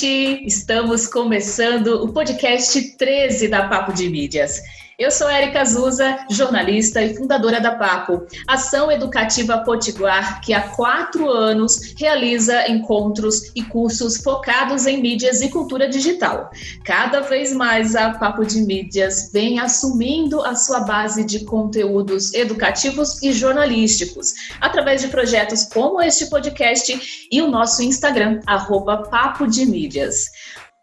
gente! 0.00 0.46
Estamos 0.46 1.06
começando 1.06 2.02
o 2.02 2.10
podcast 2.10 2.96
13 2.96 3.48
da 3.48 3.68
Papo 3.68 3.92
de 3.92 4.08
Mídias. 4.08 4.62
Eu 5.00 5.10
sou 5.10 5.30
Érica 5.30 5.62
Azusa, 5.62 6.26
jornalista 6.28 7.00
e 7.00 7.16
fundadora 7.16 7.58
da 7.58 7.74
PAPO, 7.74 8.26
Ação 8.46 8.92
Educativa 8.92 9.56
Potiguar, 9.64 10.42
que 10.42 10.52
há 10.52 10.60
quatro 10.60 11.26
anos 11.26 11.94
realiza 11.98 12.70
encontros 12.70 13.50
e 13.56 13.62
cursos 13.62 14.18
focados 14.18 14.86
em 14.86 15.00
mídias 15.00 15.40
e 15.40 15.48
cultura 15.48 15.88
digital. 15.88 16.50
Cada 16.84 17.20
vez 17.20 17.50
mais 17.50 17.96
a 17.96 18.10
Papo 18.10 18.44
de 18.44 18.60
Mídias 18.60 19.30
vem 19.32 19.58
assumindo 19.58 20.42
a 20.42 20.54
sua 20.54 20.80
base 20.80 21.24
de 21.24 21.46
conteúdos 21.46 22.34
educativos 22.34 23.22
e 23.22 23.32
jornalísticos, 23.32 24.34
através 24.60 25.00
de 25.00 25.08
projetos 25.08 25.64
como 25.64 26.02
este 26.02 26.26
podcast 26.26 27.26
e 27.32 27.40
o 27.40 27.48
nosso 27.48 27.82
Instagram, 27.82 28.40
arroba 28.46 28.98
Papo 29.04 29.46
de 29.46 29.64
Mídias. 29.64 30.26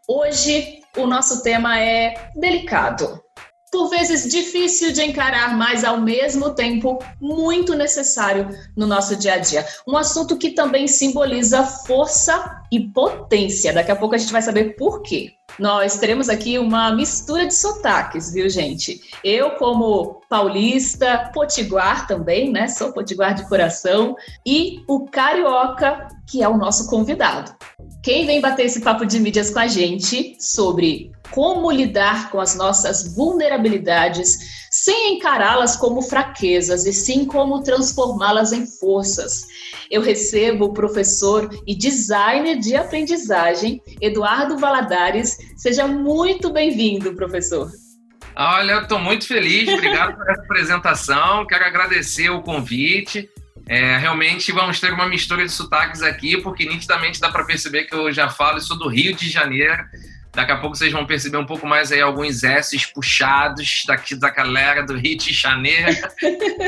Hoje, 0.07 0.79
o 0.97 1.05
nosso 1.05 1.43
tema 1.43 1.79
é 1.79 2.31
delicado 2.35 3.26
por 3.71 3.89
vezes 3.89 4.31
difícil 4.31 4.91
de 4.91 5.03
encarar, 5.03 5.57
mas 5.57 5.83
ao 5.83 5.99
mesmo 5.99 6.51
tempo 6.51 6.99
muito 7.19 7.75
necessário 7.75 8.49
no 8.75 8.87
nosso 8.87 9.15
dia 9.15 9.33
a 9.33 9.37
dia. 9.37 9.65
Um 9.87 9.97
assunto 9.97 10.37
que 10.37 10.51
também 10.51 10.87
simboliza 10.87 11.63
força 11.63 12.61
e 12.71 12.79
potência. 12.79 13.73
Daqui 13.73 13.91
a 13.91 13.95
pouco 13.95 14.15
a 14.15 14.17
gente 14.17 14.31
vai 14.31 14.41
saber 14.41 14.75
por 14.75 15.01
quê. 15.01 15.33
Nós 15.59 15.97
teremos 15.97 16.29
aqui 16.29 16.59
uma 16.59 16.93
mistura 16.93 17.47
de 17.47 17.53
sotaques, 17.53 18.31
viu, 18.31 18.49
gente? 18.49 19.01
Eu, 19.23 19.51
como 19.51 20.21
paulista, 20.29 21.31
potiguar 21.33 22.05
também, 22.05 22.51
né? 22.51 22.67
Sou 22.67 22.93
potiguar 22.93 23.33
de 23.33 23.47
coração, 23.47 24.15
e 24.45 24.83
o 24.87 25.05
carioca, 25.05 26.09
que 26.27 26.43
é 26.43 26.47
o 26.47 26.57
nosso 26.57 26.89
convidado. 26.89 27.55
Quem 28.03 28.25
vem 28.25 28.39
bater 28.39 28.65
esse 28.65 28.81
papo 28.81 29.05
de 29.05 29.19
mídias 29.19 29.49
com 29.49 29.59
a 29.59 29.67
gente 29.67 30.37
sobre 30.39 31.11
como 31.31 31.71
lidar 31.71 32.29
com 32.29 32.39
as 32.39 32.55
nossas 32.55 33.13
vulnerabilidades 33.15 34.37
sem 34.71 35.15
encará-las 35.15 35.75
como 35.75 36.01
fraquezas 36.01 36.85
e 36.85 36.93
sim 36.93 37.25
como 37.25 37.63
transformá-las 37.63 38.51
em 38.51 38.65
forças. 38.65 39.45
Eu 39.89 40.01
recebo 40.01 40.65
o 40.65 40.73
professor 40.73 41.49
e 41.65 41.75
designer 41.75 42.57
de 42.57 42.75
aprendizagem, 42.75 43.81
Eduardo 44.01 44.57
Valadares. 44.57 45.37
Seja 45.55 45.87
muito 45.87 46.51
bem-vindo, 46.51 47.13
professor. 47.15 47.71
Olha, 48.35 48.73
eu 48.73 48.81
estou 48.83 48.99
muito 48.99 49.25
feliz, 49.25 49.67
obrigado 49.67 50.21
essa 50.29 50.41
apresentação, 50.43 51.47
quero 51.47 51.65
agradecer 51.65 52.29
o 52.29 52.43
convite. 52.43 53.27
É, 53.69 53.97
realmente 53.97 54.51
vamos 54.51 54.79
ter 54.79 54.93
uma 54.93 55.07
mistura 55.07 55.45
de 55.45 55.51
sotaques 55.51 56.01
aqui, 56.01 56.37
porque 56.41 56.65
nitidamente 56.65 57.19
dá 57.19 57.29
para 57.29 57.45
perceber 57.45 57.85
que 57.85 57.95
eu 57.95 58.11
já 58.11 58.29
falo, 58.29 58.61
sou 58.61 58.77
do 58.77 58.87
Rio 58.87 59.13
de 59.13 59.29
Janeiro, 59.29 59.83
Daqui 60.37 60.51
a 60.51 60.57
pouco 60.57 60.75
vocês 60.75 60.93
vão 60.93 61.03
perceber 61.03 61.37
um 61.37 61.47
pouco 61.47 61.65
mais 61.65 61.91
aí 61.91 61.99
alguns 61.99 62.43
S's 62.43 62.85
puxados 62.85 63.81
daqui 63.87 64.13
da 64.13 64.29
galera 64.29 64.83
do 64.83 64.95
Rio 64.95 65.17
de 65.17 65.33
Janeiro. 65.33 65.97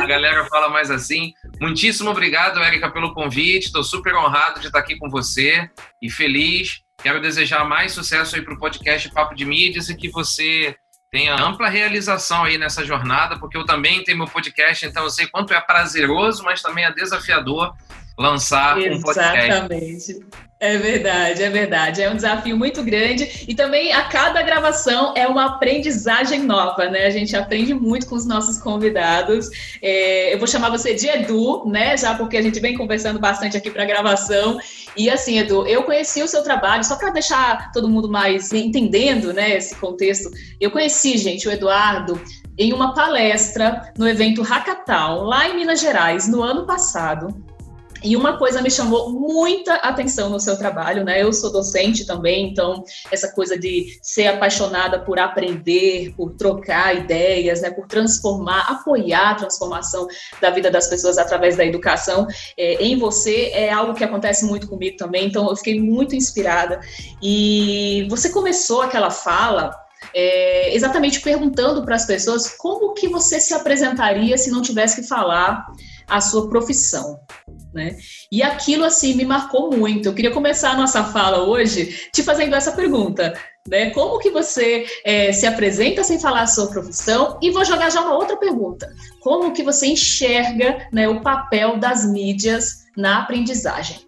A 0.02 0.08
galera 0.08 0.44
fala 0.45 0.69
mais 0.69 0.89
assim. 0.89 1.33
Muitíssimo 1.61 2.09
obrigado, 2.09 2.59
Érica, 2.64 2.89
pelo 2.89 3.13
convite. 3.13 3.67
Estou 3.67 3.84
super 3.84 4.16
honrado 4.16 4.59
de 4.59 4.66
estar 4.66 4.80
aqui 4.80 4.97
com 4.97 5.08
você 5.08 5.69
e 6.02 6.09
feliz. 6.09 6.81
Quero 7.03 7.22
desejar 7.22 7.63
mais 7.63 7.91
sucesso 7.91 8.36
aí 8.36 8.41
para 8.41 8.56
o 8.56 8.59
podcast 8.59 9.08
Papo 9.11 9.36
de 9.36 9.45
Mídias 9.45 9.88
e 9.88 9.95
que 9.95 10.09
você 10.09 10.75
tenha 11.12 11.36
ampla 11.36 11.70
realização 11.70 12.44
aí 12.44 12.58
nessa 12.58 12.86
jornada, 12.86 13.38
porque 13.40 13.58
eu 13.58 13.66
também 13.66 14.04
tenho 14.04 14.18
meu 14.18 14.28
podcast, 14.28 14.86
então 14.86 15.04
eu 15.04 15.10
sei 15.10 15.28
quanto 15.28 15.54
é 15.54 15.60
prazeroso, 15.60 16.44
mas 16.44 16.62
também 16.62 16.86
é 16.86 16.92
desafiador 16.92 17.76
lançar 18.20 18.78
Exatamente. 18.78 18.98
um 18.98 19.02
podcast. 19.02 19.47
Exatamente. 19.47 20.50
É 20.62 20.78
verdade, 20.78 21.41
é 21.41 21.50
verdade. 21.50 22.02
É 22.02 22.12
um 22.12 22.16
desafio 22.18 22.57
muito 22.57 22.84
grande 22.84 23.46
e 23.47 23.56
também 23.56 23.94
a 23.94 24.03
cada 24.03 24.41
gravação 24.41 25.13
é 25.16 25.25
uma 25.25 25.46
aprendizagem 25.46 26.41
nova, 26.44 26.90
né? 26.90 27.06
A 27.06 27.09
gente 27.09 27.34
aprende 27.34 27.74
muito 27.74 28.06
com 28.07 28.16
os 28.16 28.25
nossos 28.25 28.57
convidados. 28.57 29.50
É, 29.81 30.34
eu 30.34 30.38
vou 30.38 30.46
chamar 30.46 30.69
você 30.69 30.94
de 30.94 31.07
Edu, 31.07 31.66
né? 31.66 31.96
Já 31.96 32.13
porque 32.13 32.35
a 32.35 32.41
gente 32.41 32.59
vem 32.59 32.75
conversando 32.75 33.19
bastante 33.19 33.56
aqui 33.56 33.72
para 33.72 33.85
gravação. 33.85 34.59
E 34.97 35.09
assim, 35.09 35.40
Edu, 35.40 35.66
eu 35.66 35.84
conheci 35.84 36.22
o 36.22 36.28
seu 36.28 36.44
trabalho, 36.44 36.84
só 36.84 36.97
para 36.97 37.12
deixar 37.12 37.72
todo 37.72 37.88
mundo 37.88 38.09
mais 38.09 38.51
entendendo, 38.51 39.31
né, 39.31 39.56
esse 39.56 39.75
contexto. 39.75 40.30
Eu 40.59 40.72
conheci, 40.72 41.18
gente, 41.18 41.47
o 41.47 41.51
Eduardo 41.51 42.19
em 42.57 42.74
uma 42.74 42.94
palestra 42.94 43.94
no 43.97 44.06
evento 44.06 44.41
Hackathon, 44.41 45.24
lá 45.24 45.47
em 45.47 45.56
Minas 45.56 45.80
Gerais, 45.80 46.28
no 46.28 46.44
ano 46.44 46.66
passado. 46.66 47.34
E 48.04 48.16
uma 48.16 48.38
coisa 48.38 48.62
me 48.62 48.72
chamou 48.72 49.12
muita 49.12 49.76
atenção 49.76 50.30
no 50.30 50.40
seu 50.40 50.58
trabalho, 50.58 51.04
né? 51.04 51.22
Eu 51.22 51.34
sou 51.34 51.52
docente 51.52 52.06
também, 52.06 52.50
então 52.50 52.84
essa 53.12 53.32
coisa 53.32 53.58
de 53.58 54.00
ser 54.02 54.28
apaixonada 54.28 55.00
por 55.00 55.20
aprender, 55.20 56.14
por 56.16 56.32
trocar 56.32 56.96
ideias, 56.96 57.62
né? 57.62 57.72
Por 57.72 57.88
transformar, 57.88 58.62
apoiar 58.70 59.32
a 59.32 59.36
transformação 59.36 60.08
da 60.42 60.50
vida 60.50 60.72
das 60.72 60.88
pessoas 60.88 61.18
através 61.18 61.58
da 61.58 61.66
educação 61.66 62.28
é, 62.58 62.84
em 62.84 62.98
você 62.98 63.52
é 63.54 63.72
algo 63.72 63.94
que 63.94 64.04
acontece 64.04 64.46
muito 64.46 64.68
comigo 64.68 64.98
também. 64.98 65.28
Então 65.28 65.50
eu 65.50 65.56
fiquei 65.56 65.80
muito 65.80 66.16
inspirada. 66.16 66.80
E 67.22 68.08
você 68.10 68.30
começou 68.30 68.81
aquela 68.81 69.12
fala 69.12 69.72
é, 70.14 70.74
exatamente 70.74 71.22
perguntando 71.22 71.84
para 71.84 71.96
as 71.96 72.06
pessoas 72.06 72.50
como 72.50 72.94
que 72.94 73.08
você 73.08 73.40
se 73.40 73.54
apresentaria 73.54 74.38
se 74.38 74.50
não 74.50 74.62
tivesse 74.62 75.02
que 75.02 75.08
falar 75.08 75.68
a 76.09 76.20
sua 76.22 76.50
profissão. 76.50 77.20
Né? 77.74 77.97
E 78.31 78.42
aquilo 78.42 78.84
assim 78.84 79.14
me 79.14 79.25
marcou 79.25 79.75
muito. 79.75 80.08
Eu 80.08 80.14
queria 80.14 80.31
começar 80.31 80.72
a 80.72 80.78
nossa 80.78 81.03
fala 81.03 81.44
hoje 81.44 82.09
te 82.12 82.24
fazendo 82.24 82.56
essa 82.56 82.72
pergunta, 82.72 83.34
né? 83.68 83.92
Como 83.92 84.19
que 84.19 84.31
você 84.31 84.88
é, 85.06 85.31
se 85.31 85.46
apresenta 85.46 86.03
sem 86.03 86.19
falar 86.19 86.42
a 86.42 86.48
sua 86.48 86.68
profissão? 86.68 87.38
E 87.42 87.52
vou 87.52 87.64
jogar 87.64 87.92
já 87.92 88.02
uma 88.02 88.16
outra 88.16 88.36
pergunta: 88.38 88.92
Como 89.22 89.53
que 89.53 89.62
você 89.62 89.86
enxerga 89.86 90.88
né, 90.92 91.08
o 91.08 91.22
papel 91.22 91.78
das 91.78 92.06
mídias 92.12 92.86
na 92.98 93.19
aprendizagem? 93.19 94.00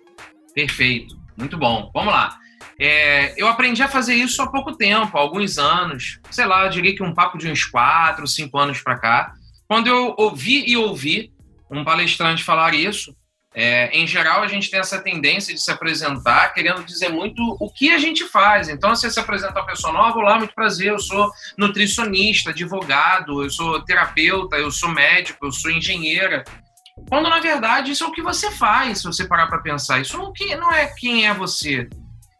Perfeito, 0.56 1.16
muito 1.38 1.58
bom. 1.58 1.92
Vamos 1.94 2.12
lá. 2.12 2.38
É, 2.80 3.40
eu 3.40 3.48
aprendi 3.48 3.84
a 3.84 3.88
fazer 3.88 4.16
isso 4.16 4.42
há 4.42 4.48
pouco 4.48 4.76
tempo, 4.76 5.16
há 5.16 5.22
alguns 5.22 5.60
anos, 5.60 6.20
sei 6.32 6.48
lá, 6.48 6.66
eu 6.66 6.72
diria 6.72 6.96
que 6.96 7.04
um 7.04 7.14
papo 7.14 7.38
de 7.38 7.48
uns 7.48 7.64
quatro, 7.64 8.26
cinco 8.26 8.58
anos 8.58 8.82
para 8.82 8.98
cá, 8.98 9.34
quando 9.68 9.86
eu 9.86 10.16
ouvi 10.18 10.68
e 10.68 10.76
ouvi 10.76 11.32
um 11.72 11.84
palestrante 11.84 12.44
falar 12.44 12.74
isso, 12.74 13.16
é, 13.54 13.90
em 13.98 14.08
geral, 14.08 14.42
a 14.42 14.48
gente 14.48 14.70
tem 14.72 14.80
essa 14.80 15.02
tendência 15.02 15.54
de 15.54 15.62
se 15.62 15.70
apresentar 15.70 16.54
querendo 16.54 16.86
dizer 16.86 17.10
muito 17.10 17.42
o 17.60 17.70
que 17.70 17.92
a 17.92 17.98
gente 17.98 18.26
faz. 18.26 18.70
Então, 18.70 18.96
você 18.96 19.10
se 19.10 19.20
apresenta 19.20 19.60
uma 19.60 19.66
pessoa 19.66 19.92
nova, 19.92 20.18
olá, 20.18 20.38
muito 20.38 20.56
prazer, 20.56 20.88
eu 20.88 21.00
sou 21.00 21.30
nutricionista, 21.58 22.52
advogado, 22.52 23.44
eu 23.44 23.50
sou 23.50 23.84
terapeuta, 23.84 24.56
eu 24.56 24.72
sou 24.72 24.90
médico, 24.90 25.46
eu 25.46 25.52
sou 25.52 25.70
engenheira. 25.70 26.46
Quando, 27.10 27.30
na 27.30 27.40
verdade, 27.40 27.92
isso 27.92 28.06
é 28.06 28.08
o 28.08 28.12
que 28.12 28.22
você 28.22 28.52
faz, 28.52 29.00
se 29.00 29.04
você 29.04 29.26
parar 29.26 29.48
para 29.48 29.62
pensar. 29.62 30.00
Isso 30.00 30.18
não, 30.18 30.32
não 30.58 30.72
é 30.72 30.88
quem 30.98 31.28
é 31.28 31.34
você. 31.34 31.90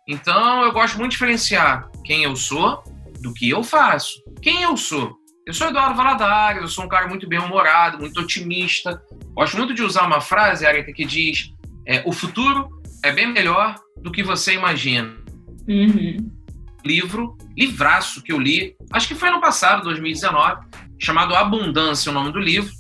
Então, 0.08 0.64
eu 0.64 0.72
gosto 0.72 0.98
muito 0.98 1.12
de 1.12 1.18
diferenciar 1.18 1.90
quem 2.06 2.24
eu 2.24 2.36
sou 2.38 2.84
do 3.20 3.34
que 3.34 3.50
eu 3.50 3.64
faço. 3.64 4.14
Quem 4.42 4.64
eu 4.64 4.78
sou? 4.78 5.21
Eu 5.46 5.54
sou 5.54 5.68
Eduardo 5.68 5.96
Valadares, 5.96 6.62
eu 6.62 6.68
sou 6.68 6.86
um 6.86 6.90
cara 6.90 7.08
muito 7.08 7.28
bem-humorado, 7.28 7.98
muito 7.98 8.20
otimista. 8.22 9.02
Gosto 9.34 9.58
muito 9.58 9.74
de 9.74 9.82
usar 9.82 10.06
uma 10.06 10.22
frase, 10.22 10.66
Erika, 10.66 10.94
que 10.94 11.04
diz: 11.04 11.52
é, 11.86 12.04
o 12.06 12.12
futuro 12.12 12.70
é 13.04 13.12
bem 13.12 13.28
melhor 13.28 13.76
do 14.02 14.12
que 14.12 14.22
você 14.22 14.54
imagina. 14.54 15.16
Uhum. 15.68 16.32
Livro, 16.86 17.38
livraço 17.58 18.22
que 18.22 18.32
eu 18.32 18.40
li, 18.40 18.76
acho 18.92 19.08
que 19.08 19.16
foi 19.16 19.32
no 19.32 19.42
passado, 19.42 19.84
2019, 19.84 20.62
chamado 21.00 21.36
Abundância, 21.36 22.12
o 22.12 22.14
nome 22.14 22.32
do 22.32 22.40
livro, 22.40 22.72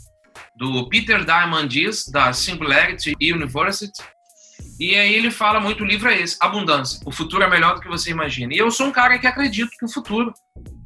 do 0.55 0.87
Peter 0.87 1.23
Diamond 1.25 1.67
Diaz, 1.67 2.05
da 2.07 2.31
Singularity 2.31 3.15
University. 3.19 4.03
E 4.79 4.95
aí 4.95 5.13
ele 5.13 5.29
fala 5.29 5.59
muito, 5.59 5.83
o 5.83 5.87
livro 5.87 6.09
é 6.09 6.19
esse, 6.19 6.37
Abundância, 6.39 6.99
o 7.05 7.11
futuro 7.11 7.43
é 7.43 7.49
melhor 7.49 7.75
do 7.75 7.81
que 7.81 7.87
você 7.87 8.11
imagina. 8.11 8.53
E 8.53 8.57
eu 8.57 8.69
sou 8.69 8.87
um 8.87 8.91
cara 8.91 9.17
que 9.17 9.27
acredito 9.27 9.71
que 9.77 9.85
o 9.85 9.91
futuro 9.91 10.33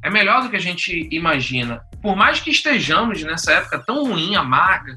é 0.06 0.10
melhor 0.10 0.40
do 0.40 0.48
que 0.48 0.54
a 0.54 0.60
gente 0.60 1.08
imagina. 1.10 1.82
Por 2.00 2.14
mais 2.14 2.38
que 2.38 2.48
estejamos 2.48 3.24
nessa 3.24 3.54
época 3.54 3.82
tão 3.84 4.04
ruim, 4.04 4.36
amarga, 4.36 4.94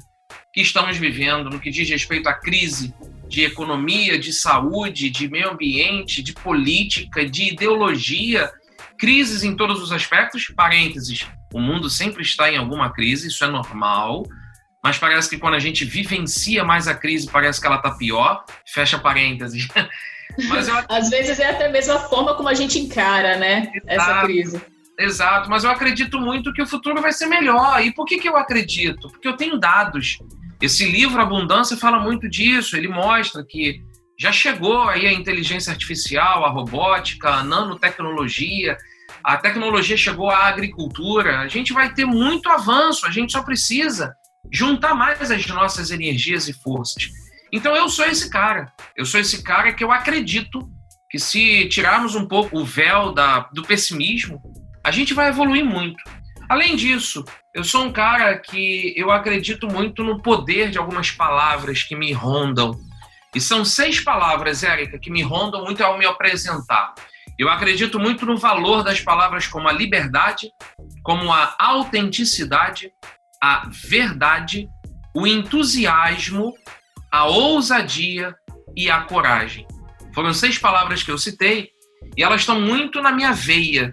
que 0.52 0.60
estamos 0.60 0.96
vivendo 0.96 1.50
no 1.50 1.58
que 1.58 1.68
diz 1.68 1.90
respeito 1.90 2.28
à 2.28 2.32
crise 2.32 2.94
de 3.28 3.42
economia, 3.42 4.16
de 4.16 4.32
saúde, 4.32 5.10
de 5.10 5.28
meio 5.28 5.50
ambiente, 5.50 6.22
de 6.22 6.32
política, 6.32 7.28
de 7.28 7.52
ideologia, 7.52 8.48
crises 8.96 9.42
em 9.42 9.56
todos 9.56 9.82
os 9.82 9.90
aspectos, 9.90 10.46
parênteses, 10.54 11.26
o 11.52 11.60
mundo 11.60 11.90
sempre 11.90 12.22
está 12.22 12.48
em 12.48 12.56
alguma 12.56 12.92
crise, 12.92 13.28
isso 13.28 13.44
é 13.44 13.48
normal, 13.48 14.22
mas 14.82 14.96
parece 14.96 15.28
que 15.28 15.38
quando 15.38 15.54
a 15.54 15.60
gente 15.60 15.84
vivencia 15.84 16.62
mais 16.62 16.86
a 16.86 16.94
crise, 16.94 17.28
parece 17.28 17.60
que 17.60 17.66
ela 17.66 17.76
está 17.76 17.90
pior, 17.90 18.44
fecha 18.64 18.96
parênteses. 18.96 19.66
Mas 20.48 20.68
eu... 20.68 20.84
Às 20.88 21.10
vezes 21.10 21.40
é 21.40 21.50
até 21.50 21.68
mesmo 21.68 21.92
a 21.92 21.98
forma 21.98 22.36
como 22.36 22.48
a 22.48 22.54
gente 22.54 22.78
encara, 22.78 23.36
né, 23.36 23.72
Exato. 23.74 23.82
essa 23.88 24.22
crise. 24.22 24.62
Exato, 25.02 25.48
mas 25.48 25.64
eu 25.64 25.70
acredito 25.70 26.20
muito 26.20 26.52
que 26.52 26.60
o 26.60 26.66
futuro 26.66 27.00
vai 27.00 27.10
ser 27.10 27.26
melhor. 27.26 27.82
E 27.82 27.90
por 27.90 28.04
que, 28.04 28.18
que 28.18 28.28
eu 28.28 28.36
acredito? 28.36 29.08
Porque 29.08 29.26
eu 29.26 29.36
tenho 29.36 29.58
dados. 29.58 30.18
Esse 30.60 30.84
livro 30.84 31.22
Abundância 31.22 31.74
fala 31.74 31.98
muito 31.98 32.28
disso. 32.28 32.76
Ele 32.76 32.88
mostra 32.88 33.42
que 33.42 33.82
Já 34.20 34.30
chegou 34.30 34.82
aí 34.82 35.06
a 35.06 35.12
inteligência 35.14 35.72
artificial, 35.72 36.44
a 36.44 36.50
robótica, 36.50 37.30
a 37.30 37.42
nanotecnologia, 37.42 38.76
a 39.24 39.38
tecnologia 39.38 39.96
chegou 39.96 40.28
à 40.28 40.44
agricultura. 40.44 41.40
A 41.40 41.48
gente 41.48 41.72
vai 41.72 41.94
ter 41.94 42.04
muito 42.04 42.50
avanço, 42.50 43.06
a 43.06 43.10
gente 43.10 43.32
só 43.32 43.42
precisa 43.42 44.14
juntar 44.52 44.94
mais 44.94 45.30
as 45.30 45.46
nossas 45.46 45.90
energias 45.90 46.48
e 46.48 46.52
forças. 46.52 47.08
Então 47.50 47.74
eu 47.74 47.88
sou 47.88 48.04
esse 48.04 48.28
cara. 48.28 48.70
Eu 48.94 49.06
sou 49.06 49.18
esse 49.18 49.42
cara 49.42 49.72
que 49.72 49.82
eu 49.82 49.90
acredito 49.90 50.70
que 51.10 51.18
se 51.18 51.66
tirarmos 51.70 52.14
um 52.14 52.26
pouco 52.26 52.60
o 52.60 52.64
véu 52.64 53.14
da, 53.14 53.48
do 53.54 53.62
pessimismo, 53.62 54.38
a 54.82 54.90
gente 54.90 55.14
vai 55.14 55.28
evoluir 55.28 55.64
muito. 55.64 56.02
Além 56.48 56.74
disso, 56.74 57.24
eu 57.54 57.62
sou 57.62 57.84
um 57.84 57.92
cara 57.92 58.36
que 58.38 58.92
eu 58.96 59.10
acredito 59.10 59.68
muito 59.68 60.02
no 60.02 60.20
poder 60.20 60.70
de 60.70 60.78
algumas 60.78 61.10
palavras 61.10 61.82
que 61.82 61.94
me 61.94 62.12
rondam. 62.12 62.78
E 63.34 63.40
são 63.40 63.64
seis 63.64 64.00
palavras, 64.00 64.64
Érica, 64.64 64.98
que 64.98 65.10
me 65.10 65.22
rondam 65.22 65.64
muito 65.64 65.82
ao 65.84 65.96
me 65.96 66.04
apresentar. 66.04 66.94
Eu 67.38 67.48
acredito 67.48 67.98
muito 67.98 68.26
no 68.26 68.36
valor 68.36 68.82
das 68.82 69.00
palavras 69.00 69.46
como 69.46 69.68
a 69.68 69.72
liberdade, 69.72 70.50
como 71.02 71.32
a 71.32 71.54
autenticidade, 71.58 72.92
a 73.42 73.68
verdade, 73.70 74.68
o 75.14 75.26
entusiasmo, 75.26 76.52
a 77.10 77.24
ousadia 77.24 78.34
e 78.76 78.90
a 78.90 79.02
coragem. 79.02 79.66
Foram 80.14 80.34
seis 80.34 80.58
palavras 80.58 81.02
que 81.02 81.10
eu 81.10 81.16
citei 81.16 81.70
e 82.16 82.22
elas 82.22 82.40
estão 82.40 82.60
muito 82.60 83.00
na 83.00 83.12
minha 83.12 83.32
veia. 83.32 83.90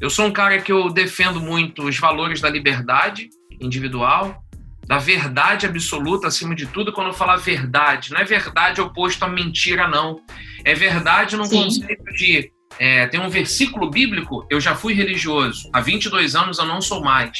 Eu 0.00 0.10
sou 0.10 0.26
um 0.26 0.32
cara 0.32 0.60
que 0.60 0.72
eu 0.72 0.90
defendo 0.90 1.40
muito 1.40 1.84
os 1.84 1.98
valores 1.98 2.40
da 2.40 2.50
liberdade 2.50 3.28
individual, 3.60 4.42
da 4.86 4.98
verdade 4.98 5.66
absoluta 5.66 6.26
acima 6.26 6.54
de 6.54 6.66
tudo. 6.66 6.92
Quando 6.92 7.08
eu 7.08 7.12
falar 7.14 7.36
verdade, 7.36 8.12
não 8.12 8.18
é 8.18 8.24
verdade 8.24 8.80
oposto 8.80 9.24
à 9.24 9.28
mentira, 9.28 9.88
não. 9.88 10.20
É 10.64 10.74
verdade 10.74 11.36
no 11.36 11.46
Sim. 11.46 11.64
conceito 11.64 12.04
de. 12.16 12.50
É, 12.78 13.06
tem 13.06 13.20
um 13.20 13.28
versículo 13.28 13.88
bíblico, 13.88 14.44
eu 14.50 14.60
já 14.60 14.74
fui 14.74 14.94
religioso, 14.94 15.70
há 15.72 15.80
22 15.80 16.34
anos 16.34 16.58
eu 16.58 16.66
não 16.66 16.82
sou 16.82 17.00
mais. 17.00 17.38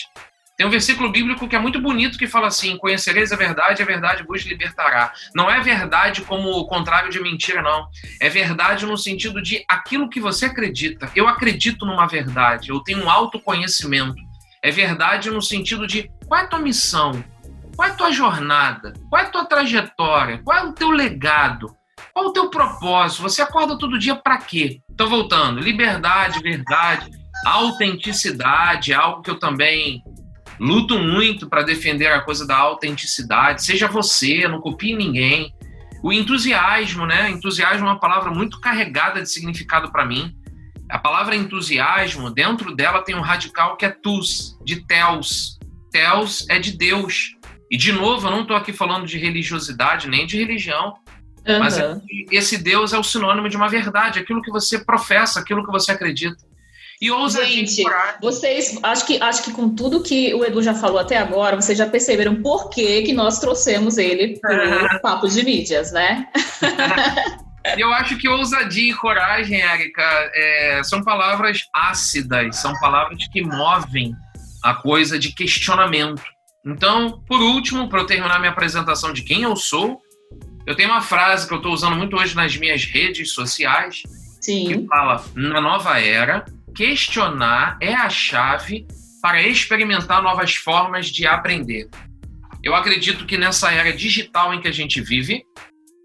Tem 0.56 0.64
um 0.64 0.70
versículo 0.70 1.10
bíblico 1.10 1.48
que 1.48 1.56
é 1.56 1.58
muito 1.58 1.80
bonito 1.80 2.16
que 2.16 2.28
fala 2.28 2.46
assim: 2.46 2.76
Conhecereis 2.76 3.32
a 3.32 3.36
verdade, 3.36 3.82
a 3.82 3.86
verdade 3.86 4.22
vos 4.22 4.42
libertará. 4.42 5.12
Não 5.34 5.50
é 5.50 5.60
verdade 5.60 6.22
como 6.22 6.48
o 6.50 6.66
contrário 6.66 7.10
de 7.10 7.20
mentira, 7.20 7.60
não. 7.60 7.88
É 8.20 8.28
verdade 8.28 8.86
no 8.86 8.96
sentido 8.96 9.42
de 9.42 9.64
aquilo 9.68 10.08
que 10.08 10.20
você 10.20 10.46
acredita. 10.46 11.10
Eu 11.14 11.26
acredito 11.26 11.84
numa 11.84 12.06
verdade, 12.06 12.70
eu 12.70 12.80
tenho 12.80 13.04
um 13.04 13.10
autoconhecimento. 13.10 14.14
É 14.62 14.70
verdade 14.70 15.28
no 15.28 15.42
sentido 15.42 15.86
de 15.86 16.08
qual 16.26 16.40
é 16.40 16.44
a 16.44 16.46
tua 16.46 16.60
missão? 16.60 17.24
Qual 17.74 17.88
é 17.88 17.90
a 17.90 17.94
tua 17.94 18.12
jornada? 18.12 18.92
Qual 19.10 19.20
é 19.20 19.26
a 19.26 19.30
tua 19.30 19.44
trajetória? 19.46 20.40
Qual 20.44 20.56
é 20.56 20.62
o 20.62 20.72
teu 20.72 20.90
legado? 20.90 21.74
Qual 22.12 22.26
é 22.26 22.28
o 22.28 22.32
teu 22.32 22.48
propósito? 22.48 23.22
Você 23.22 23.42
acorda 23.42 23.76
todo 23.76 23.98
dia 23.98 24.14
para 24.14 24.38
quê? 24.38 24.80
Então, 24.88 25.08
voltando: 25.08 25.58
liberdade, 25.58 26.38
verdade, 26.38 27.10
autenticidade, 27.44 28.94
algo 28.94 29.20
que 29.20 29.30
eu 29.30 29.38
também 29.38 30.00
luto 30.58 30.98
muito 30.98 31.48
para 31.48 31.62
defender 31.62 32.06
a 32.08 32.20
coisa 32.20 32.46
da 32.46 32.56
autenticidade. 32.56 33.64
Seja 33.64 33.88
você, 33.88 34.46
não 34.48 34.60
copie 34.60 34.94
ninguém. 34.94 35.52
O 36.02 36.12
entusiasmo, 36.12 37.06
né? 37.06 37.30
Entusiasmo 37.30 37.86
é 37.86 37.90
uma 37.90 38.00
palavra 38.00 38.30
muito 38.30 38.60
carregada 38.60 39.22
de 39.22 39.30
significado 39.30 39.90
para 39.90 40.04
mim. 40.04 40.34
A 40.90 40.98
palavra 40.98 41.34
entusiasmo, 41.34 42.30
dentro 42.30 42.74
dela 42.74 43.02
tem 43.02 43.14
um 43.14 43.22
radical 43.22 43.76
que 43.76 43.86
é 43.86 43.90
tus, 43.90 44.58
de 44.64 44.86
teos. 44.86 45.58
Teos 45.90 46.46
é 46.50 46.58
de 46.58 46.76
Deus. 46.76 47.36
E, 47.70 47.76
de 47.76 47.90
novo, 47.92 48.26
eu 48.26 48.30
não 48.30 48.42
estou 48.42 48.56
aqui 48.56 48.72
falando 48.72 49.06
de 49.06 49.18
religiosidade 49.18 50.08
nem 50.08 50.26
de 50.26 50.36
religião, 50.36 50.94
uhum. 51.48 51.58
mas 51.58 51.78
esse 52.30 52.58
Deus 52.62 52.92
é 52.92 52.98
o 52.98 53.02
sinônimo 53.02 53.48
de 53.48 53.56
uma 53.56 53.68
verdade, 53.68 54.20
aquilo 54.20 54.42
que 54.42 54.50
você 54.50 54.84
professa, 54.84 55.40
aquilo 55.40 55.64
que 55.64 55.72
você 55.72 55.90
acredita. 55.90 56.36
E 57.04 57.10
ousa 57.10 57.44
Gente, 57.44 57.84
vocês, 58.18 58.78
acho 58.82 59.06
que, 59.06 59.20
acho 59.20 59.44
que 59.44 59.52
com 59.52 59.68
tudo 59.68 60.02
que 60.02 60.32
o 60.32 60.42
Edu 60.42 60.62
já 60.62 60.72
falou 60.72 60.98
até 60.98 61.18
agora, 61.18 61.54
vocês 61.54 61.76
já 61.76 61.86
perceberam 61.86 62.36
por 62.36 62.70
que, 62.70 63.02
que 63.02 63.12
nós 63.12 63.38
trouxemos 63.38 63.98
ele 63.98 64.38
para 64.40 64.96
o 64.96 65.00
Papo 65.02 65.28
de 65.28 65.44
Mídias, 65.44 65.92
né? 65.92 66.26
Eu 67.76 67.92
acho 67.92 68.16
que 68.16 68.26
ousadia 68.26 68.90
e 68.90 68.94
coragem, 68.94 69.60
Érica, 69.60 70.02
é, 70.34 70.80
são 70.82 71.02
palavras 71.02 71.66
ácidas, 71.74 72.56
são 72.56 72.72
palavras 72.80 73.28
que 73.28 73.42
movem 73.42 74.14
a 74.62 74.72
coisa 74.72 75.18
de 75.18 75.34
questionamento. 75.34 76.22
Então, 76.64 77.22
por 77.28 77.42
último, 77.42 77.86
para 77.90 78.00
eu 78.00 78.06
terminar 78.06 78.38
minha 78.38 78.52
apresentação 78.52 79.12
de 79.12 79.22
quem 79.22 79.42
eu 79.42 79.56
sou, 79.56 80.00
eu 80.66 80.74
tenho 80.74 80.88
uma 80.88 81.02
frase 81.02 81.46
que 81.46 81.52
eu 81.52 81.58
estou 81.58 81.74
usando 81.74 81.96
muito 81.96 82.16
hoje 82.16 82.34
nas 82.34 82.56
minhas 82.56 82.82
redes 82.84 83.34
sociais, 83.34 84.02
Sim. 84.40 84.66
que 84.66 84.86
fala: 84.86 85.22
na 85.34 85.60
nova 85.60 86.00
era, 86.00 86.46
questionar 86.74 87.78
é 87.80 87.94
a 87.94 88.10
chave 88.10 88.86
para 89.22 89.42
experimentar 89.42 90.22
novas 90.22 90.54
formas 90.54 91.06
de 91.06 91.26
aprender. 91.26 91.88
Eu 92.62 92.74
acredito 92.74 93.24
que 93.24 93.38
nessa 93.38 93.72
era 93.72 93.92
digital 93.92 94.52
em 94.52 94.60
que 94.60 94.68
a 94.68 94.72
gente 94.72 95.00
vive, 95.00 95.44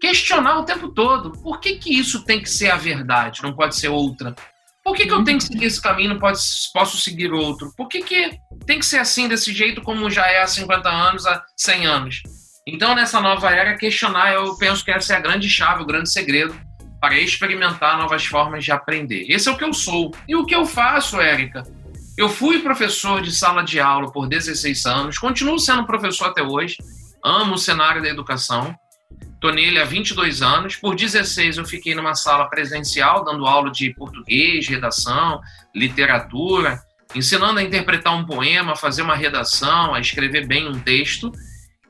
questionar 0.00 0.58
o 0.58 0.64
tempo 0.64 0.88
todo. 0.88 1.32
Por 1.32 1.60
que, 1.60 1.76
que 1.76 1.92
isso 1.92 2.24
tem 2.24 2.40
que 2.40 2.48
ser 2.48 2.70
a 2.70 2.76
verdade, 2.76 3.42
não 3.42 3.52
pode 3.54 3.76
ser 3.76 3.88
outra? 3.88 4.34
Por 4.82 4.94
que, 4.94 5.06
que 5.06 5.12
eu 5.12 5.22
tenho 5.24 5.38
que 5.38 5.44
seguir 5.44 5.66
esse 5.66 5.80
caminho, 5.80 6.10
não 6.10 6.18
pode, 6.18 6.38
posso 6.72 6.96
seguir 6.96 7.32
outro? 7.32 7.72
Por 7.76 7.88
que, 7.88 8.02
que 8.02 8.30
tem 8.64 8.78
que 8.78 8.86
ser 8.86 8.98
assim, 8.98 9.28
desse 9.28 9.52
jeito, 9.52 9.82
como 9.82 10.08
já 10.08 10.26
é 10.26 10.40
há 10.40 10.46
50 10.46 10.88
anos, 10.88 11.26
há 11.26 11.44
100 11.56 11.86
anos? 11.86 12.22
Então, 12.66 12.94
nessa 12.94 13.20
nova 13.20 13.50
era, 13.50 13.76
questionar, 13.76 14.32
eu 14.32 14.56
penso 14.56 14.84
que 14.84 14.90
essa 14.90 15.14
é 15.14 15.16
a 15.16 15.20
grande 15.20 15.50
chave, 15.50 15.82
o 15.82 15.86
grande 15.86 16.10
segredo 16.10 16.54
para 17.00 17.18
experimentar 17.18 17.96
novas 17.96 18.24
formas 18.24 18.64
de 18.64 18.72
aprender. 18.72 19.24
Esse 19.28 19.48
é 19.48 19.52
o 19.52 19.56
que 19.56 19.64
eu 19.64 19.72
sou. 19.72 20.14
E 20.28 20.36
o 20.36 20.44
que 20.44 20.54
eu 20.54 20.66
faço, 20.66 21.20
Érica? 21.20 21.62
Eu 22.16 22.28
fui 22.28 22.60
professor 22.60 23.22
de 23.22 23.32
sala 23.32 23.62
de 23.62 23.80
aula 23.80 24.12
por 24.12 24.28
16 24.28 24.84
anos, 24.84 25.18
continuo 25.18 25.58
sendo 25.58 25.86
professor 25.86 26.26
até 26.26 26.42
hoje, 26.42 26.76
amo 27.24 27.54
o 27.54 27.58
cenário 27.58 28.02
da 28.02 28.08
educação, 28.08 28.76
estou 29.34 29.52
nele 29.52 29.78
há 29.78 29.84
22 29.84 30.42
anos. 30.42 30.76
Por 30.76 30.94
16 30.94 31.56
eu 31.56 31.64
fiquei 31.64 31.94
numa 31.94 32.14
sala 32.14 32.48
presencial, 32.50 33.24
dando 33.24 33.46
aula 33.46 33.70
de 33.70 33.94
português, 33.94 34.68
redação, 34.68 35.40
literatura, 35.74 36.78
ensinando 37.14 37.58
a 37.58 37.62
interpretar 37.62 38.14
um 38.14 38.26
poema, 38.26 38.76
fazer 38.76 39.00
uma 39.00 39.16
redação, 39.16 39.94
a 39.94 40.00
escrever 40.00 40.46
bem 40.46 40.68
um 40.68 40.78
texto. 40.78 41.32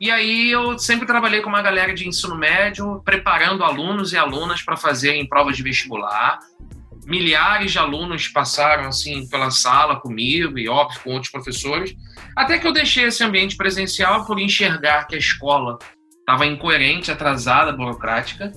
E 0.00 0.10
aí 0.10 0.50
eu 0.50 0.78
sempre 0.78 1.06
trabalhei 1.06 1.42
com 1.42 1.50
uma 1.50 1.60
galera 1.60 1.92
de 1.92 2.08
ensino 2.08 2.34
médio, 2.34 3.02
preparando 3.04 3.62
alunos 3.62 4.14
e 4.14 4.16
alunas 4.16 4.62
para 4.62 4.74
fazerem 4.74 5.28
provas 5.28 5.58
de 5.58 5.62
vestibular. 5.62 6.38
Milhares 7.04 7.72
de 7.72 7.78
alunos 7.78 8.26
passaram 8.28 8.88
assim 8.88 9.28
pela 9.28 9.50
sala 9.50 10.00
comigo 10.00 10.58
e 10.58 10.70
óbvio 10.70 11.00
com 11.00 11.10
outros 11.10 11.30
professores, 11.30 11.94
até 12.34 12.58
que 12.58 12.66
eu 12.66 12.72
deixei 12.72 13.04
esse 13.04 13.22
ambiente 13.22 13.56
presencial 13.56 14.24
por 14.24 14.40
enxergar 14.40 15.06
que 15.06 15.16
a 15.16 15.18
escola 15.18 15.78
estava 16.18 16.46
incoerente, 16.46 17.10
atrasada, 17.10 17.70
burocrática, 17.70 18.52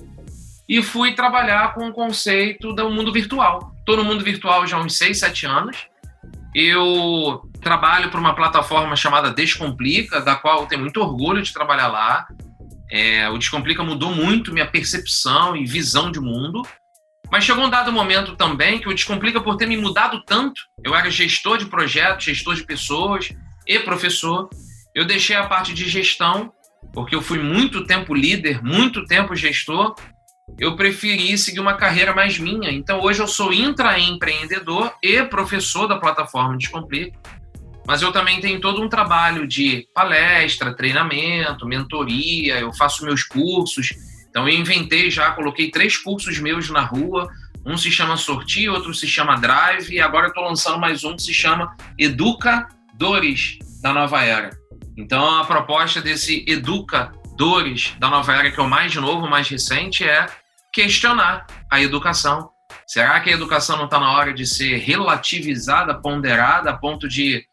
e 0.66 0.82
fui 0.82 1.14
trabalhar 1.14 1.74
com 1.74 1.88
o 1.88 1.92
conceito 1.92 2.72
do 2.72 2.88
mundo 2.88 3.12
virtual. 3.12 3.74
No 3.86 4.04
mundo 4.04 4.24
virtual 4.24 4.66
já 4.66 4.78
há 4.78 4.80
uns 4.80 4.96
6, 4.96 5.18
7 5.18 5.46
anos. 5.46 5.76
Eu 6.54 7.42
trabalho 7.64 8.10
para 8.10 8.20
uma 8.20 8.34
plataforma 8.34 8.94
chamada 8.94 9.32
Descomplica, 9.32 10.20
da 10.20 10.36
qual 10.36 10.60
eu 10.60 10.66
tenho 10.66 10.82
muito 10.82 11.00
orgulho 11.00 11.42
de 11.42 11.52
trabalhar 11.52 11.88
lá. 11.88 12.26
É, 12.90 13.28
o 13.30 13.38
Descomplica 13.38 13.82
mudou 13.82 14.14
muito 14.14 14.52
minha 14.52 14.66
percepção 14.66 15.56
e 15.56 15.64
visão 15.64 16.12
de 16.12 16.20
mundo. 16.20 16.62
Mas 17.32 17.42
chegou 17.42 17.64
um 17.64 17.70
dado 17.70 17.90
momento 17.90 18.36
também 18.36 18.78
que 18.78 18.88
o 18.88 18.94
Descomplica, 18.94 19.40
por 19.40 19.56
ter 19.56 19.66
me 19.66 19.76
mudado 19.76 20.22
tanto, 20.24 20.60
eu 20.84 20.94
era 20.94 21.10
gestor 21.10 21.58
de 21.58 21.66
projetos, 21.66 22.24
gestor 22.24 22.54
de 22.54 22.62
pessoas 22.62 23.32
e 23.66 23.78
professor, 23.80 24.48
eu 24.94 25.04
deixei 25.04 25.34
a 25.34 25.46
parte 25.46 25.72
de 25.72 25.88
gestão, 25.88 26.52
porque 26.92 27.16
eu 27.16 27.22
fui 27.22 27.38
muito 27.38 27.86
tempo 27.86 28.14
líder, 28.14 28.62
muito 28.62 29.04
tempo 29.06 29.34
gestor, 29.34 29.94
eu 30.58 30.76
preferi 30.76 31.36
seguir 31.38 31.60
uma 31.60 31.74
carreira 31.74 32.14
mais 32.14 32.38
minha. 32.38 32.70
Então 32.70 33.00
hoje 33.00 33.20
eu 33.20 33.26
sou 33.26 33.52
intraempreendedor 33.52 34.92
e 35.02 35.22
professor 35.24 35.88
da 35.88 35.98
plataforma 35.98 36.56
Descomplica 36.58 37.18
mas 37.86 38.02
eu 38.02 38.12
também 38.12 38.40
tenho 38.40 38.60
todo 38.60 38.82
um 38.82 38.88
trabalho 38.88 39.46
de 39.46 39.86
palestra, 39.94 40.74
treinamento, 40.74 41.66
mentoria, 41.66 42.58
eu 42.58 42.72
faço 42.72 43.04
meus 43.04 43.22
cursos. 43.22 43.92
Então 44.28 44.48
eu 44.48 44.54
inventei 44.54 45.10
já, 45.10 45.30
coloquei 45.32 45.70
três 45.70 45.96
cursos 45.96 46.38
meus 46.38 46.70
na 46.70 46.80
rua. 46.80 47.30
Um 47.66 47.76
se 47.76 47.90
chama 47.90 48.16
Sortir, 48.16 48.68
outro 48.68 48.92
se 48.92 49.06
chama 49.06 49.36
Drive, 49.36 49.90
e 49.90 50.00
agora 50.00 50.26
eu 50.26 50.28
estou 50.28 50.44
lançando 50.44 50.78
mais 50.78 51.02
um 51.04 51.16
que 51.16 51.22
se 51.22 51.32
chama 51.32 51.74
Educadores 51.98 53.58
da 53.82 53.92
Nova 53.92 54.22
Era. 54.22 54.50
Então 54.96 55.38
a 55.38 55.44
proposta 55.44 56.00
desse 56.00 56.44
Educadores 56.46 57.94
da 57.98 58.08
Nova 58.08 58.34
Era, 58.34 58.50
que 58.50 58.60
é 58.60 58.62
o 58.62 58.68
mais 58.68 58.94
novo, 58.94 59.26
o 59.26 59.30
mais 59.30 59.48
recente, 59.48 60.04
é 60.04 60.26
questionar 60.72 61.46
a 61.70 61.80
educação, 61.80 62.50
Será 62.86 63.20
que 63.20 63.30
a 63.30 63.32
educação 63.32 63.76
não 63.76 63.86
está 63.86 63.98
na 63.98 64.12
hora 64.12 64.32
de 64.32 64.46
ser 64.46 64.78
relativizada, 64.78 65.94
ponderada, 65.94 66.70
a 66.70 66.76
ponto 66.76 67.08
de 67.08 67.44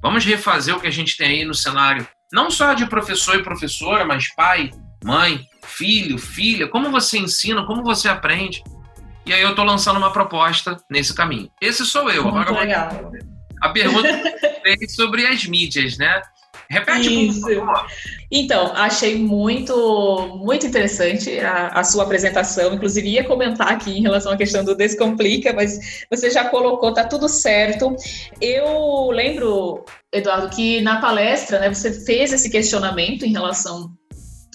vamos 0.00 0.24
refazer 0.24 0.76
o 0.76 0.80
que 0.80 0.86
a 0.86 0.92
gente 0.92 1.16
tem 1.16 1.40
aí 1.40 1.44
no 1.44 1.54
cenário, 1.54 2.06
não 2.32 2.50
só 2.50 2.74
de 2.74 2.86
professor 2.86 3.36
e 3.36 3.42
professora, 3.42 4.04
mas 4.04 4.32
pai, 4.34 4.70
mãe, 5.04 5.46
filho, 5.64 6.18
filha, 6.18 6.68
como 6.68 6.90
você 6.90 7.18
ensina, 7.18 7.64
como 7.66 7.82
você 7.82 8.08
aprende. 8.08 8.62
E 9.24 9.32
aí 9.32 9.42
eu 9.42 9.50
estou 9.50 9.64
lançando 9.64 9.96
uma 9.96 10.12
proposta 10.12 10.76
nesse 10.88 11.14
caminho. 11.14 11.50
Esse 11.60 11.84
sou 11.84 12.08
eu. 12.10 12.24
Muito 12.24 12.48
Agora, 12.48 12.60
legal. 12.60 13.12
A 13.60 13.70
pergunta 13.70 14.08
é 14.08 14.88
sobre 14.88 15.26
as 15.26 15.44
mídias, 15.46 15.98
né? 15.98 16.22
Repete 16.68 17.28
Isso. 17.28 17.40
por 17.42 17.54
favor. 17.54 17.86
Então, 18.30 18.72
achei 18.74 19.16
muito, 19.16 20.40
muito 20.42 20.66
interessante 20.66 21.38
a, 21.38 21.68
a, 21.68 21.84
sua 21.84 22.04
apresentação. 22.04 22.74
Inclusive, 22.74 23.08
ia 23.08 23.24
comentar 23.24 23.68
aqui 23.68 23.98
em 23.98 24.02
relação 24.02 24.32
à 24.32 24.36
questão 24.36 24.64
do 24.64 24.74
Descomplica, 24.74 25.52
mas 25.52 26.04
você 26.10 26.30
já 26.30 26.48
colocou, 26.48 26.92
tá 26.92 27.04
tudo 27.04 27.28
certo. 27.28 27.94
Eu 28.40 29.10
lembro, 29.10 29.84
Eduardo, 30.12 30.48
que 30.48 30.80
na 30.80 31.00
palestra, 31.00 31.60
né, 31.60 31.72
você 31.72 31.92
fez 31.92 32.32
esse 32.32 32.50
questionamento 32.50 33.24
em 33.24 33.32
relação 33.32 33.90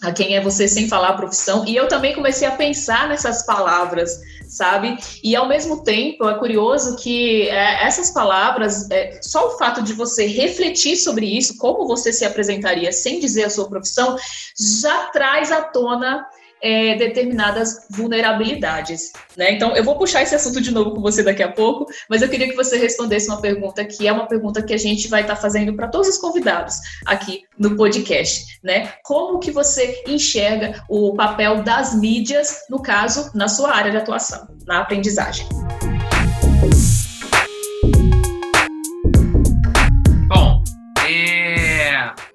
a 0.02 0.12
quem 0.12 0.36
é 0.36 0.42
você 0.42 0.68
sem 0.68 0.88
falar 0.88 1.10
a 1.10 1.18
profissão, 1.18 1.66
e 1.66 1.76
eu 1.76 1.88
também 1.88 2.16
comecei 2.16 2.48
a 2.48 2.52
pensar 2.52 3.08
nessas 3.08 3.46
palavras 3.46 4.20
sabe? 4.52 4.98
E 5.24 5.34
ao 5.34 5.48
mesmo 5.48 5.82
tempo 5.82 6.28
é 6.28 6.38
curioso 6.38 6.98
que 6.98 7.48
é, 7.48 7.86
essas 7.86 8.12
palavras, 8.12 8.92
é, 8.92 9.18
só 9.22 9.48
o 9.48 9.58
fato 9.58 9.82
de 9.82 9.94
você 9.94 10.28
refletir 10.28 10.98
sobre 10.98 11.26
isso, 11.26 11.58
como 11.58 11.88
você 11.88 12.12
se 12.12 12.26
apresentaria 12.26 12.92
sem 12.92 13.20
dizer 13.22 13.46
a 13.46 13.50
sua 13.50 13.70
profissão, 13.70 14.18
já 14.60 15.06
traz 15.06 15.54
à 15.54 15.62
tona 15.62 16.28
é, 16.62 16.96
determinadas 16.96 17.88
vulnerabilidades. 17.90 19.12
Né? 19.36 19.52
Então, 19.52 19.76
eu 19.76 19.84
vou 19.84 19.98
puxar 19.98 20.22
esse 20.22 20.36
assunto 20.36 20.62
de 20.62 20.72
novo 20.72 20.92
com 20.92 21.02
você 21.02 21.24
daqui 21.24 21.44
a 21.44 21.52
pouco, 21.52 21.92
mas 22.10 22.22
eu 22.22 22.30
queria 22.30 22.48
que 22.50 22.56
você 22.56 22.78
respondesse 22.78 23.28
uma 23.28 23.42
pergunta 23.42 23.84
que 23.84 24.08
é 24.08 24.12
uma 24.12 24.28
pergunta 24.28 24.62
que 24.62 24.74
a 24.74 24.78
gente 24.78 25.08
vai 25.08 25.22
estar 25.22 25.36
fazendo 25.36 25.76
para 25.76 25.88
todos 25.88 26.08
os 26.08 26.18
convidados 26.18 26.76
aqui 27.06 27.44
no 27.58 27.76
podcast. 27.76 28.60
Né? 28.64 28.94
Como 29.04 29.40
que 29.40 29.52
você 29.52 30.04
enxerga 30.08 30.84
o 30.90 31.14
papel 31.16 31.64
das 31.64 31.96
mídias, 31.96 32.66
no 32.70 32.82
caso, 32.82 33.32
na 33.34 33.48
sua 33.48 33.76
área 33.76 33.92
de 33.92 33.98
atuação, 33.98 34.48
na 34.66 34.80
aprendizagem? 34.82 35.48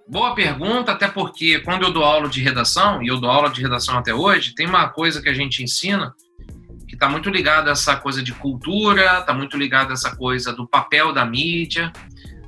Boa 0.08 0.36
pergunta, 0.36 0.92
até 0.92 1.08
porque 1.08 1.58
quando 1.60 1.82
eu 1.82 1.92
dou 1.92 2.04
aula 2.04 2.28
de 2.28 2.40
redação, 2.40 3.02
e 3.02 3.08
eu 3.08 3.18
dou 3.18 3.28
aula 3.28 3.50
de 3.50 3.60
redação 3.60 3.98
até 3.98 4.14
hoje, 4.14 4.54
tem 4.54 4.64
uma 4.64 4.88
coisa 4.88 5.20
que 5.20 5.28
a 5.28 5.34
gente 5.34 5.64
ensina 5.64 6.14
que 6.86 6.94
está 6.94 7.08
muito 7.08 7.28
ligada 7.28 7.70
a 7.70 7.72
essa 7.72 7.96
coisa 7.96 8.22
de 8.22 8.32
cultura, 8.32 9.18
está 9.18 9.34
muito 9.34 9.56
ligada 9.56 9.90
a 9.90 9.94
essa 9.94 10.14
coisa 10.14 10.52
do 10.52 10.64
papel 10.64 11.12
da 11.12 11.25
mídia. 11.25 11.92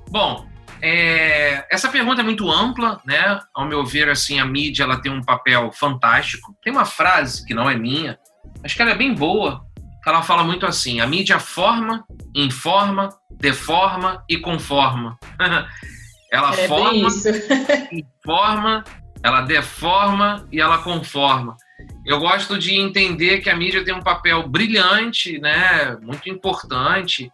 Bom, 0.09 0.49
é, 0.81 1.67
essa 1.69 1.89
pergunta 1.89 2.21
é 2.21 2.25
muito 2.25 2.49
ampla, 2.49 3.01
né? 3.05 3.41
Ao 3.53 3.67
meu 3.67 3.85
ver, 3.85 4.09
assim, 4.09 4.39
a 4.39 4.45
mídia 4.45 4.85
ela 4.85 5.01
tem 5.01 5.11
um 5.11 5.25
papel 5.25 5.73
fantástico. 5.73 6.57
Tem 6.63 6.73
uma 6.73 6.85
frase 6.85 7.45
que 7.45 7.55
não 7.55 7.69
é 7.69 7.77
minha, 7.77 8.17
acho 8.63 8.77
que 8.77 8.83
ela 8.83 8.93
é 8.93 8.97
bem 8.97 9.13
boa. 9.13 9.67
Ela 10.07 10.23
fala 10.23 10.45
muito 10.45 10.65
assim: 10.65 11.01
a 11.01 11.07
mídia 11.07 11.41
forma, 11.41 12.05
informa, 12.35 13.11
deforma 13.33 14.25
e 14.29 14.39
conforma. 14.39 15.19
Ela 16.31 16.55
é 16.55 16.69
forma, 16.69 17.09
informa, 17.93 18.85
ela 19.23 19.41
deforma 19.43 20.47
e 20.53 20.61
ela 20.61 20.79
conforma. 20.79 21.57
Eu 22.05 22.19
gosto 22.19 22.59
de 22.59 22.75
entender 22.75 23.39
que 23.39 23.51
a 23.51 23.57
mídia 23.57 23.85
tem 23.85 23.95
um 23.95 24.03
papel 24.03 24.49
brilhante, 24.49 25.39
né, 25.39 25.97
muito 26.03 26.29
importante. 26.29 27.31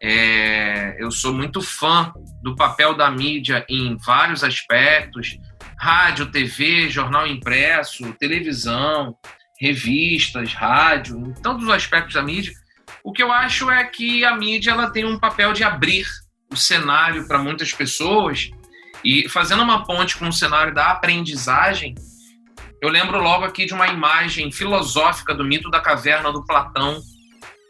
É, 0.00 0.96
eu 0.98 1.10
sou 1.10 1.34
muito 1.34 1.60
fã 1.60 2.12
do 2.42 2.54
papel 2.54 2.94
da 2.94 3.10
mídia 3.10 3.64
em 3.68 3.96
vários 3.96 4.44
aspectos: 4.44 5.36
rádio, 5.76 6.30
TV, 6.30 6.88
jornal 6.88 7.26
impresso, 7.26 8.12
televisão, 8.14 9.16
revistas, 9.60 10.54
rádio, 10.54 11.18
em 11.18 11.32
todos 11.42 11.64
os 11.64 11.70
aspectos 11.70 12.14
da 12.14 12.22
mídia. 12.22 12.52
O 13.02 13.12
que 13.12 13.22
eu 13.22 13.32
acho 13.32 13.70
é 13.70 13.84
que 13.84 14.24
a 14.24 14.36
mídia 14.36 14.70
ela 14.70 14.90
tem 14.90 15.04
um 15.04 15.18
papel 15.18 15.52
de 15.52 15.64
abrir 15.64 16.06
o 16.50 16.56
cenário 16.56 17.26
para 17.26 17.38
muitas 17.38 17.72
pessoas 17.72 18.50
e 19.04 19.28
fazendo 19.28 19.62
uma 19.62 19.84
ponte 19.84 20.16
com 20.16 20.28
o 20.28 20.32
cenário 20.32 20.74
da 20.74 20.90
aprendizagem, 20.90 21.94
eu 22.80 22.88
lembro 22.88 23.20
logo 23.20 23.44
aqui 23.44 23.66
de 23.66 23.74
uma 23.74 23.88
imagem 23.88 24.50
filosófica 24.50 25.34
do 25.34 25.44
mito 25.44 25.70
da 25.70 25.80
caverna 25.80 26.32
do 26.32 26.44
Platão, 26.44 27.00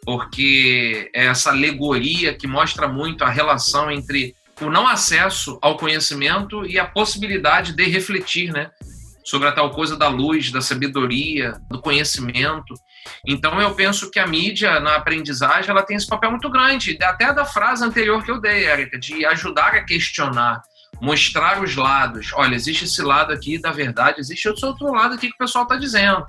porque 0.05 1.11
é 1.15 1.27
essa 1.27 1.51
alegoria 1.51 2.35
que 2.35 2.47
mostra 2.47 2.89
muito 2.89 3.25
a 3.25 3.29
relação 3.29 3.91
entre 3.91 4.35
o 4.61 4.71
não 4.71 4.87
acesso 4.87 5.59
ao 5.63 5.77
conhecimento 5.77 6.67
e 6.67 6.79
a 6.79 6.87
possibilidade 6.87 7.75
de 7.75 7.85
refletir, 7.85 8.53
né, 8.53 8.71
sobre 9.25 9.49
a 9.49 9.53
tal 9.53 9.71
coisa 9.71 9.97
da 9.97 10.09
luz, 10.09 10.51
da 10.51 10.61
sabedoria, 10.61 11.53
do 11.71 11.81
conhecimento. 11.81 12.75
Então 13.27 13.61
eu 13.61 13.75
penso 13.75 14.11
que 14.11 14.19
a 14.19 14.27
mídia 14.27 14.81
na 14.81 14.97
aprendizagem 14.97 15.71
ela 15.71 15.83
tem 15.83 15.97
esse 15.97 16.07
papel 16.07 16.31
muito 16.31 16.51
grande, 16.51 16.99
até 17.03 17.33
da 17.33 17.45
frase 17.45 17.85
anterior 17.85 18.25
que 18.25 18.31
eu 18.31 18.41
dei, 18.41 18.65
Érica, 18.65 18.99
de 18.99 19.25
ajudar 19.27 19.75
a 19.75 19.85
questionar, 19.85 20.61
mostrar 21.01 21.63
os 21.63 21.77
lados. 21.77 22.31
Olha, 22.35 22.55
existe 22.55 22.85
esse 22.85 23.03
lado 23.03 23.33
aqui 23.33 23.61
da 23.61 23.71
verdade, 23.71 24.21
existe 24.21 24.49
esse 24.49 24.65
outro 24.65 24.93
lado 24.93 25.15
aqui 25.15 25.29
que 25.29 25.35
o 25.35 25.39
pessoal 25.39 25.65
está 25.65 25.77
dizendo. 25.77 26.27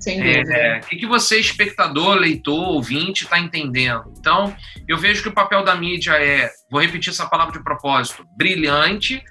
Sem 0.00 0.18
dúvida. 0.18 0.54
É, 0.54 0.78
o 0.78 0.86
que, 0.86 0.96
que 0.96 1.06
você, 1.06 1.38
espectador, 1.38 2.14
leitor, 2.14 2.68
ouvinte, 2.68 3.24
está 3.24 3.38
entendendo? 3.38 4.14
Então, 4.18 4.56
eu 4.88 4.96
vejo 4.96 5.22
que 5.22 5.28
o 5.28 5.34
papel 5.34 5.62
da 5.62 5.74
mídia 5.74 6.12
é, 6.12 6.50
vou 6.70 6.80
repetir 6.80 7.12
essa 7.12 7.26
palavra 7.26 7.52
de 7.52 7.62
propósito, 7.62 8.24
brilhante, 8.34 9.22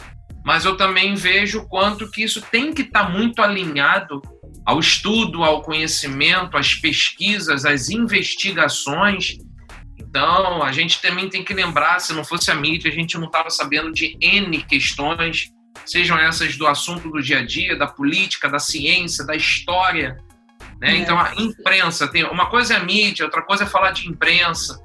mas 0.46 0.66
eu 0.66 0.78
também 0.78 1.16
vejo 1.16 1.68
quanto 1.68 2.10
que 2.12 2.24
isso 2.24 2.40
tem 2.40 2.72
que 2.72 2.84
estar 2.84 3.06
tá 3.06 3.10
muito 3.10 3.42
alinhado 3.42 4.22
ao 4.70 4.80
estudo, 4.80 5.44
ao 5.44 5.64
conhecimento, 5.64 6.56
às 6.56 6.76
pesquisas, 6.76 7.66
às 7.66 7.90
investigações. 7.90 9.40
Então, 9.98 10.62
a 10.62 10.72
gente 10.72 11.02
também 11.02 11.28
tem 11.28 11.44
que 11.44 11.56
lembrar, 11.56 12.00
se 12.00 12.14
não 12.14 12.24
fosse 12.24 12.52
a 12.52 12.56
mídia, 12.56 12.92
a 12.92 12.94
gente 12.94 13.18
não 13.18 13.26
estava 13.26 13.50
sabendo 13.50 13.92
de 13.92 14.16
N 14.22 14.62
questões, 14.62 15.52
sejam 15.88 16.20
essas 16.20 16.56
do 16.56 16.68
assunto 16.68 17.10
do 17.10 17.20
dia 17.20 17.40
a 17.40 17.46
dia, 17.46 17.76
da 17.76 17.88
política, 17.88 18.48
da 18.48 18.60
ciência, 18.60 19.26
da 19.26 19.36
história. 19.36 20.20
Né? 20.80 20.92
É. 20.92 20.98
Então, 20.98 21.20
a 21.20 21.34
imprensa, 21.36 22.08
tem 22.08 22.24
uma 22.26 22.46
coisa 22.46 22.76
é 22.76 22.78
a 22.78 22.84
mídia, 22.84 23.26
outra 23.26 23.42
coisa 23.42 23.64
é 23.64 23.68
falar 23.68 23.90
de 23.90 24.08
imprensa, 24.08 24.80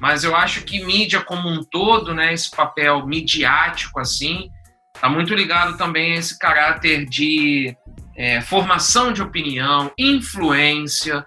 mas 0.00 0.22
eu 0.22 0.36
acho 0.36 0.62
que 0.62 0.84
mídia 0.84 1.20
como 1.20 1.48
um 1.48 1.64
todo, 1.64 2.14
né, 2.14 2.32
esse 2.32 2.52
papel 2.52 3.04
midiático, 3.04 3.98
assim, 3.98 4.48
está 4.94 5.08
muito 5.08 5.34
ligado 5.34 5.76
também 5.76 6.12
a 6.12 6.16
esse 6.18 6.38
caráter 6.38 7.04
de 7.04 7.76
é, 8.16 8.40
formação 8.40 9.12
de 9.12 9.22
opinião, 9.22 9.90
influência. 9.98 11.24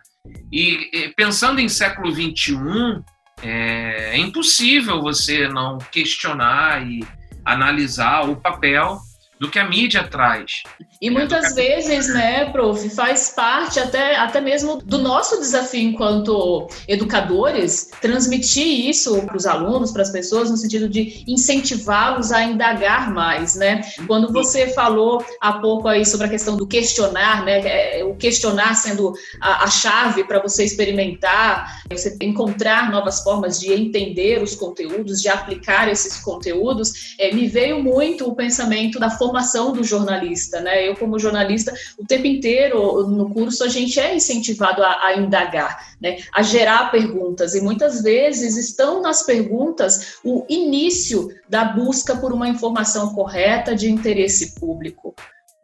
E, 0.52 0.90
e 0.94 1.14
pensando 1.16 1.60
em 1.60 1.70
século 1.70 2.12
XXI, 2.12 3.04
é, 3.42 4.16
é 4.16 4.18
impossível 4.18 5.02
você 5.02 5.48
não 5.48 5.78
questionar 5.78 6.86
e 6.86 7.06
analisar 7.46 8.30
o 8.30 8.36
papel 8.36 9.00
do 9.40 9.50
que 9.50 9.60
a 9.60 9.68
mídia 9.68 10.04
traz. 10.04 10.64
E 11.02 11.10
muitas 11.10 11.54
vezes, 11.54 12.08
né, 12.14 12.46
prof, 12.52 12.90
faz 12.90 13.30
parte 13.30 13.80
até, 13.80 14.16
até 14.16 14.42
mesmo 14.42 14.78
do 14.78 14.98
nosso 14.98 15.40
desafio 15.40 15.90
enquanto 15.90 16.68
educadores, 16.88 17.92
transmitir 18.02 18.90
isso 18.90 19.22
para 19.24 19.38
os 19.38 19.46
alunos, 19.46 19.92
para 19.92 20.02
as 20.02 20.10
pessoas, 20.10 20.50
no 20.50 20.58
sentido 20.58 20.90
de 20.90 21.24
incentivá-los 21.28 22.32
a 22.32 22.44
indagar 22.44 23.14
mais, 23.14 23.56
né? 23.56 23.82
Quando 24.08 24.32
você 24.32 24.68
falou 24.68 25.24
há 25.40 25.54
pouco 25.54 25.88
aí 25.88 26.06
sobre 26.06 26.28
a 26.28 26.30
questão 26.30 26.58
do 26.58 26.66
questionar, 26.66 27.46
né, 27.46 28.00
é, 28.00 28.04
o 28.04 28.16
questionar 28.16 28.76
sendo 28.76 29.14
a, 29.42 29.66
a 29.66 29.68
chave 29.68 30.24
para 30.24 30.42
você 30.42 30.64
experimentar, 30.64 31.82
você 31.92 32.18
encontrar 32.22 32.92
novas 32.92 33.22
formas 33.22 33.60
de 33.60 33.72
entender 33.72 34.42
os 34.42 34.56
conteúdos, 34.56 35.22
de 35.22 35.30
aplicar 35.30 35.88
esses 35.88 36.18
conteúdos, 36.18 37.16
é, 37.20 37.34
me 37.34 37.48
veio 37.48 37.84
muito 37.84 38.28
o 38.28 38.36
pensamento 38.36 39.00
da 39.00 39.10
formação 39.10 39.27
do 39.32 39.84
jornalista, 39.84 40.60
né? 40.62 40.88
eu 40.88 40.96
como 40.96 41.20
jornalista, 41.20 41.74
o 41.98 42.06
tempo 42.06 42.28
inteiro 42.28 43.08
no 43.08 43.30
curso 43.30 43.64
a 43.64 43.68
gente 43.68 44.00
é 44.00 44.16
incentivado 44.16 44.84
a, 44.84 45.06
a 45.06 45.18
indagar, 45.18 45.96
né, 46.02 46.18
a 46.34 46.42
gerar 46.42 46.92
perguntas 46.92 47.56
e 47.56 47.62
muitas 47.62 48.02
vezes 48.02 48.58
estão 48.58 49.02
nas 49.02 49.24
perguntas 49.24 50.18
o 50.24 50.46
início 50.50 51.30
da 51.50 51.66
busca 51.66 52.16
por 52.16 52.34
uma 52.34 52.48
informação 52.48 53.14
correta 53.14 53.76
de 53.76 53.90
interesse 53.90 54.60
público. 54.60 55.16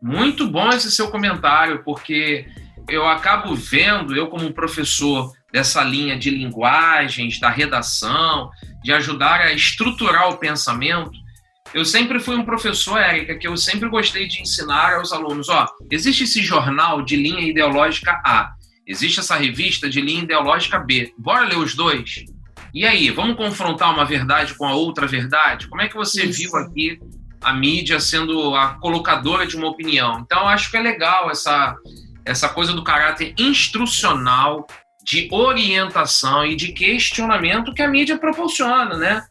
Muito 0.01 0.47
bom 0.49 0.69
esse 0.69 0.91
seu 0.91 1.09
comentário, 1.09 1.83
porque 1.83 2.45
eu 2.89 3.07
acabo 3.07 3.55
vendo, 3.55 4.15
eu 4.15 4.27
como 4.27 4.53
professor 4.53 5.31
dessa 5.51 5.83
linha 5.83 6.17
de 6.17 6.29
linguagens, 6.29 7.39
da 7.39 7.49
redação, 7.49 8.49
de 8.83 8.91
ajudar 8.91 9.41
a 9.41 9.53
estruturar 9.53 10.29
o 10.29 10.37
pensamento, 10.37 11.22
eu 11.73 11.83
sempre 11.83 12.19
fui 12.19 12.35
um 12.35 12.45
professor, 12.45 12.97
Érica, 12.97 13.35
que 13.35 13.47
eu 13.47 13.57
sempre 13.57 13.89
gostei 13.89 14.27
de 14.27 14.41
ensinar 14.41 14.95
aos 14.95 15.11
alunos: 15.11 15.49
ó, 15.49 15.67
existe 15.89 16.23
esse 16.23 16.41
jornal 16.41 17.01
de 17.01 17.15
linha 17.15 17.41
ideológica 17.41 18.21
A, 18.23 18.53
existe 18.85 19.19
essa 19.19 19.35
revista 19.35 19.89
de 19.89 19.99
linha 19.99 20.23
ideológica 20.23 20.79
B. 20.79 21.13
Bora 21.17 21.47
ler 21.47 21.57
os 21.57 21.73
dois? 21.73 22.25
E 22.73 22.85
aí, 22.85 23.09
vamos 23.09 23.37
confrontar 23.37 23.93
uma 23.93 24.05
verdade 24.05 24.55
com 24.55 24.65
a 24.65 24.73
outra 24.73 25.05
verdade? 25.05 25.67
Como 25.67 25.81
é 25.81 25.87
que 25.87 25.95
você 25.95 26.25
Isso. 26.25 26.39
viu 26.39 26.55
aqui 26.57 26.99
a 27.41 27.53
mídia 27.53 27.99
sendo 27.99 28.55
a 28.55 28.75
colocadora 28.75 29.45
de 29.45 29.55
uma 29.55 29.67
opinião? 29.67 30.19
Então, 30.19 30.47
acho 30.47 30.71
que 30.71 30.77
é 30.77 30.81
legal 30.81 31.29
essa, 31.29 31.75
essa 32.25 32.49
coisa 32.49 32.73
do 32.73 32.83
caráter 32.83 33.35
instrucional, 33.37 34.65
de 35.03 35.27
orientação 35.31 36.45
e 36.45 36.55
de 36.55 36.71
questionamento 36.71 37.73
que 37.73 37.81
a 37.81 37.87
mídia 37.87 38.17
proporciona, 38.17 38.97
né? 38.97 39.23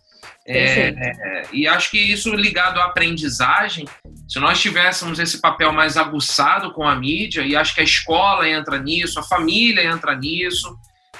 É, 0.46 0.88
é, 0.88 1.42
e 1.52 1.68
acho 1.68 1.90
que 1.90 1.98
isso 1.98 2.34
ligado 2.34 2.80
à 2.80 2.86
aprendizagem, 2.86 3.86
se 4.28 4.40
nós 4.40 4.60
tivéssemos 4.60 5.18
esse 5.18 5.40
papel 5.40 5.72
mais 5.72 5.96
aguçado 5.96 6.72
com 6.72 6.86
a 6.86 6.96
mídia, 6.96 7.42
e 7.42 7.54
acho 7.54 7.74
que 7.74 7.80
a 7.80 7.84
escola 7.84 8.48
entra 8.48 8.78
nisso, 8.78 9.20
a 9.20 9.22
família 9.22 9.84
entra 9.84 10.16
nisso, 10.16 10.76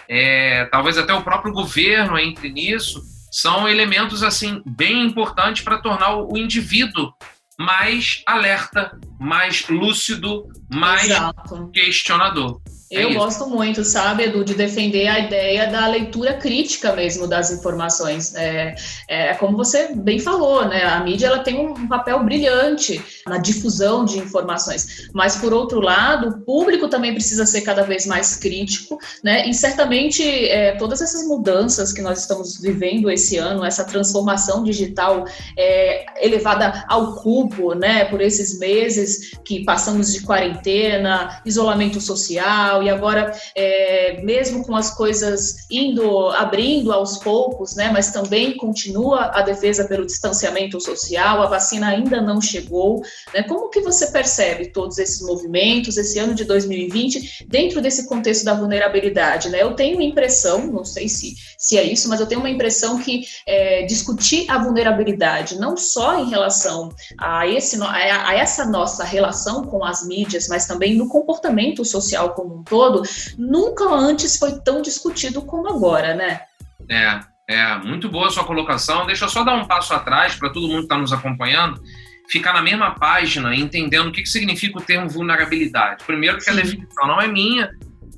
é, 0.09 0.65
talvez 0.67 0.99
até 0.99 1.15
o 1.15 1.23
próprio 1.23 1.53
governo 1.53 2.19
entre 2.19 2.51
nisso, 2.51 3.03
são 3.31 3.69
elementos 3.69 4.23
assim 4.23 4.61
bem 4.67 5.07
importantes 5.07 5.63
para 5.63 5.79
tornar 5.79 6.17
o 6.17 6.37
indivíduo 6.37 7.13
mais 7.59 8.23
alerta, 8.27 8.99
mais 9.19 9.69
lúcido, 9.69 10.49
mais 10.69 11.05
Exato. 11.05 11.71
questionador. 11.71 12.61
É 12.93 13.05
eu 13.05 13.11
é 13.11 13.15
gosto 13.15 13.49
muito, 13.49 13.83
sabe, 13.85 14.25
Edu, 14.25 14.45
de 14.45 14.55
defender 14.55 15.09
a 15.09 15.19
ideia 15.19 15.67
da 15.67 15.87
leitura 15.87 16.35
crítica 16.35 16.93
mesmo 16.93 17.27
das 17.27 17.51
informações. 17.51 18.35
É, 18.35 18.75
é 19.09 19.35
como 19.35 19.57
você 19.57 19.95
bem 19.95 20.19
falou, 20.19 20.67
né? 20.69 20.85
A 20.85 21.01
mídia 21.01 21.29
ela 21.29 21.39
tem 21.39 21.59
um 21.59 21.89
papel 21.89 22.23
brilhante 22.23 23.03
na 23.27 23.39
difusão 23.39 24.05
de 24.05 24.19
informações, 24.19 25.09
mas 25.15 25.37
por 25.37 25.55
outro 25.55 25.81
lado, 25.81 26.29
o 26.29 26.41
público 26.43 26.87
também 26.87 27.15
precisa 27.15 27.47
ser 27.47 27.63
cada 27.63 27.83
vez 27.83 28.05
mais 28.05 28.37
crítico, 28.37 28.99
né? 29.25 29.49
E 29.49 29.55
certamente 29.55 30.23
é, 30.23 30.73
todas 30.73 31.01
essas 31.01 31.27
mudanças 31.27 31.95
que 31.95 32.03
nós 32.03 32.21
estamos 32.21 32.61
vivendo 32.61 33.11
esse 33.11 33.39
ano, 33.39 33.65
essa 33.65 33.85
transformação 33.85 34.63
digital 34.63 35.25
é, 35.57 36.05
elevada 36.21 36.85
ao 36.89 37.15
cubo, 37.17 37.75
né? 37.75 38.05
Por 38.05 38.21
esses 38.21 38.59
meses 38.59 39.33
que 39.45 39.65
passamos 39.65 40.13
de 40.13 40.21
quarentena, 40.21 41.41
isolamento 41.47 41.99
social 41.99 42.82
e 42.83 42.91
agora, 42.91 43.33
é, 43.55 44.21
mesmo 44.23 44.65
com 44.65 44.77
as 44.77 44.95
coisas 44.95 45.67
indo, 45.71 46.29
abrindo 46.31 46.93
aos 46.93 47.19
poucos, 47.19 47.75
né, 47.75 47.91
mas 47.93 48.13
também 48.13 48.57
continua 48.57 49.31
a 49.33 49.43
defesa 49.43 49.85
pelo 49.85 50.07
distanciamento 50.07 50.81
social, 50.81 51.43
a 51.43 51.47
vacina 51.47 51.89
ainda 51.89 52.21
não 52.21 52.41
chegou, 52.41 53.03
né, 53.35 53.43
como 53.43 53.71
que 53.71 53.81
você 53.81 54.09
percebe 54.09 54.73
todos 54.73 54.99
esses 54.99 55.21
movimentos, 55.23 55.97
esse 55.97 56.19
ano 56.19 56.35
de 56.35 56.45
2020, 56.45 57.47
dentro 57.49 57.81
desse 57.81 58.07
contexto 58.09 58.45
da 58.45 58.55
vulnerabilidade, 58.55 59.49
né, 59.49 59.63
eu 59.63 59.75
tenho 59.75 60.01
impressão, 60.01 60.67
não 60.67 60.85
sei 60.85 61.09
se, 61.09 61.35
se 61.59 61.79
é 61.79 61.83
isso, 61.83 62.09
mas 62.09 62.21
eu 62.21 62.27
tenho 62.27 62.41
uma 62.41 62.51
impressão 62.51 62.99
que 62.99 63.25
é, 63.47 63.83
discutir 63.83 64.51
a 64.51 64.59
vulnerabilidade, 64.59 65.59
não 65.59 65.77
só 65.77 66.19
em 66.19 66.29
relação 66.29 66.91
a, 67.19 67.47
esse, 67.47 67.81
a, 67.83 68.35
essa 68.35 68.65
nossa 68.65 69.05
relação 69.05 69.65
com 69.65 69.85
as 69.85 70.07
mídias, 70.07 70.49
mas 70.49 70.67
também 70.67 70.95
no 70.95 71.09
comportamento 71.09 71.85
social 71.85 72.35
como 72.35 72.57
um 72.57 72.65
todo, 72.73 73.03
nunca 73.37 73.85
antes 73.85 74.39
foi 74.39 74.59
tão 74.61 74.81
discutido 74.81 75.43
como 75.43 75.69
agora, 75.69 76.15
né? 76.15 76.41
É, 76.89 77.21
é 77.47 77.77
muito 77.77 78.09
boa 78.09 78.29
a 78.29 78.31
sua 78.31 78.45
colocação. 78.45 79.05
Deixa 79.05 79.27
eu 79.27 79.29
só 79.29 79.45
dar 79.45 79.53
um 79.53 79.67
passo 79.67 79.93
atrás 79.93 80.35
para 80.37 80.49
todo 80.49 80.67
mundo 80.67 80.79
que 80.79 80.85
está 80.85 80.97
nos 80.97 81.13
acompanhando 81.13 81.83
ficar 82.31 82.55
na 82.55 82.63
mesma 82.63 82.93
página, 82.93 83.55
entendendo 83.55 84.09
o 84.09 84.13
que, 84.13 84.23
que 84.23 84.29
significa 84.29 84.79
o 84.79 84.81
termo 84.81 85.07
vulnerabilidade. 85.07 86.03
Primeiro, 86.07 86.39
que 86.39 86.45
Sim. 86.45 86.53
a 86.53 86.55
definição 86.55 87.07
não 87.07 87.21
é 87.21 87.27
minha, 87.29 87.71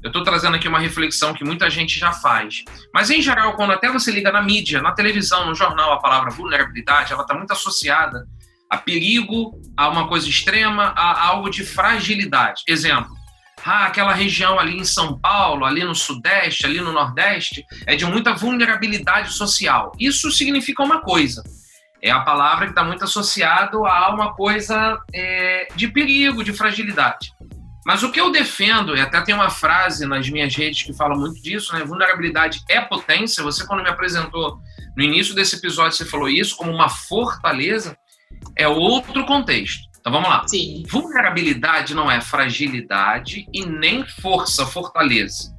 eu 0.04 0.08
estou 0.08 0.23
trazendo 0.23 0.54
aqui 0.54 0.68
uma 0.68 0.78
reflexão 0.78 1.34
que 1.34 1.42
muita 1.42 1.68
gente 1.68 1.99
já 1.99 2.12
faz. 2.12 2.62
Mas, 2.94 3.11
em 3.11 3.20
geral, 3.20 3.56
quando 3.56 3.73
até 3.73 3.90
você 3.90 4.12
liga 4.12 4.30
na 4.30 4.40
mídia, 4.40 4.80
na 4.80 4.92
televisão, 4.92 5.46
no 5.46 5.54
jornal, 5.54 5.94
a 5.94 5.99
palavra 5.99 6.30
vulnerabilidade, 6.30 7.12
ela 7.12 7.23
está 7.23 7.34
muito 7.34 7.52
associada 7.52 8.25
a 8.70 8.78
perigo, 8.78 9.61
a 9.76 9.88
uma 9.88 10.06
coisa 10.06 10.28
extrema, 10.28 10.92
a 10.96 11.26
algo 11.26 11.50
de 11.50 11.64
fragilidade. 11.64 12.62
Exemplo, 12.69 13.10
ah, 13.65 13.87
aquela 13.87 14.13
região 14.13 14.59
ali 14.59 14.79
em 14.79 14.85
São 14.85 15.19
Paulo, 15.19 15.65
ali 15.65 15.83
no 15.83 15.95
Sudeste, 15.95 16.67
ali 16.67 16.81
no 16.81 16.93
Nordeste, 16.93 17.65
é 17.87 17.97
de 17.97 18.05
muita 18.05 18.35
vulnerabilidade 18.35 19.33
social. 19.33 19.93
Isso 19.99 20.31
significa 20.31 20.83
uma 20.83 21.00
coisa. 21.00 21.43
É 22.03 22.11
a 22.11 22.21
palavra 22.21 22.67
que 22.67 22.73
está 22.73 22.85
muito 22.85 23.05
associado 23.05 23.87
a 23.87 24.15
uma 24.15 24.35
coisa 24.35 25.00
é, 25.15 25.69
de 25.75 25.89
perigo, 25.89 26.45
de 26.45 26.53
fragilidade. 26.53 27.33
Mas 27.87 28.03
o 28.03 28.11
que 28.11 28.21
eu 28.21 28.31
defendo, 28.31 28.95
e 28.97 29.00
até 29.00 29.21
tem 29.23 29.35
uma 29.35 29.49
frase 29.49 30.07
nas 30.07 30.29
minhas 30.29 30.55
redes 30.55 30.83
que 30.83 30.93
fala 30.93 31.17
muito 31.17 31.43
disso, 31.43 31.75
né? 31.75 31.85
Vulnerabilidade 31.85 32.63
é 32.69 32.81
potência. 32.81 33.43
Você, 33.43 33.67
quando 33.67 33.83
me 33.83 33.89
apresentou 33.89 34.59
no 34.97 35.03
início 35.03 35.35
desse 35.35 35.57
episódio, 35.57 35.97
você 35.97 36.05
falou 36.05 36.29
isso 36.29 36.57
como 36.57 36.71
uma 36.71 36.89
fortaleza. 36.89 37.97
É 38.57 38.69
outro 38.69 39.25
contexto. 39.25 39.94
Então 40.04 40.12
vamos 40.12 40.28
lá. 40.28 40.47
Sim. 40.47 40.82
Vulnerabilidade 40.86 41.95
não 41.95 42.10
é 42.10 42.21
fragilidade 42.21 43.47
e 43.50 43.64
nem 43.64 44.06
força, 44.06 44.67
fortaleza. 44.67 45.50